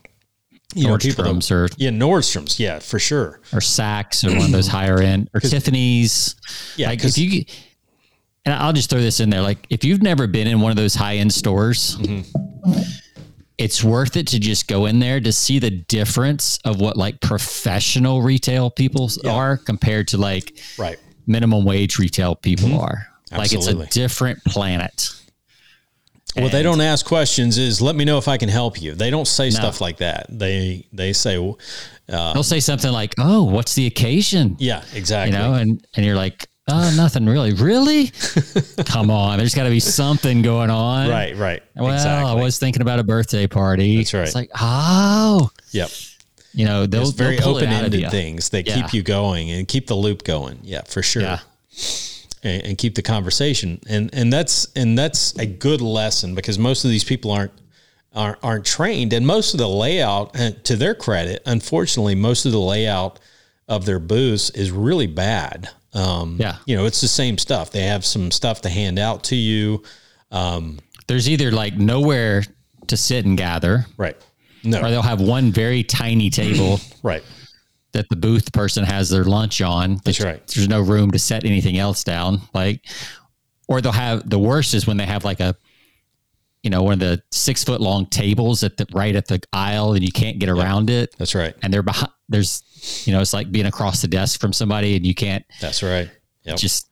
you 0.75 0.87
know, 0.87 0.97
people 0.99 1.25
that- 1.25 1.31
Nordstrom's 1.35 1.51
or 1.51 1.69
yeah, 1.79 1.91
Nordstrom's, 1.91 2.61
yeah, 2.61 2.79
for 2.79 2.99
sure. 2.99 3.41
or 3.53 3.59
Saks 3.61 4.25
or 4.25 4.35
one 4.37 4.47
of 4.47 4.53
those 4.53 4.69
higher 4.79 5.01
end 5.01 5.29
or 5.35 5.41
Tiffany's. 5.41 6.37
Yeah, 6.77 6.89
like 6.91 7.05
if 7.05 7.19
you 7.19 7.45
and 8.45 8.55
I'll 8.55 8.73
just 8.73 8.89
throw 8.89 9.01
this 9.01 9.19
in 9.21 9.31
there. 9.31 9.43
Like 9.43 9.67
if 9.69 9.85
you've 9.85 10.03
never 10.03 10.27
been 10.27 10.47
in 10.47 10.61
one 10.61 10.71
of 10.71 10.77
those 10.77 10.95
high 10.95 11.17
end 11.17 11.33
stores, 11.33 11.97
Mm-hmm. 11.97 12.81
it's 13.59 13.83
worth 13.83 14.17
it 14.17 14.29
to 14.29 14.39
just 14.39 14.69
go 14.69 14.87
in 14.87 15.01
there 15.01 15.21
to 15.21 15.33
see 15.33 15.59
the 15.59 15.71
difference 15.71 16.59
of 16.65 16.81
what 16.81 16.97
like 16.97 17.21
professional 17.21 18.23
retail 18.23 18.71
people 18.71 19.11
are 19.27 19.57
compared 19.57 20.07
to 20.09 20.19
like 20.19 20.57
Right. 20.79 20.99
minimum 21.27 21.65
wage 21.65 21.99
retail 21.99 22.37
people 22.37 22.79
are. 22.81 23.07
Like 23.33 23.53
it's 23.53 23.67
a. 23.67 23.87
Different 23.87 24.43
planet. 24.45 25.11
What 26.37 26.53
they 26.53 26.63
don't 26.63 26.81
ask 26.81 27.05
questions 27.05 27.59
is, 27.59 27.81
"Let 27.81 27.97
me 27.97 28.05
know 28.05 28.19
if 28.19 28.29
I 28.29 28.37
can 28.37 28.49
help 28.49 28.81
you." 28.81 28.95
They 28.95 29.11
don't 29.11 29.27
say 29.27 29.51
stuff 29.51 29.81
like 29.81 29.97
that. 29.99 30.27
They 30.29 30.87
they 30.93 31.13
say, 31.13 31.37
well, 31.39 31.59
uh, 32.09 32.33
They'll 32.33 32.43
say 32.45 32.61
something 32.61 32.93
like, 32.93 33.15
"Oh, 33.19 33.43
what's 33.45 33.75
the 33.75 33.87
occasion?" 33.87 34.55
"Yeah, 34.59 34.83
exactly." 34.95 35.37
you 35.37 35.43
know, 35.43 35.55
and 35.55 35.85
and 35.97 36.07
you're 36.07 36.15
like, 36.15 36.47
"Oh, 36.69 36.95
nothing 36.97 37.27
really." 37.27 37.55
Really? 37.55 38.13
Come 38.85 39.11
on, 39.11 39.39
there's 39.39 39.55
got 39.55 39.65
to 39.65 39.71
be 39.71 39.81
something 39.81 40.43
going 40.43 40.71
on. 40.71 41.09
right, 41.09 41.35
right. 41.37 41.63
Well, 41.75 41.93
exactly. 41.93 42.31
I 42.31 42.35
was 42.35 42.59
thinking 42.59 42.83
about 42.83 43.01
a 43.01 43.05
birthday 43.05 43.47
party. 43.49 43.97
That's 43.97 44.15
right. 44.15 44.23
It's 44.25 44.35
like, 44.37 44.51
oh, 44.61 45.51
Yep. 45.73 45.91
you 46.55 46.67
know, 46.67 46.87
they'll, 46.87 47.11
very 47.11 47.37
they'll 47.37 47.45
pull 47.47 47.59
it 47.59 47.65
out 47.65 47.81
of 47.85 47.89
open-ended 47.89 48.11
things 48.13 48.51
that 48.51 48.67
Yeah. 48.69 48.77
keep 48.83 48.93
you 48.95 49.03
going 49.03 49.51
and 49.51 49.67
keep 49.67 49.87
the 49.89 49.97
loop 49.97 50.23
going. 50.25 50.61
Yeah, 50.63 50.83
for 50.83 51.03
sure. 51.03 51.23
Yeah. 51.23 51.39
And, 52.43 52.63
and 52.65 52.79
keep 52.79 52.95
the 52.95 53.03
conversation. 53.03 53.81
And 53.89 54.11
and 54.13 54.33
that's 54.33 54.69
and 54.77 54.97
that's 54.97 55.37
a 55.39 55.47
good 55.47 55.81
lesson 55.81 56.35
because 56.35 56.59
most 56.59 56.85
of 56.85 56.91
these 56.91 57.05
people 57.05 57.31
aren't 57.33 57.53
aren't, 58.15 58.39
aren't 58.43 58.65
trained, 58.65 59.13
and 59.13 59.27
most 59.27 59.55
of 59.55 59.59
the 59.59 59.69
layout, 59.69 60.31
and 60.35 60.63
to 60.65 60.77
their 60.77 60.95
credit, 60.95 61.43
unfortunately, 61.47 62.15
most 62.15 62.47
of 62.47 62.53
the 62.53 62.61
layout 62.61 63.19
of 63.69 63.85
their 63.87 63.99
booths 63.99 64.51
is 64.51 64.71
really 64.71 65.07
bad. 65.07 65.69
Um, 65.95 66.37
Yeah. 66.41 66.57
you 66.65 66.77
know, 66.77 66.87
it's 66.87 67.01
the 67.01 67.09
same 67.09 67.39
stuff. 67.39 67.71
They 67.71 67.83
have 67.83 68.05
some 68.05 68.31
stuff 68.31 68.63
to 68.63 68.69
hand 68.71 68.99
out 68.99 69.25
to 69.25 69.37
you. 69.37 69.83
There's 71.07 71.29
either 71.29 71.51
like 71.51 71.77
nowhere 71.77 72.45
to 72.87 72.97
sit 72.97 73.25
and 73.25 73.37
gather, 73.37 73.87
Right. 73.97 74.17
No. 74.65 74.81
or 74.81 74.91
they'll 74.91 75.03
have 75.03 75.21
one 75.21 75.53
very 75.53 75.83
tiny 75.83 76.31
table 76.31 76.81
Right. 77.03 77.23
That 77.93 78.09
the 78.11 78.17
booth 78.17 78.53
person 78.53 78.85
has 78.85 79.09
their 79.11 79.25
lunch 79.25 79.61
on. 79.63 79.99
That's 80.05 80.21
right. 80.21 80.47
There's 80.47 80.69
no 80.69 80.81
room 80.81 81.11
to 81.13 81.19
set 81.19 81.45
anything 81.45 81.79
else 81.79 82.05
down. 82.05 82.41
Like, 82.53 82.85
or 83.67 83.81
they'll 83.81 83.93
have 83.93 84.29
the 84.29 84.39
worst 84.39 84.75
is 84.75 84.87
when 84.87 84.97
they 84.99 85.07
have 85.07 85.25
like 85.25 85.41
a, 85.41 85.57
you 86.63 86.71
know, 86.71 86.83
one 86.83 86.95
of 86.95 86.99
the 86.99 87.23
six 87.31 87.65
foot 87.65 87.81
long 87.81 88.07
tables 88.07 88.63
at 88.63 88.77
the 88.77 88.87
right 88.93 89.15
at 89.15 89.27
the 89.29 89.41
aisle 89.53 89.93
and 89.95 90.05
you 90.05 90.13
can't 90.13 90.39
get 90.39 90.49
around 90.49 90.91
it. 90.91 91.15
That's 91.19 91.35
right. 91.35 91.55
And 91.63 91.73
they're 91.73 91.83
behind, 91.83 92.11
there's, 92.29 92.63
you 93.07 93.13
know, 93.13 93.21
it's 93.21 93.33
like 93.33 93.51
being 93.51 93.67
across 93.67 94.03
the 94.03 94.09
desk 94.09 94.41
from 94.41 94.53
somebody 94.53 94.97
and 94.97 95.07
you 95.07 95.15
can't 95.15 95.45
That's 95.61 95.83
right. 95.83 96.11
Yep. 96.45 96.57
just, 96.59 96.91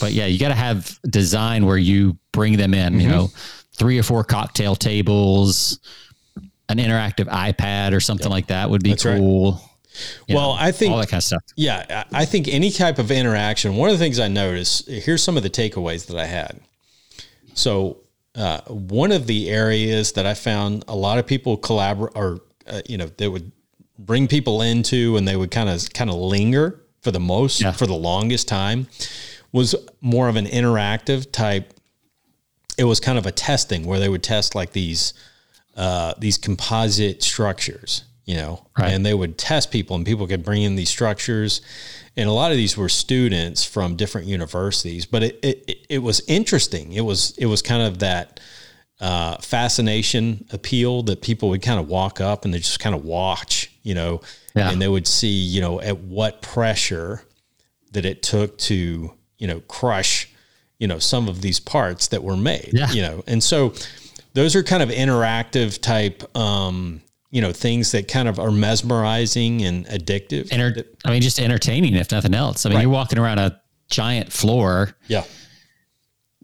but 0.00 0.12
yeah, 0.12 0.26
you 0.26 0.38
got 0.38 0.48
to 0.48 0.54
have 0.54 0.98
design 1.10 1.66
where 1.66 1.76
you 1.76 2.16
bring 2.32 2.56
them 2.56 2.72
in, 2.74 2.92
Mm-hmm. 2.94 3.00
you 3.00 3.08
know, 3.08 3.28
three 3.74 3.98
or 3.98 4.02
four 4.02 4.24
cocktail 4.24 4.76
tables, 4.76 5.78
an 6.68 6.78
interactive 6.78 7.26
iPad 7.26 7.92
or 7.94 8.00
something 8.00 8.30
like 8.30 8.46
that 8.48 8.70
would 8.70 8.82
be 8.82 8.90
That's 8.90 9.02
cool. 9.04 9.52
You 9.52 9.58
Well, 10.28 10.54
know, 10.54 10.56
I 10.58 10.72
think 10.72 10.92
all 10.92 10.98
that 10.98 11.08
kind 11.08 11.18
of 11.20 11.24
stuff. 11.24 11.42
Yeah, 11.56 12.04
I 12.12 12.24
think 12.24 12.48
any 12.48 12.70
type 12.70 12.98
of 12.98 13.10
interaction. 13.10 13.76
One 13.76 13.90
of 13.90 13.98
the 13.98 14.04
things 14.04 14.18
I 14.20 14.28
noticed. 14.28 14.88
Here's 14.88 15.22
some 15.22 15.36
of 15.36 15.42
the 15.42 15.50
takeaways 15.50 16.06
that 16.06 16.16
I 16.18 16.26
had. 16.26 16.60
So, 17.54 17.98
uh, 18.34 18.60
one 18.68 19.10
of 19.12 19.26
the 19.26 19.50
areas 19.50 20.12
that 20.12 20.26
I 20.26 20.34
found 20.34 20.84
a 20.86 20.94
lot 20.94 21.18
of 21.18 21.26
people 21.26 21.56
collaborate, 21.56 22.12
or 22.14 22.40
uh, 22.66 22.82
you 22.86 22.96
know, 22.98 23.06
they 23.16 23.28
would 23.28 23.50
bring 23.98 24.28
people 24.28 24.62
into, 24.62 25.16
and 25.16 25.26
they 25.26 25.34
would 25.36 25.50
kind 25.50 25.68
of 25.68 25.92
kind 25.92 26.08
of 26.10 26.16
linger 26.16 26.80
for 27.00 27.10
the 27.10 27.20
most 27.20 27.60
Yeah. 27.60 27.72
for 27.72 27.86
the 27.86 27.94
longest 27.94 28.46
time, 28.48 28.86
was 29.52 29.74
more 30.00 30.28
of 30.28 30.36
an 30.36 30.46
interactive 30.46 31.32
type. 31.32 31.74
It 32.76 32.84
was 32.84 33.00
kind 33.00 33.18
of 33.18 33.26
a 33.26 33.32
testing 33.32 33.86
where 33.86 33.98
they 33.98 34.08
would 34.08 34.22
test 34.22 34.54
like 34.54 34.72
these 34.72 35.14
uh, 35.76 36.14
these 36.18 36.36
composite 36.38 37.22
structures, 37.22 38.02
you 38.28 38.36
know, 38.36 38.66
Right. 38.78 38.92
and 38.92 39.04
they 39.06 39.14
would 39.14 39.38
test 39.38 39.70
people, 39.70 39.96
and 39.96 40.04
people 40.04 40.26
could 40.26 40.44
bring 40.44 40.62
in 40.62 40.76
these 40.76 40.90
structures, 40.90 41.62
and 42.16 42.28
a 42.28 42.32
lot 42.32 42.50
of 42.50 42.56
these 42.58 42.76
were 42.76 42.88
students 42.90 43.64
from 43.64 43.96
different 43.96 44.26
universities. 44.26 45.06
But 45.06 45.22
it 45.22 45.38
it, 45.42 45.86
it 45.88 45.98
was 46.02 46.20
interesting. 46.28 46.92
It 46.92 47.00
was 47.04 47.34
it 47.38 47.46
was 47.46 47.62
kind 47.62 47.82
of 47.82 47.98
that 48.00 48.38
uh, 49.00 49.36
fascination 49.38 50.44
appeal 50.50 51.02
that 51.04 51.22
people 51.22 51.48
would 51.50 51.62
kind 51.62 51.80
of 51.80 51.88
walk 51.88 52.20
up 52.20 52.44
and 52.44 52.52
they 52.52 52.58
just 52.58 52.80
kind 52.80 52.94
of 52.96 53.04
watch, 53.04 53.70
you 53.82 53.94
know, 53.94 54.20
Yeah. 54.56 54.70
and 54.72 54.82
they 54.82 54.88
would 54.88 55.06
see, 55.06 55.28
you 55.54 55.60
know, 55.60 55.80
at 55.80 55.98
what 56.00 56.42
pressure 56.42 57.22
that 57.92 58.04
it 58.04 58.22
took 58.24 58.58
to, 58.58 59.12
you 59.38 59.46
know, 59.46 59.60
crush, 59.68 60.28
you 60.80 60.88
know, 60.88 60.98
some 60.98 61.28
of 61.28 61.40
these 61.42 61.60
parts 61.60 62.08
that 62.08 62.22
were 62.24 62.36
made, 62.36 62.70
Yeah. 62.72 62.90
you 62.90 63.00
know, 63.02 63.22
and 63.28 63.40
so 63.42 63.72
those 64.34 64.56
are 64.56 64.64
kind 64.64 64.82
of 64.82 64.88
interactive 64.90 65.80
type, 65.80 66.24
um, 66.36 67.00
you 67.30 67.40
know, 67.42 67.52
things 67.52 67.92
that 67.92 68.08
kind 68.08 68.26
of 68.28 68.38
are 68.38 68.50
mesmerizing 68.50 69.62
and 69.62 69.86
addictive. 69.86 70.48
Enter- 70.52 70.84
I 71.04 71.10
mean, 71.10 71.20
just 71.22 71.38
entertaining, 71.38 71.94
if 71.94 72.10
nothing 72.10 72.34
else. 72.34 72.64
I 72.64 72.68
mean, 72.70 72.76
Right. 72.76 72.82
you're 72.82 72.90
walking 72.90 73.18
around 73.18 73.38
a 73.38 73.60
giant 73.90 74.32
floor. 74.32 74.94
yeah. 75.08 75.24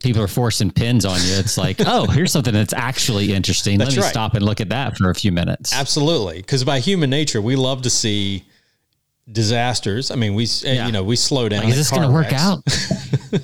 People 0.03 0.21
are 0.23 0.29
forcing 0.29 0.71
pins 0.71 1.07
on 1.07 1.15
you. 1.23 1.35
It's 1.37 1.57
like, 1.57 1.79
oh, 1.87 2.07
here's 2.07 2.31
something 2.31 2.53
that's 2.53 2.75
actually 2.75 3.33
interesting. 3.33 3.79
Let 3.79 3.89
me 3.95 4.03
right. 4.03 4.11
stop 4.11 4.35
and 4.35 4.45
look 4.45 4.61
at 4.61 4.69
that 4.69 4.99
for 4.99 5.09
a 5.09 5.15
few 5.15 5.33
minutes. 5.33 5.73
Absolutely, 5.75 6.37
because 6.39 6.63
by 6.63 6.81
human 6.81 7.09
nature, 7.09 7.41
we 7.41 7.57
love 7.57 7.81
to 7.83 7.91
see 7.91 8.45
disasters. 9.33 10.11
I 10.11 10.17
mean, 10.17 10.35
we 10.35 10.45
Yeah. 10.63 10.85
you 10.87 10.93
know 10.93 11.03
we 11.03 11.17
slow 11.17 11.49
down. 11.49 11.61
Like, 11.63 11.71
is 11.71 11.77
this 11.77 11.91
going 11.91 12.03
to 12.03 12.11
work 12.11 12.33
out? 12.35 12.63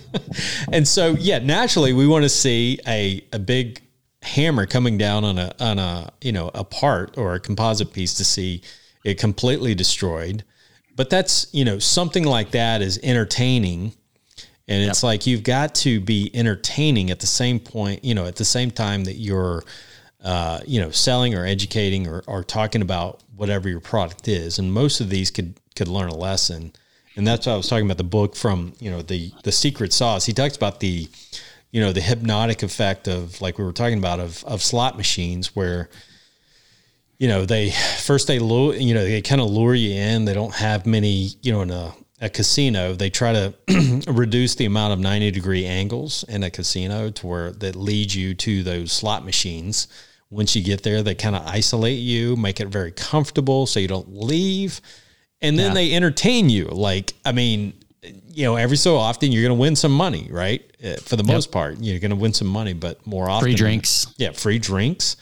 And 0.73 0.87
so, 0.87 1.17
yeah, 1.19 1.39
naturally, 1.41 1.93
we 1.93 2.07
want 2.07 2.23
to 2.25 2.29
see 2.29 2.79
a 2.87 3.25
a 3.33 3.39
big 3.39 3.83
hammer 4.23 4.67
coming 4.67 4.99
down 4.99 5.25
on 5.25 5.39
a 5.39 5.55
on 5.61 5.79
a 5.79 6.13
you 6.21 6.33
know 6.33 6.51
a 6.55 6.65
part 6.65 7.17
or 7.17 7.35
a 7.35 7.41
composite 7.41 7.93
piece 7.93 8.15
to 8.15 8.25
see 8.25 8.63
it 9.05 9.19
completely 9.19 9.75
destroyed. 9.75 10.45
But 10.97 11.11
that's 11.11 11.47
you 11.53 11.65
know 11.65 11.79
something 11.79 12.25
like 12.25 12.51
that 12.51 12.83
is 12.83 12.99
entertaining, 13.03 13.93
and 14.69 14.91
it's 14.91 15.03
like 15.03 15.27
you've 15.27 15.45
got 15.45 15.75
to 15.77 16.01
be 16.01 16.31
entertaining 16.35 17.11
at 17.11 17.21
the 17.21 17.27
same 17.27 17.59
point. 17.59 18.05
You 18.05 18.15
know, 18.15 18.27
at 18.27 18.37
the 18.37 18.45
same 18.45 18.71
time 18.71 19.05
that 19.05 19.15
you're 19.15 19.65
uh, 20.23 20.61
you 20.67 20.81
know, 20.81 20.91
selling 20.91 21.35
or 21.35 21.47
educating 21.47 22.07
or, 22.07 22.23
or 22.27 22.45
talking 22.45 22.83
about 22.83 23.23
whatever 23.37 23.69
your 23.69 23.81
product 23.81 24.29
is. 24.29 24.59
And 24.59 24.73
most 24.73 25.01
of 25.01 25.09
these 25.09 25.31
could 25.31 25.55
could 25.77 25.89
learn 25.89 26.11
a 26.11 26.15
lesson. 26.15 26.73
And 27.17 27.27
that's 27.27 27.47
what 27.47 27.55
I 27.55 27.57
was 27.57 27.69
talking 27.69 27.87
about 27.87 27.97
the 27.97 28.05
book 28.05 28.37
from, 28.37 28.75
you 28.81 28.91
know, 28.91 29.03
the 29.03 29.33
the 29.45 29.53
secret 29.53 29.93
sauce. 29.93 30.27
He 30.27 30.33
talks 30.33 30.57
about 30.57 30.81
the, 30.81 31.09
you 31.73 31.81
know, 31.81 31.93
the 31.93 32.01
hypnotic 32.01 32.63
effect 32.63 33.07
of 33.09 33.41
like 33.41 33.59
we 33.59 33.65
were 33.65 33.73
talking 33.73 33.99
about 33.99 34.21
of 34.21 34.43
of 34.45 34.63
slot 34.63 34.97
machines 34.97 35.55
where 35.55 35.89
you 37.19 37.29
know, 37.29 37.45
they 37.45 37.71
first 37.99 38.27
they 38.29 38.39
lure, 38.39 38.75
you 38.75 38.95
know, 38.95 39.05
they 39.05 39.21
kind 39.21 39.43
of 39.43 39.51
lure 39.51 39.75
you 39.75 39.91
in. 39.93 40.25
They 40.25 40.33
don't 40.33 40.55
have 40.55 40.87
many, 40.87 41.29
you 41.43 41.53
know, 41.53 41.61
in 41.61 41.71
a, 41.71 41.93
a 42.23 42.31
casino, 42.31 42.95
they 42.95 43.11
try 43.11 43.33
to 43.35 43.55
reduce 44.09 44.55
the 44.55 44.65
amount 44.65 44.95
of 44.95 44.99
90 45.01 45.31
degree 45.31 45.67
angles 45.67 46.25
in 46.29 46.43
a 46.43 46.51
casino 46.51 47.11
to 47.11 47.27
where 47.27 47.53
that 47.53 47.77
leads 47.77 48.17
you 48.17 48.35
to 48.37 48.63
those 48.63 48.91
slot 48.91 49.23
machines. 49.25 49.87
Once 50.31 50.57
you 50.57 50.63
get 50.65 50.83
there, 50.83 51.03
they 51.03 51.15
kind 51.15 51.37
of 51.37 51.47
isolate 51.47 51.99
you, 51.99 52.37
make 52.37 52.59
it 52.59 52.69
very 52.69 52.93
comfortable 52.93 53.67
so 53.67 53.81
you 53.81 53.89
don't 53.89 54.15
leave. 54.15 54.81
And 55.43 55.59
then 55.59 55.69
Yeah. 55.69 55.75
they 55.75 55.93
entertain 55.95 56.49
you. 56.49 56.67
Like, 56.67 57.13
I 57.25 57.33
mean, 57.33 57.75
you 58.03 58.45
know, 58.45 58.57
every 58.57 58.77
so 58.77 58.97
often 58.97 59.31
you're 59.33 59.43
going 59.43 59.57
to 59.57 59.61
win 59.61 59.77
some 59.77 59.93
money, 59.93 60.29
right? 60.31 60.63
Uh, 60.83 60.97
For 60.97 61.17
the 61.17 61.25
most 61.25 61.53
part, 61.53 61.79
you're 61.81 61.99
going 62.01 62.11
to 62.11 62.17
win 62.17 62.33
some 62.33 62.49
money, 62.49 62.73
but 62.73 63.07
more 63.07 63.29
often, 63.29 63.45
Free 63.47 63.55
drinks. 63.55 64.15
yeah, 64.17 64.33
free 64.33 64.59
drinks. 64.59 65.17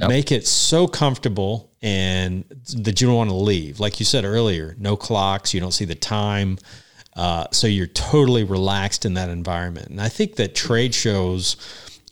Yep. 0.00 0.08
Make 0.08 0.32
it 0.32 0.46
so 0.46 0.86
comfortable 0.86 1.72
and 1.82 2.44
that 2.76 3.00
you 3.00 3.06
don't 3.08 3.16
want 3.16 3.30
to 3.30 3.36
leave. 3.36 3.80
Like 3.80 3.98
you 3.98 4.06
said 4.06 4.24
earlier, 4.24 4.76
no 4.78 4.96
clocks, 4.96 5.52
you 5.52 5.60
don't 5.60 5.72
see 5.72 5.84
the 5.84 5.94
time. 5.94 6.58
Uh, 7.16 7.46
so 7.50 7.66
you're 7.66 7.88
totally 7.88 8.44
relaxed 8.44 9.04
in 9.04 9.14
that 9.14 9.28
environment. 9.28 9.88
And 9.88 10.00
I 10.00 10.08
think 10.08 10.36
that 10.36 10.54
trade 10.54 10.94
shows 10.94 11.56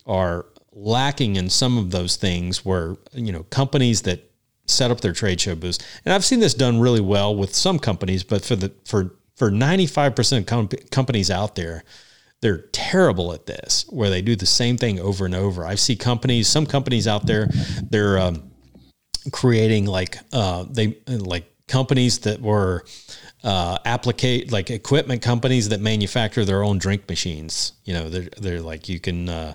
are 0.05 0.45
lacking 0.73 1.37
in 1.37 1.49
some 1.49 1.77
of 1.77 1.91
those 1.91 2.17
things 2.17 2.65
where, 2.65 2.97
you 3.13 3.31
know, 3.31 3.43
companies 3.43 4.01
that 4.01 4.29
set 4.65 4.91
up 4.91 4.99
their 4.99 5.13
trade 5.13 5.39
show 5.39 5.55
booths, 5.55 5.79
and 6.03 6.13
I've 6.13 6.25
seen 6.25 6.41
this 6.41 6.53
done 6.53 6.79
really 6.81 6.99
well 6.99 7.33
with 7.33 7.55
some 7.55 7.79
companies, 7.79 8.23
but 8.23 8.43
for 8.43 8.57
the, 8.57 8.73
for, 8.85 9.15
for 9.37 9.51
95% 9.51 10.39
of 10.39 10.45
com- 10.47 10.67
companies 10.89 11.29
out 11.29 11.55
there, 11.55 11.83
they're 12.41 12.63
terrible 12.71 13.33
at 13.33 13.45
this 13.45 13.85
where 13.89 14.09
they 14.09 14.21
do 14.21 14.35
the 14.35 14.45
same 14.45 14.77
thing 14.77 14.99
over 14.99 15.25
and 15.25 15.35
over. 15.35 15.65
I 15.65 15.75
see 15.75 15.95
companies, 15.95 16.47
some 16.47 16.65
companies 16.65 17.07
out 17.07 17.25
there, 17.25 17.47
they're 17.89 18.19
um, 18.19 18.51
creating 19.31 19.85
like 19.85 20.17
uh, 20.33 20.65
they 20.69 20.97
like 21.07 21.45
companies 21.67 22.19
that 22.19 22.41
were 22.41 22.83
uh, 23.43 23.77
applicate 23.85 24.51
like 24.51 24.69
equipment 24.69 25.21
companies 25.21 25.69
that 25.69 25.81
manufacture 25.81 26.45
their 26.45 26.63
own 26.63 26.77
drink 26.77 27.07
machines. 27.07 27.73
You 27.85 27.93
know, 27.93 28.09
they're 28.09 28.29
they're 28.37 28.61
like 28.61 28.89
you 28.89 28.99
can 28.99 29.29
uh, 29.29 29.53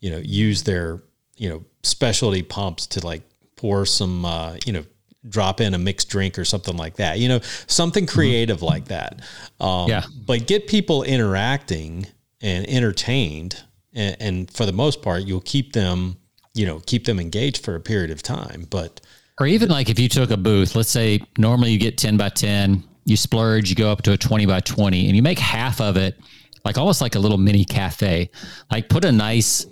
you 0.00 0.10
know 0.10 0.18
use 0.18 0.62
their 0.62 1.02
you 1.36 1.48
know 1.48 1.64
specialty 1.82 2.42
pumps 2.42 2.86
to 2.88 3.06
like 3.06 3.22
pour 3.56 3.86
some 3.86 4.24
uh, 4.24 4.56
you 4.66 4.72
know 4.72 4.84
drop 5.28 5.60
in 5.60 5.74
a 5.74 5.78
mixed 5.78 6.08
drink 6.08 6.38
or 6.38 6.44
something 6.44 6.76
like 6.76 6.96
that. 6.96 7.18
You 7.18 7.28
know, 7.28 7.40
something 7.66 8.06
creative 8.06 8.62
like 8.62 8.86
that. 8.86 9.20
Um, 9.60 9.88
Yeah. 9.88 10.04
But 10.26 10.46
get 10.46 10.66
people 10.66 11.02
interacting 11.02 12.06
and 12.40 12.68
entertained, 12.68 13.62
and, 13.94 14.16
and 14.20 14.50
for 14.50 14.66
the 14.66 14.72
most 14.72 15.02
part, 15.02 15.24
you'll 15.24 15.40
keep 15.40 15.72
them 15.72 16.16
you 16.54 16.66
know 16.66 16.80
keep 16.86 17.04
them 17.04 17.20
engaged 17.20 17.64
for 17.64 17.74
a 17.74 17.80
period 17.80 18.10
of 18.10 18.22
time. 18.22 18.66
But 18.68 19.00
Or 19.40 19.46
even 19.46 19.68
like 19.68 19.88
if 19.88 19.98
you 19.98 20.08
took 20.08 20.30
a 20.30 20.36
booth, 20.36 20.74
let's 20.74 20.90
say 20.90 21.20
normally 21.38 21.70
you 21.70 21.78
get 21.78 21.96
10 21.96 22.16
by 22.16 22.28
10, 22.28 22.82
you 23.04 23.16
splurge, 23.16 23.70
you 23.70 23.76
go 23.76 23.90
up 23.90 24.02
to 24.02 24.12
a 24.12 24.16
20 24.16 24.46
by 24.46 24.60
20, 24.60 25.06
and 25.06 25.16
you 25.16 25.22
make 25.22 25.38
half 25.38 25.80
of 25.80 25.96
it 25.96 26.18
like 26.64 26.76
almost 26.76 27.00
like 27.00 27.14
a 27.14 27.18
little 27.18 27.38
mini 27.38 27.64
cafe. 27.64 28.30
Like 28.70 28.88
put 28.88 29.04
a 29.04 29.12
nice 29.12 29.66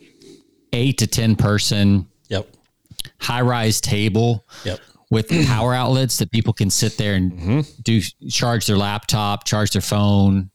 eight 0.72 0.98
to 0.98 1.06
10 1.06 1.36
person 1.36 2.06
yep, 2.28 2.48
high 3.18 3.40
rise 3.40 3.80
table 3.80 4.46
yep. 4.64 4.80
With 5.10 5.28
power 5.46 5.74
outlets 5.74 6.18
that 6.18 6.30
people 6.30 6.52
can 6.52 6.70
sit 6.70 6.96
there 6.96 7.14
and 7.14 7.32
mm-hmm. 7.32 7.60
do 7.82 8.00
charge 8.28 8.66
their 8.66 8.76
laptop, 8.76 9.44
charge 9.44 9.70
their 9.70 9.82
phone, 9.82 10.50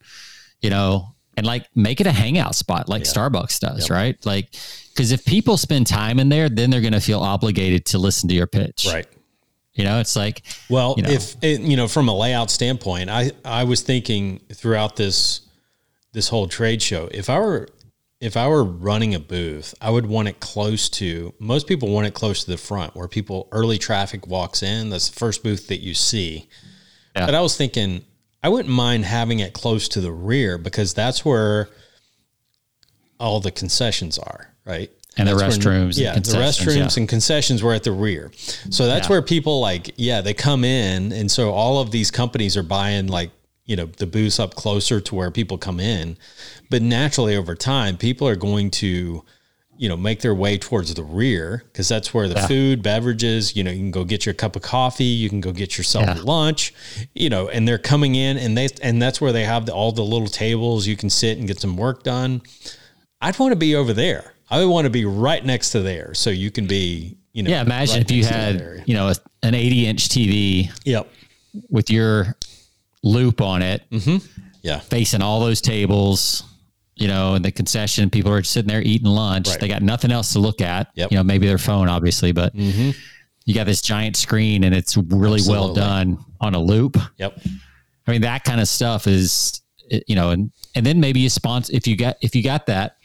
you 0.61 0.69
know, 0.69 1.07
and 1.37 1.45
like 1.45 1.67
make 1.75 2.01
it 2.01 2.07
a 2.07 2.11
hangout 2.11 2.55
spot 2.55 2.89
like 2.89 3.03
Starbucks 3.03 3.59
does, 3.59 3.89
right? 3.89 4.23
Like, 4.25 4.51
because 4.93 5.11
if 5.11 5.25
people 5.25 5.57
spend 5.57 5.87
time 5.87 6.19
in 6.19 6.29
there, 6.29 6.49
then 6.49 6.69
they're 6.69 6.81
going 6.81 6.93
to 6.93 6.99
feel 6.99 7.21
obligated 7.21 7.85
to 7.87 7.97
listen 7.97 8.27
to 8.29 8.35
your 8.35 8.47
pitch. 8.47 8.87
Right. 8.91 9.07
You 9.73 9.85
know, 9.85 9.99
it's 9.99 10.17
like, 10.17 10.43
Well, 10.69 10.95
you 10.97 11.03
know. 11.03 11.09
if 11.09 11.41
it, 11.41 11.61
you 11.61 11.77
know, 11.77 11.87
from 11.87 12.09
a 12.09 12.15
layout 12.15 12.51
standpoint, 12.51 13.09
I 13.09 13.31
I 13.45 13.63
was 13.63 13.81
thinking 13.81 14.41
throughout 14.53 14.97
this 14.97 15.41
this 16.11 16.27
whole 16.27 16.47
trade 16.47 16.81
show, 16.81 17.07
if 17.11 17.29
I 17.29 17.39
were 17.39 17.69
if 18.22 18.38
I 18.38 18.47
were 18.47 18.63
running 18.63 19.15
a 19.15 19.19
booth, 19.19 19.74
I 19.82 19.89
would 19.89 20.05
want 20.05 20.28
it 20.28 20.39
close 20.39 20.88
to. 20.91 21.34
Most 21.39 21.67
people 21.67 21.89
want 21.89 22.05
it 22.07 22.13
close 22.13 22.43
to 22.45 22.51
the 22.51 22.57
front, 22.57 22.95
where 22.95 23.07
people 23.07 23.47
early 23.51 23.80
traffic 23.80 24.28
walks 24.28 24.61
in. 24.61 24.89
That's 24.91 25.09
the 25.09 25.19
first 25.19 25.43
booth 25.43 25.67
that 25.67 25.82
you 25.82 25.95
see. 25.95 26.47
Yeah. 27.15 27.26
But 27.26 27.34
I 27.36 27.41
was 27.41 27.57
thinking, 27.57 28.05
I 28.43 28.49
wouldn't 28.49 28.74
mind 28.74 29.05
having 29.05 29.39
it 29.39 29.53
close 29.53 29.88
to 29.89 30.01
the 30.01 30.11
rear 30.11 30.57
because 30.59 30.93
that's 30.93 31.26
where 31.26 31.69
all 33.19 33.39
the 33.39 33.51
concessions 33.51 34.17
are, 34.19 34.53
right? 34.65 34.91
And 35.17 35.28
the 35.28 35.36
that's 35.36 35.57
when- 35.57 35.76
restrooms 35.76 35.88
and 35.89 35.97
yeah, 35.97 36.13
the 36.13 36.38
restrooms 36.38 36.76
yeah. 36.95 37.01
and 37.01 37.09
concessions 37.09 37.61
were 37.61 37.74
at 37.74 37.84
the 37.84 37.91
rear. 37.91 38.32
So 38.69 38.86
that's 38.86 39.07
Yeah. 39.07 39.13
where 39.13 39.22
people 39.22 39.59
like, 39.59 39.93
yeah, 39.97 40.22
they 40.22 40.34
come 40.34 40.63
in, 40.63 41.11
and 41.11 41.30
so 41.30 41.51
all 41.51 41.82
of 41.82 41.91
these 41.91 42.11
companies 42.11 42.55
are 42.55 42.63
buying 42.63 43.07
like 43.07 43.32
you 43.66 43.76
know 43.76 43.86
the 43.86 44.07
booths 44.07 44.39
up 44.39 44.55
closer 44.55 44.99
to 45.01 45.16
where 45.16 45.32
people 45.32 45.57
come 45.57 45.80
in, 45.80 46.18
but 46.70 46.82
naturally 46.82 47.36
over 47.36 47.55
time, 47.55 47.97
people 47.97 48.28
are 48.28 48.36
going 48.36 48.72
to 48.72 49.24
you 49.78 49.89
know 49.89 49.97
make 49.97 50.20
their 50.22 50.36
way 50.36 50.57
towards 50.57 50.93
the 50.93 51.01
rear 51.03 51.64
because 51.66 51.88
that's 51.88 52.14
where 52.14 52.28
the 52.28 52.36
Yeah. 52.36 52.47
food 52.47 52.84
beverages 52.84 53.55
you 53.55 53.64
know 53.64 53.72
you 53.72 53.80
can 53.80 53.89
go 53.89 54.03
get 54.03 54.26
your 54.28 54.36
cup 54.36 54.55
of 54.55 54.62
coffee 54.62 55.05
you 55.05 55.28
can 55.30 55.41
go 55.41 55.51
get 55.51 55.76
yourself 55.78 56.05
Yeah. 56.05 56.22
lunch 56.24 56.74
you 57.16 57.30
know 57.30 57.47
and 57.47 57.68
they're 57.68 57.80
coming 57.80 58.14
in 58.16 58.38
and 58.38 58.55
they 58.55 58.68
and 58.84 59.01
that's 59.01 59.20
where 59.22 59.32
they 59.32 59.43
have 59.45 59.66
the, 59.66 59.74
all 59.74 59.91
the 59.91 60.03
little 60.03 60.28
tables 60.28 60.86
you 60.86 60.95
can 60.97 61.09
sit 61.09 61.38
and 61.39 61.47
get 61.47 61.59
some 61.59 61.78
work 61.78 62.03
done 62.03 62.41
i'd 63.22 63.39
want 63.39 63.53
to 63.53 63.55
be 63.55 63.74
over 63.76 63.91
there 63.93 64.34
i 64.51 64.59
would 64.59 64.70
want 64.70 64.86
to 64.86 64.91
be 64.91 65.05
right 65.05 65.43
next 65.45 65.72
to 65.72 65.80
there 65.80 66.14
so 66.14 66.30
you 66.30 66.51
can 66.51 66.68
be 66.68 67.18
you 67.34 67.41
know. 67.41 67.49
Yeah, 67.49 67.62
imagine 67.62 67.95
right 67.95 68.01
if 68.03 68.12
you 68.12 68.22
next 68.24 68.28
to 68.28 68.34
that 68.38 68.78
had 68.78 68.84
you 68.88 68.93
know 68.93 69.07
a, 69.07 69.16
an 69.41 69.55
80 69.55 69.88
inch 69.88 70.09
TV 70.09 70.70
Yep. 70.86 71.09
with 71.70 71.89
your 71.89 72.36
loop 73.03 73.41
on 73.41 73.61
it, 73.61 73.83
Yeah. 74.61 74.79
facing 74.79 75.21
all 75.21 75.39
those 75.39 75.61
tables. 75.61 76.43
You 76.95 77.07
know, 77.07 77.33
in 77.35 77.41
the 77.41 77.51
concession, 77.51 78.09
people 78.11 78.31
are 78.31 78.43
sitting 78.43 78.67
there 78.67 78.81
eating 78.81 79.07
lunch. 79.07 79.47
Right. 79.47 79.59
They 79.59 79.67
got 79.67 79.81
nothing 79.81 80.11
else 80.11 80.33
to 80.33 80.39
look 80.39 80.61
at. 80.61 80.89
Yep. 80.93 81.07
Mm-hmm. 81.07 81.13
You 81.13 81.19
know, 81.19 81.23
maybe 81.23 81.47
their 81.47 81.57
phone, 81.57 81.89
obviously, 81.89 82.31
but 82.31 82.53
you 82.53 82.93
got 83.55 83.65
this 83.65 83.81
giant 83.81 84.15
screen 84.17 84.63
and 84.65 84.75
it's 84.75 84.95
really 84.97 85.41
well 85.47 85.73
done 85.73 86.19
on 86.39 86.53
a 86.53 86.59
loop. 86.59 86.97
Yep. 87.17 87.39
I 88.07 88.11
mean, 88.11 88.21
that 88.21 88.43
kind 88.43 88.61
of 88.61 88.67
stuff 88.67 89.07
is, 89.07 89.61
you 90.07 90.15
know, 90.15 90.29
and 90.29 90.51
and 90.75 90.85
then 90.85 90.99
maybe 90.99 91.19
you 91.21 91.29
sponsor 91.29 91.73
if 91.75 91.87
you 91.87 91.95
got 91.97 92.17
if 92.21 92.35
you 92.35 92.43
got 92.43 92.67
that, 92.67 92.97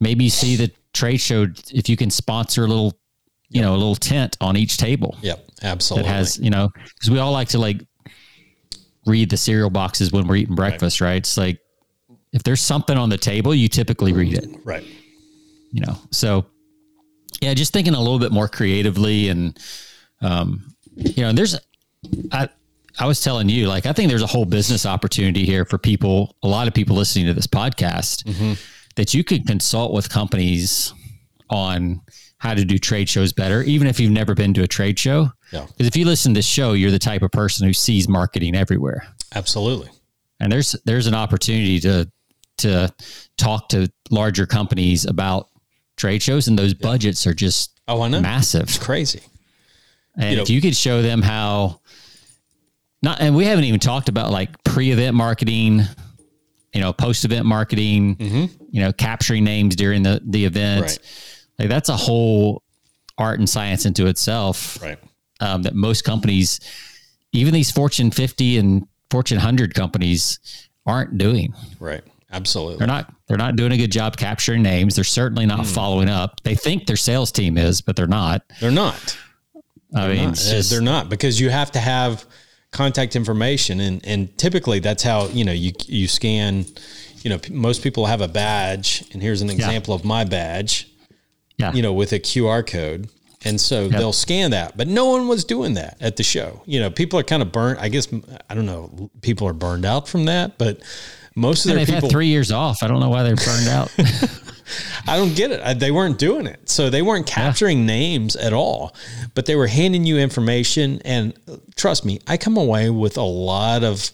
maybe 0.00 0.24
you 0.24 0.30
see 0.30 0.56
the 0.56 0.70
trade 0.92 1.20
show 1.20 1.46
if 1.72 1.88
you 1.88 1.96
can 1.96 2.10
sponsor 2.10 2.64
a 2.64 2.68
little, 2.68 2.98
you 3.48 3.62
know, 3.62 3.72
a 3.72 3.78
little 3.78 3.94
tent 3.96 4.36
on 4.40 4.56
each 4.56 4.76
table 4.76 5.16
Yep. 5.22 5.46
that 5.56 5.64
Absolutely. 5.64 6.08
has, 6.10 6.38
you 6.38 6.50
know, 6.50 6.70
because 6.94 7.10
we 7.10 7.18
all 7.18 7.32
like 7.32 7.48
to 7.48 7.58
like 7.58 7.80
read 9.06 9.30
the 9.30 9.36
cereal 9.36 9.70
boxes 9.70 10.12
when 10.12 10.26
we're 10.26 10.36
eating 10.36 10.54
breakfast, 10.54 11.00
right? 11.00 11.16
It's 11.16 11.36
like 11.36 11.60
if 12.32 12.42
there's 12.42 12.60
something 12.60 12.96
on 12.96 13.08
the 13.08 13.18
table, 13.18 13.54
you 13.54 13.68
typically 13.68 14.12
read 14.12 14.34
it, 14.34 14.48
right. 14.64 14.84
you 15.70 15.80
know. 15.80 15.96
So 16.10 16.46
yeah, 17.40 17.54
just 17.54 17.72
thinking 17.72 17.94
a 17.94 18.00
little 18.00 18.18
bit 18.18 18.32
more 18.32 18.48
creatively 18.48 19.28
and 19.28 19.58
um, 20.20 20.74
you 20.96 21.22
know, 21.22 21.28
and 21.30 21.38
there's 21.38 21.58
I 22.32 22.48
I 22.98 23.06
was 23.06 23.20
telling 23.20 23.48
you, 23.48 23.68
like 23.68 23.86
I 23.86 23.92
think 23.92 24.08
there's 24.08 24.22
a 24.22 24.26
whole 24.26 24.44
business 24.44 24.86
opportunity 24.86 25.44
here 25.44 25.64
for 25.64 25.78
people, 25.78 26.36
a 26.42 26.48
lot 26.48 26.68
of 26.68 26.74
people 26.74 26.96
listening 26.96 27.26
to 27.26 27.34
this 27.34 27.46
podcast, 27.46 28.28
that 28.96 29.14
you 29.14 29.24
could 29.24 29.46
consult 29.46 29.92
with 29.92 30.08
companies 30.08 30.92
on 31.50 32.00
how 32.38 32.54
to 32.54 32.64
do 32.64 32.78
trade 32.78 33.08
shows 33.08 33.32
better, 33.32 33.62
even 33.62 33.86
if 33.86 33.98
you've 33.98 34.12
never 34.12 34.34
been 34.34 34.54
to 34.54 34.62
a 34.62 34.66
trade 34.66 34.98
show. 34.98 35.30
Yeah. 35.54 35.66
Because 35.66 35.86
if 35.86 35.96
you 35.96 36.04
listen 36.04 36.34
to 36.34 36.38
this 36.38 36.46
show, 36.46 36.72
you're 36.72 36.90
the 36.90 36.98
type 36.98 37.22
of 37.22 37.30
person 37.30 37.66
who 37.66 37.72
sees 37.72 38.08
marketing 38.08 38.54
everywhere, 38.56 39.06
Absolutely. 39.34 39.88
and 40.40 40.50
there's 40.52 40.74
there's 40.84 41.06
an 41.06 41.14
opportunity 41.14 41.80
to 41.80 42.10
to 42.58 42.92
talk 43.36 43.68
to 43.70 43.88
larger 44.10 44.46
companies 44.46 45.04
about 45.06 45.48
trade 45.96 46.22
shows, 46.22 46.48
and 46.48 46.58
those 46.58 46.74
budgets 46.74 47.26
are 47.26 47.34
just 47.34 47.80
Oh, 47.86 48.02
I 48.02 48.08
know. 48.08 48.20
massive. 48.20 48.62
It's 48.62 48.78
crazy. 48.78 49.20
And 50.16 50.30
You 50.30 50.36
know- 50.36 50.42
if 50.42 50.50
you 50.50 50.60
could 50.60 50.76
show 50.76 51.02
them 51.02 51.22
how 51.22 51.80
not 53.02 53.20
and 53.20 53.34
we 53.36 53.44
haven't 53.44 53.64
even 53.64 53.80
talked 53.80 54.08
about 54.08 54.30
like 54.30 54.62
pre-event 54.64 55.14
marketing, 55.14 55.82
you 56.72 56.80
know, 56.80 56.92
post-event 56.92 57.44
marketing, 57.46 58.16
mm-hmm. 58.16 58.64
you 58.70 58.80
know, 58.80 58.92
capturing 58.92 59.44
names 59.44 59.76
during 59.76 60.02
the 60.02 60.20
the 60.24 60.44
event. 60.46 60.82
Right. 60.82 60.98
Like 61.58 61.68
that's 61.68 61.88
a 61.90 61.96
whole 61.96 62.62
art 63.18 63.38
and 63.38 63.48
science 63.48 63.86
into 63.86 64.06
itself 64.06 64.82
Right. 64.82 64.98
Um, 65.44 65.62
that 65.62 65.74
most 65.74 66.04
companies, 66.04 66.60
even 67.32 67.52
these 67.52 67.70
Fortune 67.70 68.10
50 68.10 68.58
and 68.58 68.86
Fortune 69.10 69.36
100 69.36 69.74
companies 69.74 70.38
aren't 70.86 71.18
doing. 71.18 71.54
Right. 71.78 72.02
Absolutely. 72.32 72.78
They're 72.78 72.88
not 72.88 73.14
they're 73.28 73.38
not 73.38 73.54
doing 73.54 73.70
a 73.72 73.76
good 73.76 73.92
job 73.92 74.16
capturing 74.16 74.62
names. 74.62 74.96
They're 74.96 75.04
certainly 75.04 75.46
not 75.46 75.66
following 75.66 76.08
up. 76.08 76.40
They 76.42 76.56
think 76.56 76.86
their 76.86 76.96
sales 76.96 77.30
team 77.30 77.56
is, 77.56 77.80
but 77.80 77.94
they're 77.94 78.08
not. 78.08 78.42
They're 78.60 78.72
not. 78.72 79.16
I 79.94 80.08
mean, 80.08 80.24
not. 80.24 80.32
Uh, 80.32 80.34
just, 80.34 80.70
they're 80.70 80.80
not 80.80 81.08
because 81.08 81.40
you 81.40 81.50
have 81.50 81.70
to 81.72 81.78
have 81.78 82.26
contact 82.72 83.14
information 83.14 83.78
and 83.78 84.04
and 84.04 84.36
typically 84.36 84.80
that's 84.80 85.04
how 85.04 85.28
you 85.28 85.44
know 85.44 85.52
you 85.52 85.70
you 85.86 86.08
scan 86.08 86.66
you 87.22 87.30
know 87.30 87.38
p- 87.38 87.52
most 87.52 87.84
people 87.84 88.06
have 88.06 88.20
a 88.20 88.26
badge 88.26 89.04
and 89.12 89.22
here's 89.22 89.42
an 89.42 89.48
example 89.48 89.94
of 89.94 90.04
my 90.04 90.24
badge 90.24 90.88
yeah. 91.56 91.72
you 91.72 91.80
know 91.80 91.92
with 91.92 92.12
a 92.12 92.18
QR 92.18 92.66
code 92.66 93.08
and 93.44 93.60
so 93.60 93.88
they'll 93.88 94.12
scan 94.12 94.50
that 94.52 94.76
but 94.76 94.88
no 94.88 95.06
one 95.06 95.28
was 95.28 95.44
doing 95.44 95.74
that 95.74 95.96
at 96.00 96.16
the 96.16 96.22
show 96.22 96.62
you 96.66 96.80
know 96.80 96.90
people 96.90 97.18
are 97.18 97.22
kind 97.24 97.42
of 97.42 97.52
burnt 97.52 97.78
I 97.80 97.88
guess 97.88 98.08
I 98.50 98.54
don't 98.54 98.66
know 98.66 99.10
people 99.22 99.46
are 99.48 99.52
burned 99.52 99.84
out 99.84 100.08
from 100.08 100.24
that 100.26 100.58
but 100.58 100.80
most 101.36 101.64
of 101.64 101.70
And 101.70 101.78
their 101.80 101.86
they've 101.86 101.94
people 101.96 102.08
had 102.08 102.12
three 102.12 102.28
years 102.28 102.52
off. 102.52 102.82
I 102.84 102.86
don't 102.86 103.00
know 103.00 103.08
why 103.10 103.24
they're 103.24 103.34
burned 103.34 103.66
out. 103.68 103.92
I 105.08 105.16
don't 105.16 105.34
get 105.34 105.50
it. 105.50 105.60
I, 105.60 105.74
they 105.74 105.90
weren't 105.90 106.16
doing 106.16 106.46
it. 106.46 106.68
So 106.70 106.90
they 106.90 107.02
weren't 107.02 107.26
capturing 107.26 107.84
names 107.86 108.36
at 108.36 108.52
all, 108.52 108.94
but 109.34 109.44
they 109.46 109.56
were 109.56 109.66
handing 109.66 110.04
you 110.04 110.16
information. 110.18 111.00
And 111.04 111.34
uh, 111.50 111.56
trust 111.74 112.04
me, 112.04 112.20
I 112.28 112.36
come 112.36 112.56
away 112.56 112.88
with 112.88 113.16
a 113.16 113.22
lot 113.22 113.82
of, 113.82 114.12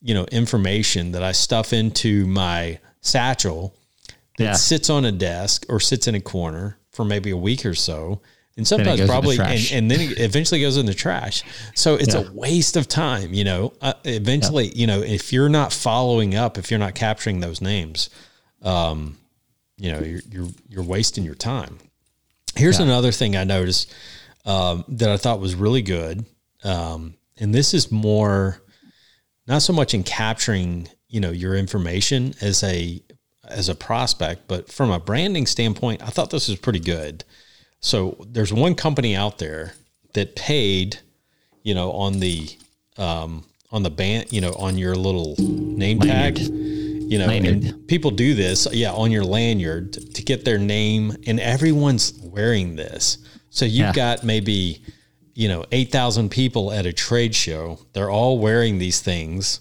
you 0.00 0.14
know, 0.14 0.26
information 0.30 1.10
that 1.12 1.24
I 1.24 1.32
stuff 1.32 1.72
into 1.72 2.26
my 2.28 2.78
satchel 3.00 3.74
that 4.38 4.44
Yeah. 4.44 4.52
sits 4.52 4.88
on 4.90 5.04
a 5.04 5.12
desk 5.12 5.66
or 5.68 5.80
sits 5.80 6.06
in 6.06 6.14
a 6.14 6.20
corner 6.20 6.78
for 6.92 7.04
maybe 7.04 7.30
a 7.30 7.36
week 7.36 7.66
or 7.66 7.74
so. 7.74 8.22
And 8.56 8.66
sometimes 8.66 9.00
probably, 9.06 9.38
and, 9.38 9.70
and 9.72 9.90
then 9.90 10.00
it 10.00 10.20
eventually 10.20 10.60
goes 10.60 10.76
in 10.76 10.84
the 10.84 10.92
trash. 10.92 11.42
So 11.74 11.94
it's 11.94 12.14
Yeah. 12.14 12.22
a 12.22 12.32
waste 12.32 12.76
of 12.76 12.88
time, 12.88 13.32
you 13.32 13.44
know. 13.44 13.72
Uh, 13.80 13.94
eventually, 14.04 14.68
you 14.74 14.86
know, 14.86 15.00
if 15.00 15.32
you're 15.32 15.48
not 15.48 15.72
following 15.72 16.34
up, 16.34 16.58
if 16.58 16.70
you're 16.70 16.80
not 16.80 16.94
capturing 16.94 17.40
those 17.40 17.60
names, 17.62 18.10
um, 18.62 19.16
you 19.78 19.90
know, 19.92 20.00
you're 20.00 20.20
you're 20.30 20.48
you're 20.68 20.82
wasting 20.82 21.24
your 21.24 21.36
time. 21.36 21.78
Here's 22.56 22.80
another 22.80 23.12
thing 23.12 23.36
I 23.36 23.44
noticed 23.44 23.90
um, 24.44 24.84
that 24.88 25.08
I 25.08 25.16
thought 25.16 25.40
was 25.40 25.54
really 25.54 25.82
good, 25.82 26.26
um, 26.64 27.14
and 27.38 27.54
this 27.54 27.72
is 27.72 27.90
more 27.90 28.60
not 29.46 29.62
so 29.62 29.72
much 29.72 29.94
in 29.94 30.02
capturing 30.02 30.88
you 31.08 31.20
know 31.20 31.30
your 31.30 31.54
information 31.54 32.34
as 32.42 32.62
a 32.62 33.00
as 33.44 33.68
a 33.68 33.74
prospect, 33.74 34.48
but 34.48 34.70
from 34.70 34.90
a 34.90 34.98
branding 35.00 35.46
standpoint, 35.46 36.02
I 36.02 36.10
thought 36.10 36.30
this 36.30 36.48
was 36.48 36.58
pretty 36.58 36.80
good. 36.80 37.24
So 37.80 38.16
there's 38.28 38.52
one 38.52 38.74
company 38.74 39.16
out 39.16 39.38
there 39.38 39.74
that 40.14 40.36
paid, 40.36 40.98
you 41.62 41.74
know, 41.74 41.92
on 41.92 42.20
the 42.20 42.48
um, 42.98 43.44
on 43.72 43.82
the 43.82 43.90
band, 43.90 44.32
you 44.32 44.40
know, 44.40 44.52
on 44.54 44.76
your 44.76 44.94
little 44.96 45.36
name 45.38 46.00
tag, 46.00 46.38
you 46.38 47.18
know, 47.18 47.26
Lanyard. 47.26 47.64
and 47.64 47.88
people 47.88 48.10
do 48.10 48.34
this, 48.34 48.66
yeah, 48.72 48.92
on 48.92 49.10
your 49.10 49.24
lanyard 49.24 49.92
to, 49.94 50.00
to 50.12 50.22
get 50.22 50.44
their 50.44 50.58
name, 50.58 51.16
and 51.26 51.40
everyone's 51.40 52.12
wearing 52.22 52.76
this. 52.76 53.18
So 53.50 53.64
you've 53.64 53.78
Yeah. 53.86 53.92
got 53.92 54.24
maybe, 54.24 54.82
you 55.34 55.48
know, 55.48 55.64
eight 55.72 55.90
thousand 55.90 56.30
people 56.30 56.72
at 56.72 56.84
a 56.86 56.92
trade 56.92 57.34
show. 57.34 57.78
They're 57.94 58.10
all 58.10 58.38
wearing 58.38 58.78
these 58.78 59.00
things, 59.00 59.60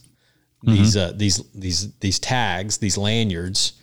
these 0.64 0.98
uh, 0.98 1.14
these 1.16 1.42
these 1.56 1.94
these 2.00 2.20
tags, 2.20 2.78
these 2.80 2.98
lanyards, 2.98 3.74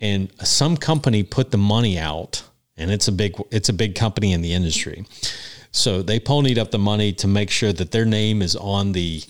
and 0.00 0.30
some 0.42 0.76
company 0.76 1.22
put 1.22 1.50
the 1.50 1.58
money 1.58 1.98
out, 1.98 2.42
and 2.76 2.90
it's 2.90 3.08
a 3.08 3.12
big 3.12 3.34
it's 3.50 3.68
a 3.68 3.72
big 3.72 3.94
company 3.94 4.32
in 4.32 4.40
the 4.42 4.52
industry. 4.52 5.04
So 5.72 6.02
they 6.02 6.20
ponied 6.20 6.58
up 6.58 6.70
the 6.70 6.78
money 6.78 7.12
to 7.14 7.26
make 7.28 7.50
sure 7.50 7.72
that 7.72 7.90
their 7.90 8.04
name 8.04 8.42
is 8.42 8.54
on 8.56 8.92
the 8.92 9.22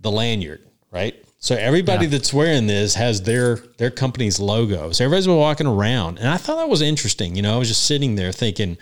the 0.00 0.10
lanyard, 0.10 0.62
right? 0.90 1.14
So 1.40 1.54
everybody 1.54 2.06
Yeah. 2.06 2.10
that's 2.10 2.32
wearing 2.32 2.66
this 2.66 2.94
has 2.96 3.22
their 3.22 3.56
their 3.78 3.90
company's 3.90 4.40
logo. 4.40 4.90
So 4.92 5.04
everybody's 5.04 5.28
walking 5.28 5.66
around, 5.68 6.18
and 6.18 6.28
I 6.28 6.36
thought 6.36 6.56
that 6.56 6.68
was 6.68 6.82
interesting. 6.82 7.36
You 7.36 7.42
know, 7.42 7.54
I 7.54 7.58
was 7.58 7.68
just 7.68 7.84
sitting 7.84 8.16
there 8.16 8.32
thinking, 8.32 8.76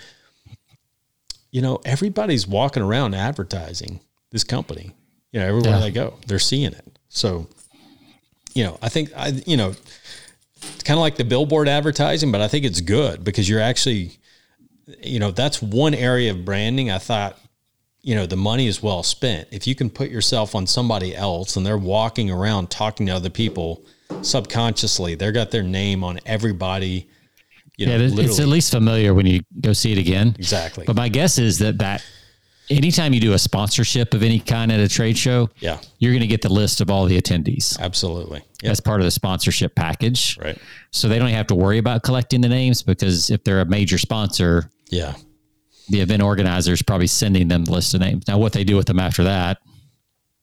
you 1.50 1.62
know, 1.62 1.80
everybody's 1.84 2.46
walking 2.46 2.82
around 2.82 3.14
advertising 3.14 4.00
this 4.30 4.44
company. 4.44 4.92
You 5.32 5.40
know, 5.40 5.46
everywhere 5.48 5.70
Yeah. 5.72 5.80
they 5.80 5.90
go, 5.90 6.14
they're 6.26 6.38
seeing 6.38 6.72
it. 6.72 6.98
So, 7.08 7.46
you 8.54 8.64
know, 8.64 8.78
I 8.80 8.88
think 8.88 9.10
I, 9.16 9.28
you 9.46 9.56
know, 9.56 9.74
it's 10.62 10.82
kind 10.82 10.96
of 10.98 11.02
like 11.02 11.16
the 11.16 11.24
billboard 11.24 11.68
advertising, 11.68 12.32
but 12.32 12.40
I 12.40 12.48
think 12.48 12.64
it's 12.64 12.80
good 12.80 13.22
because 13.24 13.48
you're 13.48 13.60
actually, 13.60 14.18
you 15.02 15.18
know, 15.18 15.30
that's 15.30 15.60
one 15.62 15.94
area 15.94 16.30
of 16.30 16.44
branding. 16.44 16.90
I 16.90 16.98
thought, 16.98 17.38
you 18.02 18.14
know, 18.14 18.24
the 18.26 18.36
money 18.36 18.66
is 18.66 18.82
well 18.82 19.02
spent. 19.02 19.48
If 19.50 19.66
you 19.66 19.74
can 19.74 19.90
put 19.90 20.10
yourself 20.10 20.54
on 20.54 20.66
somebody 20.66 21.14
else 21.14 21.56
and 21.56 21.66
they're 21.66 21.76
walking 21.78 22.30
around 22.30 22.70
talking 22.70 23.06
to 23.06 23.12
other 23.12 23.30
people 23.30 23.84
subconsciously, 24.22 25.14
They've 25.14 25.34
got 25.34 25.50
their 25.50 25.62
name 25.62 26.04
on 26.04 26.20
everybody. 26.26 27.08
You 27.76 27.86
know, 27.86 27.92
yeah, 27.92 27.96
it's- 27.98 28.10
it's 28.12 28.16
literally. 28.16 28.42
at 28.42 28.48
least 28.48 28.70
familiar 28.72 29.12
when 29.14 29.26
you 29.26 29.40
go 29.60 29.72
see 29.72 29.92
it 29.92 29.98
again. 29.98 30.34
exactly. 30.38 30.84
But 30.86 30.96
my 30.96 31.08
guess 31.08 31.38
is 31.38 31.58
that 31.58 31.78
that 31.78 32.02
anytime 32.70 33.12
you 33.12 33.20
do 33.20 33.32
a 33.32 33.38
sponsorship 33.38 34.14
of 34.14 34.22
any 34.22 34.38
kind 34.40 34.70
at 34.72 34.80
a 34.80 34.88
trade 34.88 35.16
show, 35.16 35.48
Yeah, 35.60 35.78
you're 35.98 36.12
going 36.12 36.20
to 36.22 36.26
get 36.26 36.42
the 36.42 36.52
list 36.52 36.80
of 36.80 36.90
all 36.90 37.04
the 37.06 37.20
attendees. 37.20 37.78
absolutely. 37.78 38.42
Yeah, 38.62 38.70
That's 38.70 38.80
part 38.80 39.00
of 39.00 39.04
the 39.04 39.10
sponsorship 39.10 39.74
package. 39.74 40.38
right. 40.38 40.58
So 40.90 41.08
they 41.08 41.18
don't 41.18 41.28
have 41.28 41.46
to 41.48 41.54
worry 41.54 41.78
about 41.78 42.02
collecting 42.02 42.40
the 42.40 42.48
names 42.48 42.82
because 42.82 43.30
if 43.30 43.44
they're 43.44 43.60
a 43.60 43.66
major 43.66 43.98
sponsor, 43.98 44.70
Yeah, 44.90 45.14
the 45.88 46.00
event 46.00 46.22
organizer 46.22 46.72
is 46.72 46.82
probably 46.82 47.06
sending 47.06 47.48
them 47.48 47.64
the 47.64 47.72
list 47.72 47.94
of 47.94 48.00
names. 48.00 48.24
Now, 48.26 48.38
what 48.38 48.52
they 48.52 48.64
do 48.64 48.76
with 48.76 48.86
them 48.86 48.98
after 48.98 49.24
that, 49.24 49.58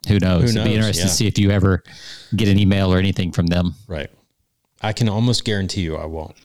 who 0.07 0.19
knows? 0.19 0.55
It'd 0.55 0.63
be 0.65 0.75
interesting 0.75 1.03
Yeah. 1.05 1.09
to 1.09 1.13
see 1.15 1.27
if 1.27 1.37
you 1.37 1.51
ever 1.51 1.83
get 2.35 2.47
an 2.47 2.57
email 2.59 2.93
or 2.93 2.97
anything 2.99 3.31
from 3.31 3.47
them. 3.47 3.75
right. 3.87 4.09
I 4.81 4.91
can 4.91 5.07
almost 5.07 5.45
guarantee 5.45 5.79
you 5.81 5.95
I 5.95 6.05
won't. 6.05 6.35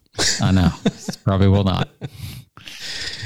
I 0.41 0.53
know. 0.53 0.70
probably 1.24 1.49
will 1.49 1.64
not. 1.64 1.89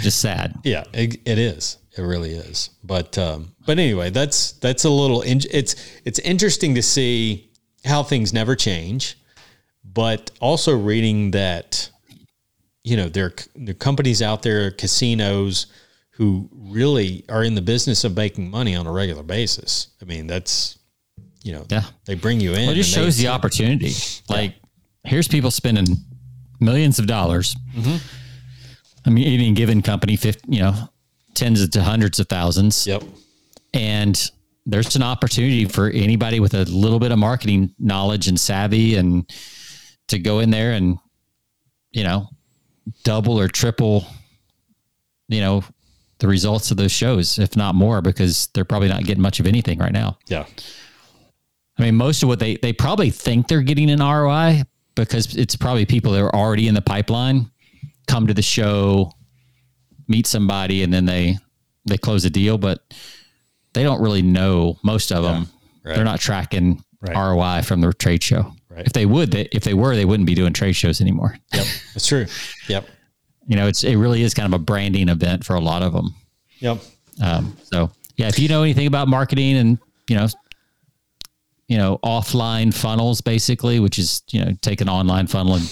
Just 0.02 0.20
sad. 0.20 0.58
Yeah, 0.64 0.84
it, 0.94 1.20
it 1.26 1.38
is. 1.38 1.76
It 1.96 2.02
really 2.02 2.32
is. 2.32 2.70
But 2.82 3.18
um, 3.18 3.52
but 3.66 3.78
anyway, 3.78 4.10
that's 4.10 4.52
that's 4.52 4.84
a 4.84 4.90
little. 4.90 5.22
In, 5.22 5.40
it's 5.50 5.74
it's 6.04 6.18
interesting 6.20 6.74
to 6.76 6.82
see 6.82 7.50
how 7.84 8.02
things 8.02 8.32
never 8.32 8.56
change, 8.56 9.18
but 9.84 10.30
also 10.40 10.76
reading 10.76 11.32
that 11.32 11.90
you 12.84 12.96
know, 12.96 13.08
there 13.08 13.32
there 13.54 13.72
are 13.72 13.74
companies 13.74 14.22
out 14.22 14.42
there, 14.42 14.70
casinos 14.70 15.66
who 16.10 16.48
really 16.52 17.24
are 17.28 17.42
in 17.44 17.54
the 17.54 17.62
business 17.62 18.04
of 18.04 18.16
making 18.16 18.50
money 18.50 18.74
on 18.74 18.86
a 18.86 18.92
regular 18.92 19.22
basis. 19.22 19.88
I 20.00 20.04
mean, 20.04 20.26
that's 20.26 20.78
you 21.44 21.52
know, 21.52 21.66
Yeah. 21.70 21.82
they 22.06 22.14
bring 22.14 22.40
you 22.40 22.52
in. 22.52 22.62
Well, 22.66 22.70
it 22.70 22.74
just 22.76 22.90
shows 22.94 23.16
the 23.18 23.28
opportunity. 23.28 23.92
Like, 24.28 24.54
here's 25.04 25.26
people 25.26 25.50
spending 25.50 25.86
millions 26.60 26.98
of 27.00 27.06
dollars. 27.06 27.56
Mm-hmm. 27.76 27.96
I 29.04 29.10
mean, 29.10 29.26
any 29.26 29.52
given 29.52 29.82
company, 29.82 30.14
50, 30.14 30.54
you 30.54 30.60
know, 30.60 30.88
tens 31.34 31.68
to 31.68 31.82
hundreds 31.82 32.20
of 32.20 32.28
thousands. 32.28 32.86
Yep. 32.86 33.02
And 33.74 34.30
there's 34.66 34.94
an 34.96 35.02
opportunity 35.02 35.64
for 35.64 35.88
anybody 35.90 36.40
with 36.40 36.54
a 36.54 36.64
little 36.64 36.98
bit 36.98 37.10
of 37.10 37.18
marketing 37.18 37.74
knowledge 37.78 38.28
and 38.28 38.38
savvy 38.38 38.96
and 38.96 39.28
to 40.08 40.18
go 40.18 40.38
in 40.38 40.50
there 40.50 40.72
and, 40.72 40.98
you 41.90 42.04
know, 42.04 42.28
double 43.04 43.38
or 43.38 43.48
triple, 43.48 44.06
you 45.28 45.40
know, 45.40 45.64
the 46.18 46.28
results 46.28 46.70
of 46.70 46.76
those 46.76 46.92
shows, 46.92 47.38
if 47.38 47.56
not 47.56 47.74
more, 47.74 48.00
because 48.00 48.48
they're 48.54 48.64
probably 48.64 48.88
not 48.88 49.04
getting 49.04 49.22
much 49.22 49.40
of 49.40 49.46
anything 49.46 49.78
right 49.78 49.92
now. 49.92 50.18
Yeah. 50.28 50.46
I 51.78 51.82
mean, 51.82 51.96
most 51.96 52.22
of 52.22 52.28
what 52.28 52.38
they 52.38 52.56
they 52.56 52.72
probably 52.72 53.10
think 53.10 53.48
they're 53.48 53.62
getting 53.62 53.90
an 53.90 54.00
ROI 54.00 54.62
because 54.94 55.34
it's 55.36 55.56
probably 55.56 55.86
people 55.86 56.12
that 56.12 56.22
are 56.22 56.34
already 56.34 56.68
in 56.68 56.74
the 56.74 56.82
pipeline 56.82 57.50
come 58.06 58.26
to 58.26 58.34
the 58.34 58.42
show, 58.42 59.10
meet 60.08 60.26
somebody, 60.26 60.82
and 60.82 60.92
then 60.92 61.04
they 61.06 61.38
they 61.86 61.98
close 61.98 62.24
a 62.24 62.30
deal. 62.30 62.58
But 62.58 62.82
they 63.72 63.82
don't 63.82 64.00
really 64.00 64.22
know 64.22 64.78
most 64.82 65.10
of 65.12 65.22
them. 65.22 65.46
right. 65.84 65.94
They're 65.96 66.04
not 66.04 66.20
tracking 66.20 66.82
Right. 67.04 67.16
ROI 67.16 67.62
from 67.62 67.80
the 67.80 67.92
trade 67.92 68.22
show. 68.22 68.54
Right. 68.68 68.86
If 68.86 68.92
they 68.92 69.06
would, 69.06 69.32
they, 69.32 69.48
if 69.50 69.64
they 69.64 69.74
were, 69.74 69.96
they 69.96 70.04
wouldn't 70.04 70.26
be 70.28 70.36
doing 70.36 70.52
trade 70.52 70.74
shows 70.74 71.00
anymore. 71.00 71.36
Yep. 71.52 71.66
That's 71.94 72.06
true. 72.06 72.26
Yep. 72.68 72.86
You 73.48 73.56
know, 73.56 73.66
it's 73.66 73.82
it 73.82 73.96
really 73.96 74.22
is 74.22 74.34
kind 74.34 74.46
of 74.54 74.60
a 74.60 74.62
branding 74.62 75.08
event 75.08 75.44
for 75.44 75.56
a 75.56 75.60
lot 75.60 75.82
of 75.82 75.92
them. 75.92 76.14
Yep. 76.60 76.78
Um, 77.20 77.56
so 77.64 77.90
yeah, 78.16 78.28
if 78.28 78.38
you 78.38 78.46
know 78.46 78.62
anything 78.62 78.86
about 78.86 79.08
marketing 79.08 79.56
and 79.56 79.78
you 80.08 80.14
know, 80.14 80.28
you 81.66 81.76
know, 81.76 81.98
offline 82.04 82.72
funnels 82.72 83.20
basically, 83.20 83.80
which 83.80 83.98
is 83.98 84.22
you 84.30 84.44
know, 84.44 84.52
take 84.60 84.80
an 84.80 84.88
online 84.88 85.26
funnel 85.26 85.54
and 85.56 85.64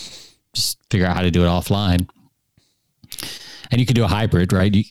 just 0.53 0.79
figure 0.91 1.07
out 1.07 1.15
how 1.15 1.23
to 1.23 1.31
do 1.31 1.45
it 1.45 1.47
offline. 1.47 2.09
And 3.71 3.81
you 3.81 3.87
can 3.87 3.95
do 3.95 4.05
a 4.05 4.09
hybrid, 4.09 4.53
right? 4.53 4.75
You 4.75 4.85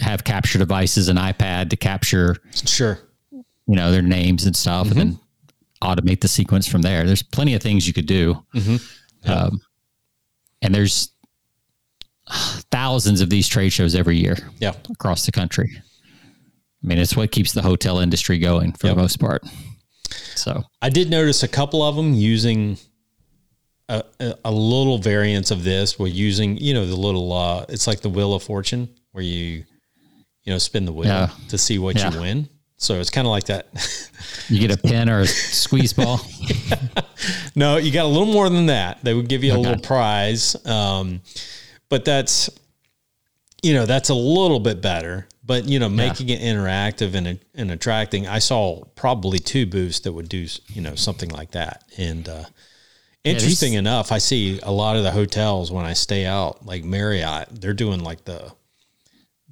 have 0.00 0.24
capture 0.24 0.58
devices, 0.58 1.08
an 1.08 1.16
iPad 1.16 1.70
to 1.70 1.76
capture, 1.76 2.36
Sure. 2.54 2.98
you 3.30 3.44
know, 3.76 3.92
their 3.92 4.02
names 4.02 4.44
and 4.46 4.56
stuff, 4.56 4.90
and 4.90 4.96
then 4.98 5.18
automate 5.82 6.20
the 6.20 6.28
sequence 6.28 6.66
from 6.66 6.82
there. 6.82 7.04
There's 7.04 7.22
plenty 7.22 7.54
of 7.54 7.62
things 7.62 7.86
you 7.86 7.92
could 7.92 8.06
do. 8.06 8.44
Um, 9.24 9.60
and 10.62 10.74
there's 10.74 11.10
thousands 12.70 13.20
of 13.20 13.30
these 13.30 13.48
trade 13.48 13.70
shows 13.70 13.94
every 13.94 14.16
year 14.16 14.36
Yeah. 14.60 14.74
across 14.90 15.26
the 15.26 15.32
country. 15.32 15.70
I 15.76 16.86
mean, 16.86 16.98
it's 16.98 17.16
what 17.16 17.30
keeps 17.30 17.52
the 17.52 17.62
hotel 17.62 17.98
industry 17.98 18.38
going 18.38 18.72
for 18.72 18.86
Yep. 18.88 18.96
the 18.96 19.02
most 19.02 19.18
part. 19.20 19.44
So, 20.34 20.64
I 20.80 20.88
did 20.88 21.10
notice 21.10 21.42
a 21.42 21.48
couple 21.48 21.82
of 21.82 21.94
them 21.96 22.14
using 22.14 22.78
a, 24.20 24.34
a, 24.44 24.50
little 24.52 24.98
variance 24.98 25.50
of 25.50 25.64
this. 25.64 25.98
We're 25.98 26.06
using, 26.08 26.56
you 26.56 26.74
know, 26.74 26.86
the 26.86 26.96
little, 26.96 27.32
uh, 27.32 27.66
it's 27.68 27.86
like 27.86 28.00
the 28.00 28.08
wheel 28.08 28.34
of 28.34 28.42
fortune 28.42 28.88
where 29.12 29.24
you, 29.24 29.64
you 30.44 30.52
know, 30.52 30.58
spin 30.58 30.84
the 30.84 30.92
wheel 30.92 31.08
Yeah. 31.08 31.30
to 31.48 31.58
see 31.58 31.78
what 31.78 31.96
Yeah. 31.96 32.12
you 32.12 32.20
win. 32.20 32.48
So 32.76 33.00
it's 33.00 33.10
kind 33.10 33.26
of 33.26 33.30
like 33.30 33.44
that. 33.44 33.66
you 34.48 34.58
get 34.58 34.72
a 34.72 34.76
pin 34.80 35.08
or 35.08 35.20
a 35.20 35.26
squeeze 35.26 35.92
ball. 35.92 36.20
no, 37.54 37.76
you 37.76 37.92
got 37.92 38.04
a 38.04 38.08
little 38.08 38.26
more 38.32 38.48
than 38.48 38.66
that. 38.66 39.02
They 39.04 39.14
would 39.14 39.28
give 39.28 39.44
you 39.44 39.52
a 39.52 39.54
Okay. 39.54 39.62
little 39.68 39.82
prize. 39.82 40.56
Um, 40.66 41.20
but 41.88 42.04
that's, 42.04 42.50
you 43.62 43.74
know, 43.74 43.86
that's 43.86 44.08
a 44.08 44.14
little 44.14 44.58
bit 44.60 44.80
better. 44.80 45.28
But, 45.44 45.68
you 45.68 45.78
know, 45.78 45.88
making 45.88 46.28
it 46.28 46.40
interactive 46.40 47.14
and, 47.14 47.38
and 47.54 47.70
attracting, 47.70 48.26
I 48.28 48.38
saw 48.38 48.84
probably 48.94 49.38
two 49.38 49.66
booths 49.66 50.00
that 50.00 50.12
would 50.12 50.28
do, 50.28 50.46
you 50.68 50.80
know, 50.80 50.94
something 50.94 51.30
like 51.30 51.50
that. 51.52 51.84
And, 51.98 52.28
uh, 52.28 52.44
Interesting 53.24 53.74
enough, 53.74 54.10
I 54.10 54.18
see 54.18 54.58
a 54.62 54.72
lot 54.72 54.96
of 54.96 55.04
the 55.04 55.10
hotels 55.12 55.70
when 55.70 55.84
I 55.84 55.92
stay 55.92 56.26
out, 56.26 56.66
like 56.66 56.82
Marriott, 56.82 57.48
they're 57.60 57.72
doing 57.74 58.00
like 58.00 58.24
the 58.24 58.52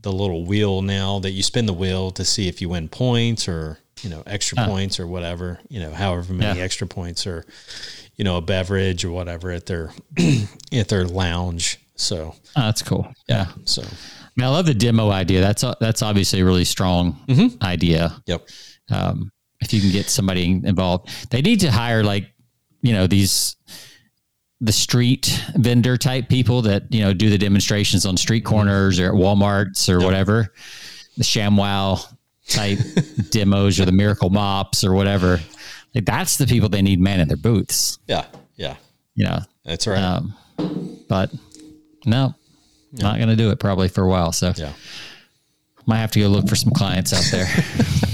the 0.03 0.11
little 0.13 0.45
wheel 0.47 0.81
now 0.83 1.19
that 1.21 1.31
you 1.33 1.43
spin 1.43 1.67
the 1.67 1.75
wheel 1.75 2.11
to 2.13 2.25
see 2.25 2.49
if 2.49 2.61
you 2.63 2.71
win 2.71 2.89
points 2.89 3.47
or 3.47 3.79
you 4.03 4.09
know 4.11 4.23
extra 4.27 4.57
points 4.67 4.99
or 4.99 5.07
whatever, 5.07 5.61
you 5.69 5.79
know, 5.79 5.93
however 5.93 6.33
many 6.33 6.59
Yeah. 6.59 6.65
extra 6.65 6.87
points 6.87 7.27
or 7.27 7.45
you 8.17 8.25
know 8.25 8.37
a 8.39 8.41
beverage 8.41 9.05
or 9.05 9.11
whatever 9.13 9.51
at 9.51 9.67
their 9.67 9.93
at 10.73 10.89
their 10.89 11.05
lounge. 11.05 11.79
So 11.97 12.35
Oh, 12.57 12.61
that's 12.63 12.83
cool. 12.83 13.13
Yeah. 13.29 13.47
so 13.67 13.83
I 13.83 14.31
mean, 14.37 14.47
I 14.47 14.49
love 14.49 14.67
the 14.67 14.75
demo 14.75 15.11
idea. 15.11 15.41
That's 15.43 15.65
that's 15.81 16.03
obviously 16.03 16.41
a 16.41 16.45
really 16.45 16.65
strong 16.65 17.57
idea. 17.63 18.21
yep, 18.27 18.49
Um, 18.91 19.31
if 19.61 19.75
you 19.75 19.81
can 19.83 19.91
get 19.93 20.09
somebody 20.09 20.51
involved, 20.65 21.11
they 21.31 21.43
need 21.43 21.61
to 21.61 21.71
hire 21.71 22.03
like 22.03 22.30
you 22.83 22.93
know 22.93 23.07
these 23.07 23.57
the 24.61 24.73
street 24.73 25.43
vendor 25.57 25.97
type 25.97 26.29
people 26.29 26.63
that 26.63 26.85
you 26.93 27.03
know 27.03 27.13
do 27.15 27.31
the 27.31 27.39
demonstrations 27.39 28.05
on 28.05 28.17
street 28.17 28.45
corners 28.45 29.01
or 29.01 29.07
at 29.07 29.15
WalMarts 29.15 29.89
or 29.89 30.01
whatever, 30.05 30.53
the 31.17 31.25
ShamWow 31.25 32.05
type 32.49 32.79
demos 33.31 33.81
or 33.81 33.85
the 33.87 33.93
Miracle 33.93 34.31
Mops 34.31 34.85
or 34.85 34.93
whatever. 34.93 35.41
Like 35.95 36.05
that's 36.05 36.37
the 36.37 36.47
people 36.47 36.69
they 36.69 36.83
need 36.83 37.01
manning 37.01 37.29
their 37.29 37.37
booths. 37.37 37.99
yeah, 38.07 38.27
yeah, 38.57 38.77
You 39.15 39.25
know, 39.25 39.39
that's 39.65 39.87
right. 39.87 39.99
um, 39.99 40.35
but 41.09 41.33
no, 42.05 42.35
not 42.93 43.17
going 43.17 43.29
to 43.29 43.37
do 43.37 43.51
it 43.51 43.59
probably 43.59 43.89
for 43.89 44.05
a 44.05 44.09
while. 44.09 44.33
So 44.33 44.53
yeah. 44.57 44.73
might 45.87 45.99
have 45.99 46.11
to 46.13 46.21
go 46.21 46.29
look 46.29 46.49
for 46.49 46.57
some 46.57 46.73
clients 46.73 47.13
out 47.13 47.25
there. 47.33 47.47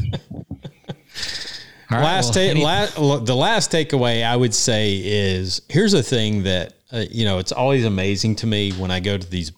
All 1.91 1.99
right, 1.99 2.05
last 2.05 2.25
well, 2.27 2.33
take 2.35 2.51
any- 2.53 2.65
la- 2.65 3.19
the 3.19 3.37
last 3.37 3.71
takeaway 3.71 4.25
I 4.25 4.35
would 4.37 4.55
say 4.55 4.97
is 4.97 5.63
here's 5.69 5.95
a 5.95 6.03
thing 6.03 6.43
that 6.45 6.75
uh, 6.93 7.05
you 7.11 7.25
know 7.25 7.39
it's 7.39 7.53
always 7.53 7.85
amazing 7.85 8.37
to 8.37 8.47
me 8.47 8.73
when 8.73 8.91
I 8.91 9.01
go 9.01 9.17
to 9.17 9.31
these 9.31 9.53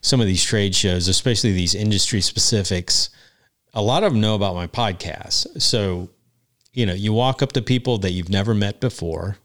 some 0.00 0.20
of 0.20 0.26
these 0.26 0.44
trade 0.44 0.74
shows, 0.74 1.08
especially 1.08 1.52
these 1.52 1.74
industry 1.74 2.20
specifics. 2.20 3.08
A 3.72 3.80
lot 3.82 4.02
of 4.04 4.12
them 4.12 4.20
know 4.20 4.34
about 4.34 4.54
my 4.54 4.66
podcast, 4.66 5.60
so 5.62 6.10
you 6.72 6.84
know 6.86 6.92
you 6.94 7.12
walk 7.12 7.42
up 7.42 7.52
to 7.52 7.62
people 7.62 7.98
that 7.98 8.10
you've 8.12 8.28
never 8.28 8.54
met 8.54 8.78
before, 8.80 9.38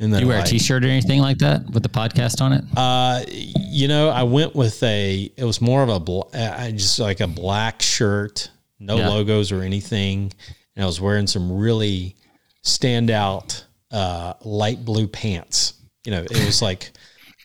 and 0.00 0.12
then 0.12 0.22
you 0.22 0.26
wear 0.28 0.38
a 0.38 0.40
like, 0.40 0.48
t-shirt 0.50 0.84
or 0.84 0.88
anything 0.88 1.20
like 1.20 1.38
that 1.38 1.70
with 1.70 1.82
the 1.84 1.88
podcast 1.88 2.40
on 2.42 2.52
it? 2.52 2.64
uh, 2.76 3.22
you 3.28 3.86
know, 3.86 4.08
I 4.10 4.24
went 4.24 4.54
with 4.56 4.82
a. 4.82 5.30
It 5.36 5.44
was 5.44 5.60
more 5.60 5.82
of 5.84 5.88
a 5.88 6.00
bl- 6.00 6.22
uh, 6.34 6.70
just 6.72 6.98
like 6.98 7.20
a 7.20 7.26
black 7.28 7.80
shirt, 7.80 8.50
no 8.80 8.96
Yeah. 8.98 9.08
logos 9.08 9.52
or 9.52 9.62
anything, 9.62 10.32
and 10.80 10.84
I 10.84 10.86
was 10.86 10.98
wearing 10.98 11.26
some 11.26 11.52
really 11.52 12.16
standout 12.64 13.64
uh, 13.90 14.32
light 14.42 14.82
blue 14.82 15.06
pants. 15.06 15.74
You 16.04 16.12
know, 16.12 16.22
it 16.22 16.46
was 16.46 16.62
like 16.62 16.92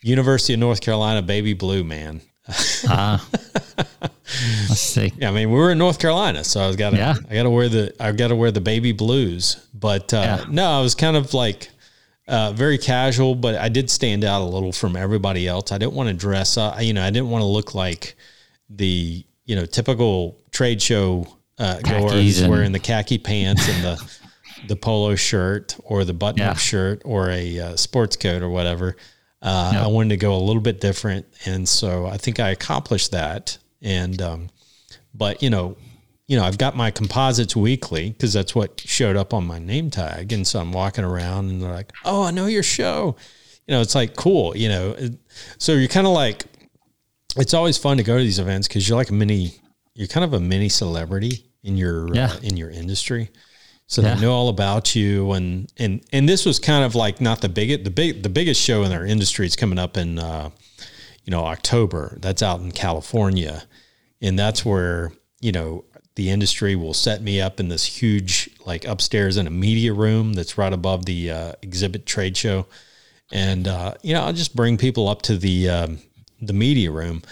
University 0.02 0.54
of 0.54 0.60
North 0.60 0.80
Carolina 0.80 1.20
baby 1.20 1.52
blue, 1.52 1.84
man. 1.84 2.22
Ah, 2.88 3.28
let's 4.68 4.80
see. 4.80 5.12
Yeah, 5.18 5.28
I 5.28 5.32
mean, 5.32 5.50
we 5.50 5.58
were 5.58 5.70
in 5.72 5.76
North 5.78 5.98
Carolina, 5.98 6.44
so 6.44 6.60
I 6.60 6.66
was 6.66 6.76
got 6.76 6.90
to 6.90 6.96
Yeah. 6.96 7.14
I 7.28 7.34
got 7.34 7.42
to 7.42 7.50
wear 7.50 7.68
the 7.68 7.94
I 8.00 8.12
got 8.12 8.28
to 8.28 8.36
wear 8.36 8.50
the 8.50 8.60
baby 8.62 8.92
blues. 8.92 9.68
But 9.74 10.14
uh, 10.14 10.38
Yeah. 10.40 10.44
no, 10.48 10.64
I 10.66 10.80
was 10.80 10.94
kind 10.94 11.14
of 11.18 11.34
like 11.34 11.68
uh, 12.28 12.52
very 12.52 12.78
casual, 12.78 13.34
but 13.34 13.56
I 13.56 13.68
did 13.68 13.90
stand 13.90 14.24
out 14.24 14.40
a 14.40 14.44
little 14.48 14.72
from 14.72 14.96
everybody 14.96 15.46
else. 15.46 15.72
I 15.72 15.78
didn't 15.78 15.92
want 15.92 16.08
to 16.08 16.14
dress 16.14 16.56
up, 16.56 16.80
you 16.82 16.94
know, 16.94 17.02
I 17.04 17.10
didn't 17.10 17.28
want 17.28 17.42
to 17.42 17.46
look 17.46 17.74
like 17.74 18.16
the 18.70 19.22
you 19.44 19.56
know 19.56 19.66
typical 19.66 20.38
trade 20.52 20.80
show 20.80 21.26
uh, 21.58 21.80
goer 21.80 22.08
Khakis 22.08 22.12
who's 22.12 22.40
and- 22.42 22.50
wearing 22.50 22.72
the 22.72 22.78
khaki 22.78 23.18
pants 23.18 23.68
and 23.68 23.84
the 23.84 24.18
the 24.68 24.76
polo 24.76 25.14
shirt 25.14 25.76
or 25.84 26.04
the 26.04 26.14
button 26.14 26.40
up 26.42 26.54
Yeah. 26.54 26.58
shirt 26.58 27.02
or 27.04 27.30
a 27.30 27.58
uh, 27.60 27.76
sports 27.76 28.16
coat 28.16 28.42
or 28.42 28.48
whatever. 28.48 28.96
Uh, 29.42 29.72
I 29.84 29.86
wanted 29.86 30.08
to 30.10 30.16
go 30.16 30.34
a 30.34 30.40
little 30.42 30.62
bit 30.62 30.80
different, 30.80 31.26
and 31.44 31.68
so 31.68 32.06
I 32.06 32.16
think 32.16 32.40
I 32.40 32.50
accomplished 32.50 33.12
that. 33.12 33.58
And 33.82 34.20
um, 34.22 34.48
but 35.14 35.42
you 35.42 35.50
know, 35.50 35.76
you 36.26 36.36
know, 36.36 36.42
I've 36.44 36.58
got 36.58 36.74
my 36.74 36.90
composites 36.90 37.54
weekly 37.54 38.10
because 38.10 38.32
that's 38.32 38.54
what 38.54 38.80
showed 38.80 39.14
up 39.16 39.32
on 39.34 39.46
my 39.46 39.58
name 39.58 39.90
tag, 39.90 40.32
and 40.32 40.44
so 40.46 40.58
I'm 40.58 40.72
walking 40.72 41.04
around, 41.04 41.50
and 41.50 41.62
they're 41.62 41.70
like, 41.72 41.92
"Oh, 42.04 42.24
I 42.24 42.30
know 42.32 42.46
your 42.46 42.62
show." 42.64 43.14
You 43.68 43.74
know, 43.74 43.80
it's 43.82 43.94
like 43.94 44.16
cool. 44.16 44.56
You 44.56 44.68
know, 44.70 44.96
so 45.58 45.72
you're 45.74 45.86
kind 45.88 46.06
of 46.06 46.12
like, 46.14 46.44
it's 47.36 47.52
always 47.54 47.76
fun 47.76 47.98
to 47.98 48.02
go 48.02 48.16
to 48.16 48.22
these 48.24 48.38
events 48.38 48.66
because 48.66 48.88
you're 48.88 48.96
like 48.98 49.10
a 49.10 49.14
mini, 49.14 49.52
you're 49.94 50.08
kind 50.08 50.24
of 50.24 50.32
a 50.32 50.40
mini 50.40 50.68
celebrity 50.70 51.45
in 51.66 51.76
your 51.76 52.14
Yeah. 52.14 52.32
uh, 52.32 52.38
in 52.42 52.56
your 52.56 52.70
industry. 52.70 53.30
So 53.88 54.02
Yeah. 54.02 54.14
they 54.14 54.20
know 54.22 54.32
all 54.32 54.48
about 54.48 54.94
you, 54.96 55.32
and 55.32 55.70
and 55.76 56.00
and 56.12 56.28
this 56.28 56.44
was 56.46 56.58
kind 56.58 56.84
of 56.84 56.94
like 56.94 57.20
not 57.20 57.40
the 57.40 57.48
biggest, 57.48 57.84
the 57.84 57.90
big, 57.90 58.22
the 58.22 58.28
biggest 58.28 58.60
show 58.60 58.82
in 58.84 58.92
our 58.92 59.04
industry 59.06 59.46
is 59.46 59.54
coming 59.56 59.78
up 59.78 59.96
in, 59.96 60.18
uh, 60.18 60.50
you 61.24 61.30
know, 61.30 61.44
October. 61.44 62.18
That's 62.20 62.42
out 62.42 62.60
in 62.60 62.72
California, 62.72 63.64
and 64.20 64.38
that's 64.38 64.64
where 64.64 65.12
you 65.40 65.52
know 65.52 65.84
the 66.16 66.30
industry 66.30 66.74
will 66.74 66.94
set 66.94 67.22
me 67.22 67.40
up 67.40 67.60
in 67.60 67.68
this 67.68 67.84
huge, 67.84 68.48
like 68.64 68.84
upstairs 68.86 69.36
in 69.36 69.46
a 69.46 69.50
media 69.50 69.92
room 69.92 70.32
that's 70.32 70.56
right 70.58 70.72
above 70.72 71.04
the 71.04 71.30
uh, 71.30 71.52
exhibit 71.62 72.06
trade 72.06 72.36
show, 72.36 72.66
and 73.30 73.68
uh, 73.68 73.94
you 74.02 74.14
know, 74.14 74.22
I'll 74.22 74.32
just 74.32 74.56
bring 74.56 74.78
people 74.78 75.06
up 75.08 75.22
to 75.22 75.36
the 75.36 75.68
um, 75.68 75.98
the 76.40 76.52
media 76.52 76.90
room. 76.90 77.22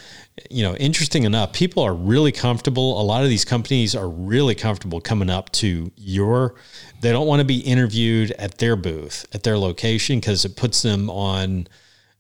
You 0.51 0.63
know, 0.63 0.75
interesting 0.77 1.25
enough, 1.25 1.53
people 1.53 1.83
are 1.83 1.95
really 1.95 2.33
comfortable. 2.33 3.01
A 3.01 3.05
lot 3.05 3.23
of 3.23 3.29
these 3.29 3.45
companies 3.45 3.95
are 3.95 4.09
really 4.09 4.55
comfortable 4.55 5.01
coming 5.01 5.31
up 5.31 5.51
to 5.53 5.93
your. 5.97 6.55
They 7.01 7.13
don't 7.13 7.27
want 7.27 7.41
to 7.41 7.45
be 7.45 7.59
interviewed 7.61 8.33
at 8.33 8.59
their 8.59 8.77
booth 8.77 9.27
at 9.35 9.43
their 9.43 9.59
location 9.59 10.21
because 10.21 10.45
it 10.45 10.57
puts 10.57 10.83
them 10.83 11.11
on. 11.11 11.69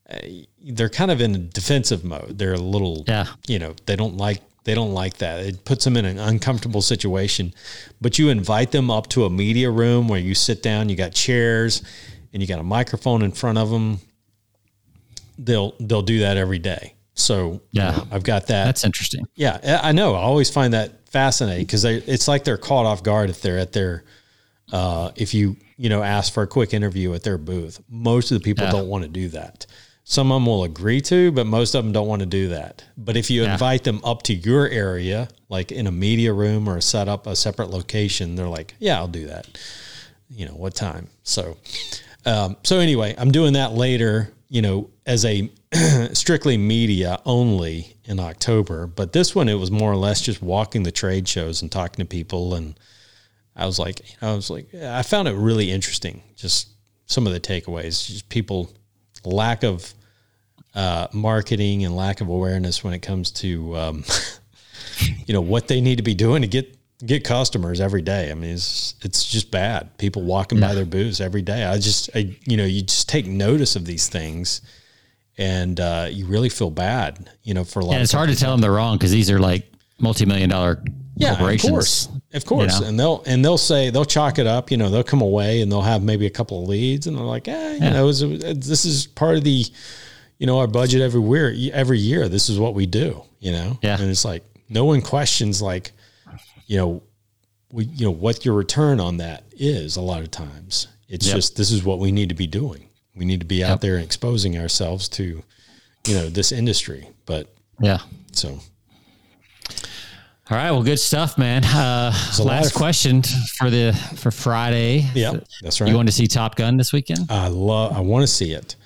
Uh, 0.09 0.18
they're 0.62 0.91
kind 0.91 1.11
of 1.11 1.20
in 1.20 1.35
a 1.35 1.39
defensive 1.39 2.05
mode. 2.05 2.37
They're 2.39 2.53
a 2.55 2.59
little, 2.59 3.05
Yeah. 3.09 3.26
you 3.47 3.59
know, 3.59 3.74
they 3.87 3.97
don't 3.97 4.16
like 4.16 4.43
they 4.64 4.74
don't 4.74 4.95
like 4.95 5.18
that. 5.18 5.41
It 5.41 5.64
puts 5.66 5.85
them 5.85 5.95
in 5.97 6.07
an 6.07 6.18
uncomfortable 6.18 6.80
situation. 6.80 7.53
But 8.01 8.18
you 8.18 8.30
invite 8.30 8.72
them 8.72 8.91
up 8.91 9.09
to 9.09 9.24
a 9.26 9.30
media 9.30 9.70
room 9.70 10.09
where 10.09 10.20
you 10.20 10.35
sit 10.35 10.62
down, 10.62 10.89
you 10.89 10.97
got 10.97 11.12
chairs, 11.12 11.82
and 12.32 12.41
you 12.43 12.49
got 12.49 12.61
a 12.61 12.64
microphone 12.64 13.20
in 13.22 13.32
front 13.32 13.59
of 13.59 13.68
them. 13.70 14.01
They'll 15.39 15.74
they'll 15.80 16.03
do 16.03 16.20
that 16.20 16.37
every 16.37 16.59
day. 16.59 16.95
So 17.14 17.53
you 17.53 17.61
Yeah. 17.82 17.91
know, 17.93 18.07
I've 18.11 18.24
got 18.24 18.47
that. 18.49 18.64
That's 18.64 18.85
interesting. 18.85 19.24
yeah, 19.35 19.59
I 19.82 19.89
I 19.91 19.93
know. 19.93 20.14
I 20.14 20.20
always 20.22 20.51
find 20.51 20.72
that 20.74 21.09
fascinating 21.09 21.64
because 21.66 21.85
it's 21.85 22.26
like 22.28 22.45
they're 22.45 22.57
caught 22.59 22.87
off 22.87 23.03
guard 23.03 23.30
if 23.30 23.41
they're 23.41 23.59
at 23.59 23.72
their 23.72 24.05
uh, 24.72 25.11
if 25.16 25.35
you 25.35 25.57
you 25.76 25.89
know 25.89 26.03
ask 26.03 26.32
for 26.32 26.43
a 26.43 26.47
quick 26.47 26.72
interview 26.74 27.12
at 27.14 27.22
their 27.22 27.39
booth. 27.39 27.80
Most 27.89 28.30
of 28.32 28.39
the 28.39 28.45
people 28.45 28.64
Yeah. 28.64 28.72
don't 28.72 28.89
want 28.89 29.05
to 29.05 29.11
do 29.11 29.28
that. 29.28 29.66
Some 30.07 30.30
of 30.30 30.37
them 30.37 30.47
will 30.47 30.64
agree 30.64 31.01
to, 31.03 31.32
but 31.32 31.47
most 31.47 31.74
of 31.74 31.82
them 31.82 31.93
don't 31.93 32.07
want 32.07 32.20
to 32.20 32.26
do 32.26 32.49
that. 32.49 32.85
But 32.97 33.16
if 33.16 33.30
you 33.30 33.43
Yeah. 33.45 33.53
invite 33.55 33.85
them 33.85 34.01
up 34.05 34.22
to 34.24 34.35
your 34.35 34.68
area, 34.68 35.28
like 35.49 35.72
in 35.72 35.87
a 35.87 35.91
media 35.93 36.32
room 36.32 36.68
or 36.68 36.80
set 36.82 37.09
up 37.09 37.26
a 37.26 37.35
separate 37.35 37.70
location, 37.70 38.35
they're 38.37 38.49
like, 38.49 38.74
"Yeah, 38.78 38.99
I'll 38.99 39.09
do 39.09 39.26
that." 39.28 39.47
You 40.28 40.47
know 40.47 40.53
what 40.55 40.74
time? 40.74 41.09
So, 41.22 41.57
um, 42.26 42.57
so 42.64 42.80
anyway, 42.80 43.14
I'm 43.16 43.30
doing 43.30 43.53
that 43.55 43.72
later. 43.74 44.32
You 44.55 44.63
know, 44.63 44.91
as 45.05 45.25
a 45.25 45.51
strictly 46.13 46.57
media 46.57 47.21
only 47.25 47.97
in 48.05 48.21
October. 48.21 48.87
But 48.87 49.13
this 49.13 49.35
one, 49.35 49.49
it 49.49 49.55
was 49.55 49.71
more 49.71 49.91
or 49.91 49.97
less 49.97 50.21
just 50.21 50.43
walking 50.43 50.83
the 50.83 50.93
trade 50.93 51.27
shows 51.29 51.63
and 51.63 51.71
talking 51.71 52.05
to 52.05 52.09
people. 52.09 52.55
And 52.55 52.79
I 53.57 53.67
was 53.67 53.79
like, 53.79 54.01
I 54.23 54.33
was 54.35 54.51
like, 54.51 54.73
I 54.75 55.03
found 55.03 55.29
it 55.29 55.35
really 55.35 55.71
interesting. 55.71 56.23
Just 56.37 56.69
some 57.07 57.27
of 57.27 57.33
the 57.33 57.41
takeaways, 57.41 58.07
just 58.07 58.29
people 58.29 58.71
lack 59.25 59.65
of 59.65 59.93
uh, 60.75 61.09
marketing 61.13 61.85
and 61.85 61.97
lack 61.97 62.21
of 62.21 62.29
awareness 62.29 62.85
when 62.85 62.95
it 62.95 63.01
comes 63.01 63.31
to, 63.31 63.77
um, 63.77 64.05
you 65.27 65.35
know, 65.35 65.41
what 65.41 65.69
they 65.69 65.81
need 65.81 65.97
to 65.97 66.03
be 66.03 66.15
doing 66.15 66.43
to 66.43 66.49
get 66.49 66.77
get 67.07 67.25
customers 67.25 67.81
every 67.81 68.03
day. 68.03 68.31
I 68.31 68.35
mean, 68.35 68.51
it's 68.51 68.95
it's 69.03 69.25
just 69.25 69.51
bad. 69.51 69.97
People 69.99 70.23
walking 70.23 70.61
by 70.61 70.75
their 70.75 70.85
booths 70.85 71.21
every 71.21 71.43
day. 71.43 71.65
I 71.65 71.79
just, 71.79 72.11
I, 72.15 72.37
you 72.45 72.57
know, 72.57 72.65
you 72.65 72.83
just 72.83 73.09
take 73.09 73.27
notice 73.27 73.77
of 73.77 73.85
these 73.85 74.09
things, 74.09 74.61
and 75.39 75.79
uh, 75.81 76.09
you 76.11 76.27
really 76.27 76.49
feel 76.49 76.71
bad, 76.71 77.31
you 77.43 77.55
know, 77.55 77.65
for 77.65 77.81
a 77.81 77.85
lot. 77.85 77.93
And 77.93 78.01
of 78.01 78.05
it's 78.05 78.13
hard 78.13 78.31
to 78.31 78.37
tell 78.37 78.51
them 78.53 78.61
they're 78.61 78.73
wrong 78.73 78.97
because 78.97 79.11
these 79.11 79.31
are 79.31 79.39
like 79.39 79.71
multi-million 79.99 80.51
dollar 80.51 80.83
yeah, 81.17 81.33
of 81.33 81.61
course, 81.61 82.09
of 82.33 82.45
course, 82.45 82.81
know? 82.81 82.87
and 82.89 82.99
they'll 82.99 83.23
and 83.25 83.45
they'll 83.45 83.59
say 83.59 83.91
they'll 83.91 84.05
chalk 84.05 84.39
it 84.41 84.49
up. 84.49 84.71
You 84.71 84.77
know, 84.77 84.91
they'll 84.91 85.05
come 85.05 85.21
away 85.21 85.61
and 85.61 85.71
they'll 85.71 85.83
have 85.83 86.03
maybe 86.03 86.27
a 86.27 86.31
couple 86.31 86.63
of 86.63 86.69
leads, 86.69 87.07
and 87.07 87.17
they're 87.17 87.25
like, 87.25 87.47
eh, 87.47 87.75
you 87.75 87.91
know, 87.91 88.09
it's, 88.09 88.21
this 88.21 88.85
is 88.85 89.07
part 89.07 89.37
of 89.37 89.45
the, 89.45 89.65
you 90.39 90.47
know, 90.47 90.59
our 90.59 90.67
budget 90.67 91.03
every 91.03 91.23
year. 91.23 91.71
Every 91.73 91.99
year, 91.99 92.29
this 92.29 92.49
is 92.49 92.59
what 92.59 92.75
we 92.75 92.87
do. 92.87 93.23
You 93.39 93.53
know, 93.53 93.79
Yeah. 93.83 94.01
and 94.01 94.11
it's 94.11 94.25
like 94.25 94.43
no 94.69 94.87
one 94.87 95.03
questions 95.03 95.63
like, 95.63 95.93
you 96.67 96.77
know, 96.79 97.03
we, 97.73 97.85
you 97.87 98.05
know 98.07 98.11
what 98.11 98.45
your 98.45 98.55
return 98.55 99.01
on 99.01 99.17
that 99.19 99.45
is. 99.53 99.97
A 99.97 100.01
lot 100.01 100.23
of 100.23 100.31
times, 100.31 100.89
it's 101.09 101.27
Yep. 101.27 101.35
just 101.37 101.57
this 101.57 101.71
is 101.71 101.83
what 101.85 101.99
we 101.99 102.12
need 102.12 102.29
to 102.29 102.35
be 102.35 102.47
doing. 102.47 102.89
We 103.17 103.25
need 103.25 103.41
to 103.41 103.47
be 103.47 103.62
out 103.65 103.81
there 103.81 103.95
and 103.97 104.05
exposing 104.05 104.59
ourselves 104.59 105.09
to, 105.11 105.43
you 106.07 106.15
know, 106.15 106.29
this 106.29 106.51
industry. 106.53 107.09
But 107.27 107.53
Yeah. 107.81 107.99
so 108.33 108.61
All 110.51 110.59
right. 110.59 110.71
Well, 110.71 110.83
good 110.83 110.99
stuff, 111.01 111.39
man. 111.39 111.65
Uh, 111.65 112.12
last 112.41 112.67
of- 112.69 112.75
question 112.75 113.23
for 113.59 113.71
the 113.71 113.93
for 114.17 114.31
Friday. 114.31 115.09
yeah, 115.15 115.39
that's 115.62 115.81
right. 115.81 115.89
You 115.89 115.97
want 115.97 116.09
to 116.09 116.12
see 116.12 116.27
Top 116.27 116.55
Gun 116.57 116.77
this 116.77 116.93
weekend? 116.93 117.31
I 117.31 117.49
love. 117.49 117.93
I 117.97 118.01
want 118.01 118.25
to 118.25 118.27
see 118.27 118.53
it. 118.53 118.77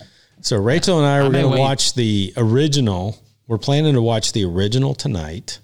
So 0.40 0.56
Rachel 0.56 0.98
and 0.98 1.06
I 1.06 1.18
are 1.18 1.28
going 1.30 1.50
to 1.50 1.58
watch 1.58 1.94
the 1.94 2.32
original. 2.36 3.18
We're 3.48 3.58
planning 3.58 3.94
to 3.94 4.02
watch 4.02 4.32
the 4.32 4.44
original 4.44 4.94
tonight. 4.94 5.58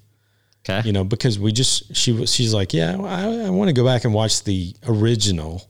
Okay. 0.67 0.87
You 0.87 0.93
know, 0.93 1.05
because 1.05 1.39
we 1.39 1.53
just 1.53 1.95
she 1.95 2.13
was 2.13 2.33
she's 2.33 2.55
like, 2.55 2.73
yeah, 2.73 2.97
I, 3.01 3.47
I 3.47 3.51
want 3.51 3.69
to 3.69 3.75
go 3.75 3.85
back 3.85 4.05
and 4.05 4.15
watch 4.15 4.45
the 4.45 4.75
original 4.89 5.63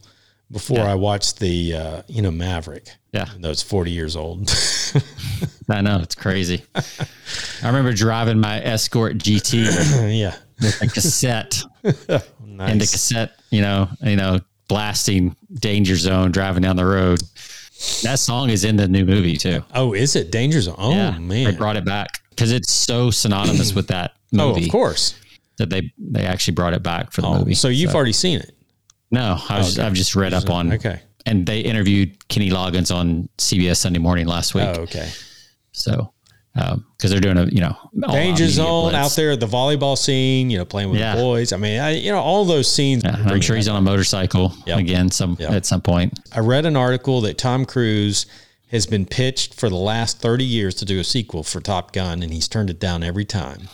before 0.53 0.79
Yeah. 0.79 0.93
I 0.93 0.95
watch 0.95 1.35
the 1.37 1.75
uh, 1.75 2.03
you 2.07 2.23
know 2.23 2.31
Maverick. 2.31 2.89
Yeah. 3.13 3.27
Though 3.39 3.51
it's 3.51 3.63
forty 3.63 3.91
years 3.91 4.15
old. 4.15 4.51
I 5.69 5.81
know 5.81 5.99
it's 6.01 6.15
crazy. 6.15 6.63
I 6.77 7.67
remember 7.67 7.93
driving 7.93 8.39
my 8.39 8.63
Escort 8.63 9.19
GT 9.19 9.65
yeah. 10.21 10.37
with 10.61 10.81
a 10.83 10.87
cassette 10.87 11.63
and 11.83 12.81
the 12.81 12.87
cassette, 12.87 13.33
you 13.51 13.63
know, 13.63 13.89
you 14.03 14.17
know, 14.17 14.41
blasting 14.69 15.35
Danger 15.55 15.97
Zone 15.97 16.31
driving 16.31 16.63
down 16.63 16.77
the 16.77 16.85
road. 16.85 17.21
That 18.03 18.19
song 18.19 18.51
is 18.51 18.65
in 18.65 18.77
the 18.77 18.87
new 18.89 19.05
movie 19.05 19.37
too. 19.37 19.63
Oh, 19.75 19.93
is 19.95 20.17
it 20.17 20.31
Danger 20.31 20.61
Zone? 20.61 20.77
Oh 20.79 20.93
yeah, 20.93 21.19
man. 21.19 21.45
they 21.45 21.57
brought 21.57 21.77
it 21.77 21.85
back 21.85 22.21
because 22.35 22.53
it's 22.53 22.73
so 22.73 23.11
synonymous 23.11 23.75
with 23.75 23.89
that 23.89 24.13
movie. 24.33 24.63
oh, 24.63 24.65
of 24.65 24.71
course. 24.71 25.15
that 25.59 25.71
they 25.71 25.93
they 25.99 26.25
actually 26.25 26.55
brought 26.55 26.73
it 26.75 26.83
back 26.83 27.13
for 27.13 27.21
the 27.23 27.29
Oh, 27.29 27.39
movie. 27.39 27.55
so 27.55 27.69
you've 27.69 27.95
already 27.95 28.13
seen 28.13 28.41
it. 28.41 28.53
no, 29.11 29.39
I 29.49 29.59
was 29.59 29.79
oh, 29.79 29.87
I've 29.87 29.95
just 29.95 30.15
read 30.17 30.35
up 30.35 30.49
uh, 30.51 30.55
on 30.55 30.73
Okay. 30.73 31.01
and 31.27 31.47
they 31.47 31.61
interviewed 31.61 32.29
Kenny 32.29 32.51
Loggins 32.51 32.95
on 32.95 33.29
CBS 33.39 33.77
Sunday 33.77 34.01
Morning 34.01 34.27
last 34.27 34.55
week. 34.55 34.65
Oh, 34.67 34.83
okay. 34.83 35.09
So 35.73 36.11
um, 36.57 36.87
because 36.97 37.11
they're 37.11 37.21
doing 37.21 37.37
a 37.39 37.47
you 37.47 37.61
know 37.61 37.77
Danger 38.13 38.49
Zone 38.49 38.95
out 38.95 39.11
there 39.17 39.35
the 39.37 39.47
volleyball 39.47 39.99
scene, 39.99 40.51
you 40.51 40.59
know, 40.59 40.65
playing 40.65 40.91
with 40.91 41.01
Yeah. 41.01 41.17
the 41.17 41.21
boys. 41.23 41.53
I 41.53 41.57
mean, 41.57 41.81
I, 41.81 41.91
you 41.97 42.13
know, 42.13 42.21
all 42.21 42.45
those 42.45 42.71
scenes. 42.71 43.03
Yeah, 43.05 43.17
I'm 43.27 43.41
sure 43.41 43.57
he's 43.57 43.67
on 43.69 43.75
a 43.77 43.81
motorcycle 43.81 44.53
Yep. 44.67 44.79
again 44.79 45.11
some 45.11 45.37
Yep. 45.41 45.51
at 45.51 45.67
some 45.67 45.81
point. 45.81 46.19
I 46.33 46.41
read 46.41 46.65
an 46.65 46.77
article 46.77 47.21
that 47.23 47.39
Tom 47.39 47.65
Cruise 47.65 48.27
has 48.75 48.87
been 48.87 49.07
pitched 49.07 49.55
for 49.55 49.69
the 49.69 49.77
last 49.77 50.21
30 50.21 50.45
years 50.45 50.75
to 50.75 50.85
do 50.85 50.99
a 50.99 51.05
sequel 51.05 51.43
for 51.45 51.61
Top 51.61 51.93
Gun, 51.93 52.23
and 52.23 52.33
he's 52.33 52.49
turned 52.49 52.71
it 52.71 52.81
down 52.81 53.03
every 53.03 53.25
time. 53.25 53.69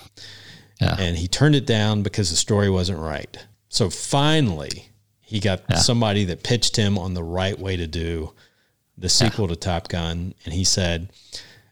Yeah. 0.81 0.97
And 0.99 1.17
he 1.17 1.27
turned 1.27 1.55
it 1.55 1.67
down 1.67 2.03
because 2.03 2.31
the 2.31 2.37
story 2.37 2.71
wasn't 2.71 2.99
right. 2.99 3.37
So 3.69 3.91
finally, 3.91 4.91
he 5.21 5.41
got 5.41 5.63
somebody 5.79 6.25
that 6.25 6.43
pitched 6.43 6.77
him 6.77 6.99
on 6.99 7.15
the 7.15 7.23
right 7.23 7.59
way 7.59 7.77
to 7.77 7.87
do 7.87 8.33
the 8.99 9.09
sequel 9.09 9.49
to 9.49 9.57
Top 9.57 9.89
Gun, 9.89 10.35
and 10.45 10.53
he 10.53 10.65
said 10.65 11.11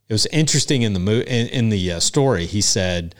it 0.08 0.12
was 0.12 0.26
interesting 0.26 0.82
in 0.82 0.94
the 0.94 1.00
mo- 1.00 1.20
in, 1.20 1.48
in 1.48 1.68
the 1.68 1.92
uh, 1.92 2.00
story. 2.00 2.46
He 2.46 2.60
said 2.60 3.14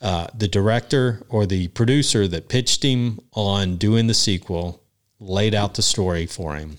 uh, 0.00 0.28
the 0.34 0.48
director 0.48 1.22
or 1.28 1.44
the 1.46 1.68
producer 1.68 2.28
that 2.28 2.48
pitched 2.48 2.84
him 2.84 3.20
on 3.32 3.76
doing 3.76 4.06
the 4.06 4.14
sequel 4.14 4.82
laid 5.18 5.54
out 5.54 5.74
the 5.74 5.82
story 5.82 6.26
for 6.26 6.54
him. 6.54 6.78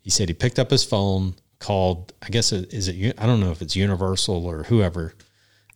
He 0.00 0.10
said 0.10 0.28
he 0.28 0.34
picked 0.34 0.58
up 0.58 0.70
his 0.70 0.84
phone, 0.84 1.34
called. 1.60 2.12
I 2.22 2.28
guess 2.28 2.52
it, 2.52 2.72
is 2.72 2.88
it? 2.88 3.14
I 3.18 3.26
don't 3.26 3.40
know 3.40 3.50
if 3.50 3.62
it's 3.62 3.74
Universal 3.76 4.46
or 4.46 4.64
whoever 4.64 5.14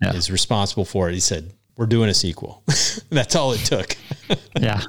Yeah. 0.00 0.12
is 0.14 0.30
responsible 0.30 0.84
for 0.84 1.08
it. 1.08 1.14
He 1.14 1.20
said 1.20 1.52
we're 1.76 1.86
doing 1.86 2.08
a 2.10 2.14
sequel. 2.14 2.62
That's 3.10 3.34
all 3.36 3.52
it 3.52 3.60
took. 3.60 3.96
Yeah, 4.60 4.80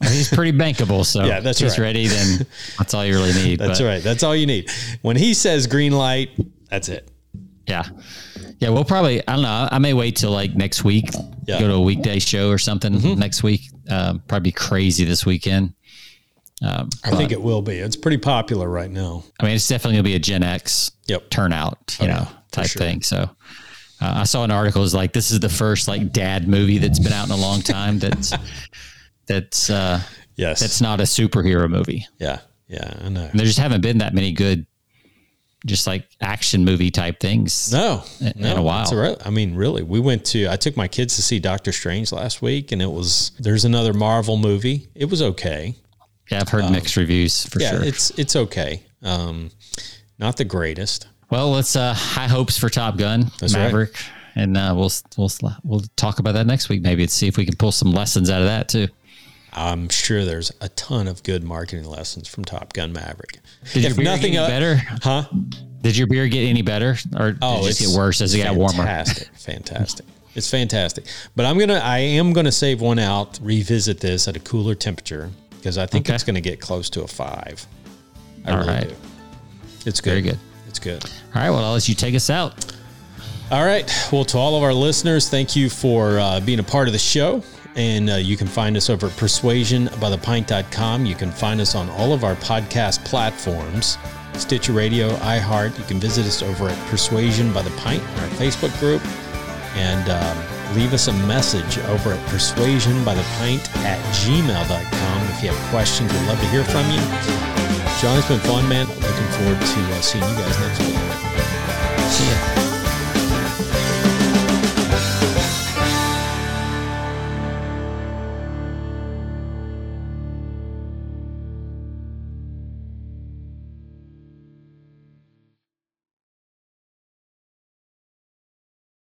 Well, 0.00 0.10
he's 0.10 0.28
pretty 0.28 0.56
bankable. 0.56 1.04
So 1.04 1.24
Yeah, 1.26 1.40
that's 1.40 1.60
if 1.60 1.68
he's 1.68 1.78
right. 1.78 1.84
ready, 1.86 2.06
then 2.08 2.46
that's 2.76 2.92
all 2.94 3.04
you 3.04 3.14
really 3.14 3.32
need. 3.32 3.58
That's 3.58 3.80
but, 3.80 3.86
right. 3.86 4.02
That's 4.02 4.22
all 4.22 4.34
you 4.36 4.46
need. 4.46 4.68
When 5.02 5.16
he 5.16 5.32
says 5.34 5.66
green 5.66 5.92
light, 5.92 6.30
that's 6.68 6.88
it. 6.88 7.08
Yeah, 7.66 7.84
yeah. 8.58 8.68
We'll 8.68 8.84
probably. 8.84 9.26
I 9.26 9.32
don't 9.34 9.42
know. 9.42 9.68
I 9.72 9.78
may 9.78 9.94
wait 9.94 10.16
till 10.16 10.30
like 10.32 10.54
next 10.54 10.84
week. 10.84 11.06
Yeah. 11.46 11.56
Mm-hmm. 11.56 11.60
Go 11.64 11.68
to 11.68 11.74
a 11.74 11.80
weekday 11.80 12.18
show 12.18 12.50
or 12.50 12.58
something 12.58 13.18
next 13.18 13.42
week. 13.42 13.62
Um, 13.88 14.22
probably 14.28 14.52
crazy 14.52 15.04
this 15.04 15.24
weekend. 15.26 15.72
Um, 16.62 16.88
I 17.04 17.10
think 17.10 17.32
it 17.32 17.40
will 17.42 17.60
be. 17.62 17.74
It's 17.78 17.96
pretty 17.96 18.16
popular 18.16 18.68
right 18.68 18.90
now. 18.90 19.24
I 19.40 19.44
mean, 19.44 19.54
it's 19.56 19.68
definitely 19.68 19.96
gonna 19.96 20.04
be 20.04 20.14
a 20.14 20.18
Gen 20.18 20.42
X 20.42 20.90
Yep. 21.06 21.28
turnout, 21.30 21.96
you 22.00 22.06
Oh, 22.06 22.10
know, 22.10 22.28
type 22.50 22.66
sure. 22.68 22.80
thing. 22.80 23.02
So 23.02 23.18
uh, 23.18 23.28
I 24.00 24.24
saw 24.24 24.42
an 24.44 24.50
article 24.50 24.82
is 24.82 24.94
like 24.94 25.12
this 25.12 25.30
is 25.30 25.40
the 25.40 25.48
first 25.50 25.86
like 25.86 26.12
dad 26.12 26.48
movie 26.48 26.78
that's 26.78 26.98
been 26.98 27.12
out 27.12 27.26
in 27.26 27.32
a 27.32 27.36
long 27.36 27.60
time 27.62 27.98
that's 27.98 28.32
that's 29.26 29.70
uh, 29.70 30.00
Yes. 30.36 30.60
that's 30.60 30.80
not 30.80 31.00
a 31.00 31.04
superhero 31.04 31.68
movie. 31.68 32.06
yeah. 32.18 32.40
Yeah. 32.68 32.92
I 33.04 33.08
know. 33.10 33.30
There 33.32 33.46
just 33.46 33.58
haven't 33.58 33.80
been 33.80 33.98
that 33.98 34.12
many 34.12 34.32
good, 34.32 34.66
just 35.66 35.86
like 35.86 36.08
action 36.20 36.64
movie 36.64 36.90
type 36.90 37.20
things. 37.20 37.72
No, 37.72 38.02
in 38.20 38.32
no, 38.36 38.56
a 38.56 38.62
while. 38.62 38.90
re- 38.92 39.16
I 39.24 39.30
mean, 39.30 39.54
really, 39.54 39.82
we 39.84 40.00
went 40.00 40.24
to. 40.26 40.48
I 40.48 40.56
took 40.56 40.76
my 40.76 40.88
kids 40.88 41.14
to 41.16 41.22
see 41.22 41.38
Doctor 41.38 41.70
Strange 41.70 42.10
last 42.12 42.42
week, 42.42 42.72
and 42.72 42.82
it 42.82 42.90
was. 42.90 43.30
There's 43.38 43.64
another 43.64 43.92
Marvel 43.94 44.36
movie. 44.36 44.88
It 44.96 45.04
was 45.10 45.22
okay. 45.22 45.76
Yeah, 46.30 46.40
I've 46.40 46.48
heard 46.48 46.70
mixed 46.70 46.96
reviews 46.96 47.46
for 47.46 47.58
Um, 47.58 47.62
Yeah, 47.62 47.70
sure. 47.72 47.84
it's 47.84 48.10
it's 48.18 48.36
okay. 48.36 48.82
Um, 49.02 49.50
not 50.18 50.36
the 50.36 50.44
greatest. 50.44 51.06
Well, 51.30 51.50
let's 51.50 51.76
uh, 51.76 51.92
high 51.94 52.28
hopes 52.28 52.56
for 52.58 52.68
Top 52.68 52.96
Gun, 52.98 53.30
That's 53.40 53.54
right. 53.54 53.62
Maverick, 53.64 53.96
and 54.34 54.56
uh, 54.56 54.74
we'll 54.76 54.90
we'll 55.16 55.30
we'll 55.64 55.82
talk 55.96 56.18
about 56.18 56.32
that 56.32 56.46
next 56.46 56.68
week 56.68 56.82
maybe 56.82 57.02
and 57.02 57.10
see 57.10 57.26
if 57.26 57.36
we 57.36 57.44
can 57.44 57.56
pull 57.56 57.72
some 57.72 57.92
lessons 57.92 58.30
out 58.30 58.40
of 58.40 58.46
that 58.48 58.68
too. 58.68 58.88
I'm 59.52 59.88
sure 59.88 60.24
there's 60.24 60.52
a 60.60 60.68
ton 60.70 61.08
of 61.08 61.22
good 61.22 61.42
marketing 61.42 61.86
lessons 61.86 62.28
from 62.28 62.44
Top 62.44 62.72
Gun 62.74 62.92
Maverick. 62.92 63.38
Did 63.72 63.84
your 63.84 63.94
beer 63.94 64.04
nothing 64.04 64.32
get 64.32 64.50
any 64.50 64.52
better? 64.52 64.76
Huh? 65.02 65.24
Did 65.80 65.96
your 65.96 66.06
beer 66.08 66.26
get 66.28 66.42
any 66.42 66.62
better, 66.62 66.96
or 67.16 67.32
did 67.32 67.38
Oh, 67.42 67.64
it 67.64 67.68
just 67.68 67.80
get 67.80 67.96
worse 67.96 68.20
as 68.20 68.34
it 68.34 68.42
got 68.42 68.54
warmer? 68.56 68.74
Fantastic, 68.84 69.28
fantastic. 69.36 70.06
It's 70.34 70.50
fantastic. 70.50 71.04
But 71.34 71.46
I'm 71.46 71.58
gonna, 71.58 71.80
I 71.82 71.98
am 71.98 72.32
gonna 72.34 72.52
save 72.52 72.80
one 72.82 72.98
out, 72.98 73.38
revisit 73.42 74.00
this 74.00 74.28
at 74.28 74.36
a 74.36 74.40
cooler 74.40 74.74
temperature 74.74 75.30
because 75.66 75.78
I 75.78 75.86
think 75.86 76.06
Okay. 76.06 76.14
it's 76.14 76.22
gonna 76.22 76.40
get 76.40 76.60
close 76.60 76.88
to 76.90 77.02
a 77.02 77.08
five. 77.08 77.66
I 78.44 78.52
All 78.52 78.58
really 78.58 78.68
right. 78.68 78.88
do. 78.88 78.94
It's 79.84 80.00
good. 80.00 80.10
Very 80.10 80.22
good. 80.22 80.38
It's 80.68 80.78
good. 80.78 81.04
All 81.04 81.10
right, 81.42 81.50
well, 81.50 81.64
I'll 81.64 81.72
let 81.72 81.88
you 81.88 81.96
take 81.96 82.14
us 82.14 82.30
out. 82.30 82.72
All 83.50 83.64
right. 83.64 83.92
Well, 84.12 84.24
to 84.26 84.38
all 84.38 84.56
of 84.56 84.62
our 84.62 84.72
listeners, 84.72 85.28
thank 85.28 85.56
you 85.56 85.68
for 85.68 86.20
uh, 86.20 86.38
being 86.38 86.60
a 86.60 86.62
part 86.62 86.86
of 86.86 86.92
the 86.92 87.00
show. 87.00 87.42
And 87.74 88.08
uh, 88.08 88.14
you 88.14 88.36
can 88.36 88.46
find 88.46 88.76
us 88.76 88.88
over 88.88 89.06
at 89.08 89.12
persuasionbythepint.com. 89.14 91.04
You 91.04 91.14
can 91.16 91.32
find 91.32 91.60
us 91.60 91.74
on 91.74 91.90
all 91.90 92.12
of 92.12 92.22
our 92.22 92.36
podcast 92.36 93.04
platforms 93.04 93.98
Stitcher 94.34 94.72
Radio, 94.72 95.08
iHeart. 95.16 95.76
You 95.78 95.84
can 95.84 95.98
visit 95.98 96.26
us 96.26 96.42
over 96.42 96.68
at 96.68 96.78
Persuasion 96.90 97.52
by 97.52 97.62
the 97.62 97.70
Pint, 97.70 98.02
on 98.02 98.18
our 98.20 98.28
Facebook 98.36 98.78
group, 98.78 99.02
and 99.76 100.08
um, 100.10 100.74
leave 100.74 100.92
us 100.92 101.08
a 101.08 101.12
message 101.12 101.78
over 101.78 102.12
at 102.12 102.20
persuasionbythepint 102.28 103.68
at 103.84 103.98
gmail.com. 104.14 105.22
If 105.30 105.42
you 105.42 105.50
have 105.50 105.70
questions, 105.70 106.12
we'd 106.12 106.26
love 106.26 106.40
to 106.40 106.48
hear 106.48 106.64
from 106.64 106.84
you. 106.90 107.00
John, 108.00 108.18
it's 108.18 108.28
been 108.28 108.40
fun, 108.40 108.68
man. 108.68 108.86
Looking 108.88 109.30
forward 109.36 109.60
to 109.60 109.80
uh, 109.94 110.00
seeing 110.00 110.24
you 110.24 110.34
guys 110.34 110.60
next 110.60 110.80
week. 110.80 112.10
See 112.10 112.26
ya. 112.28 112.55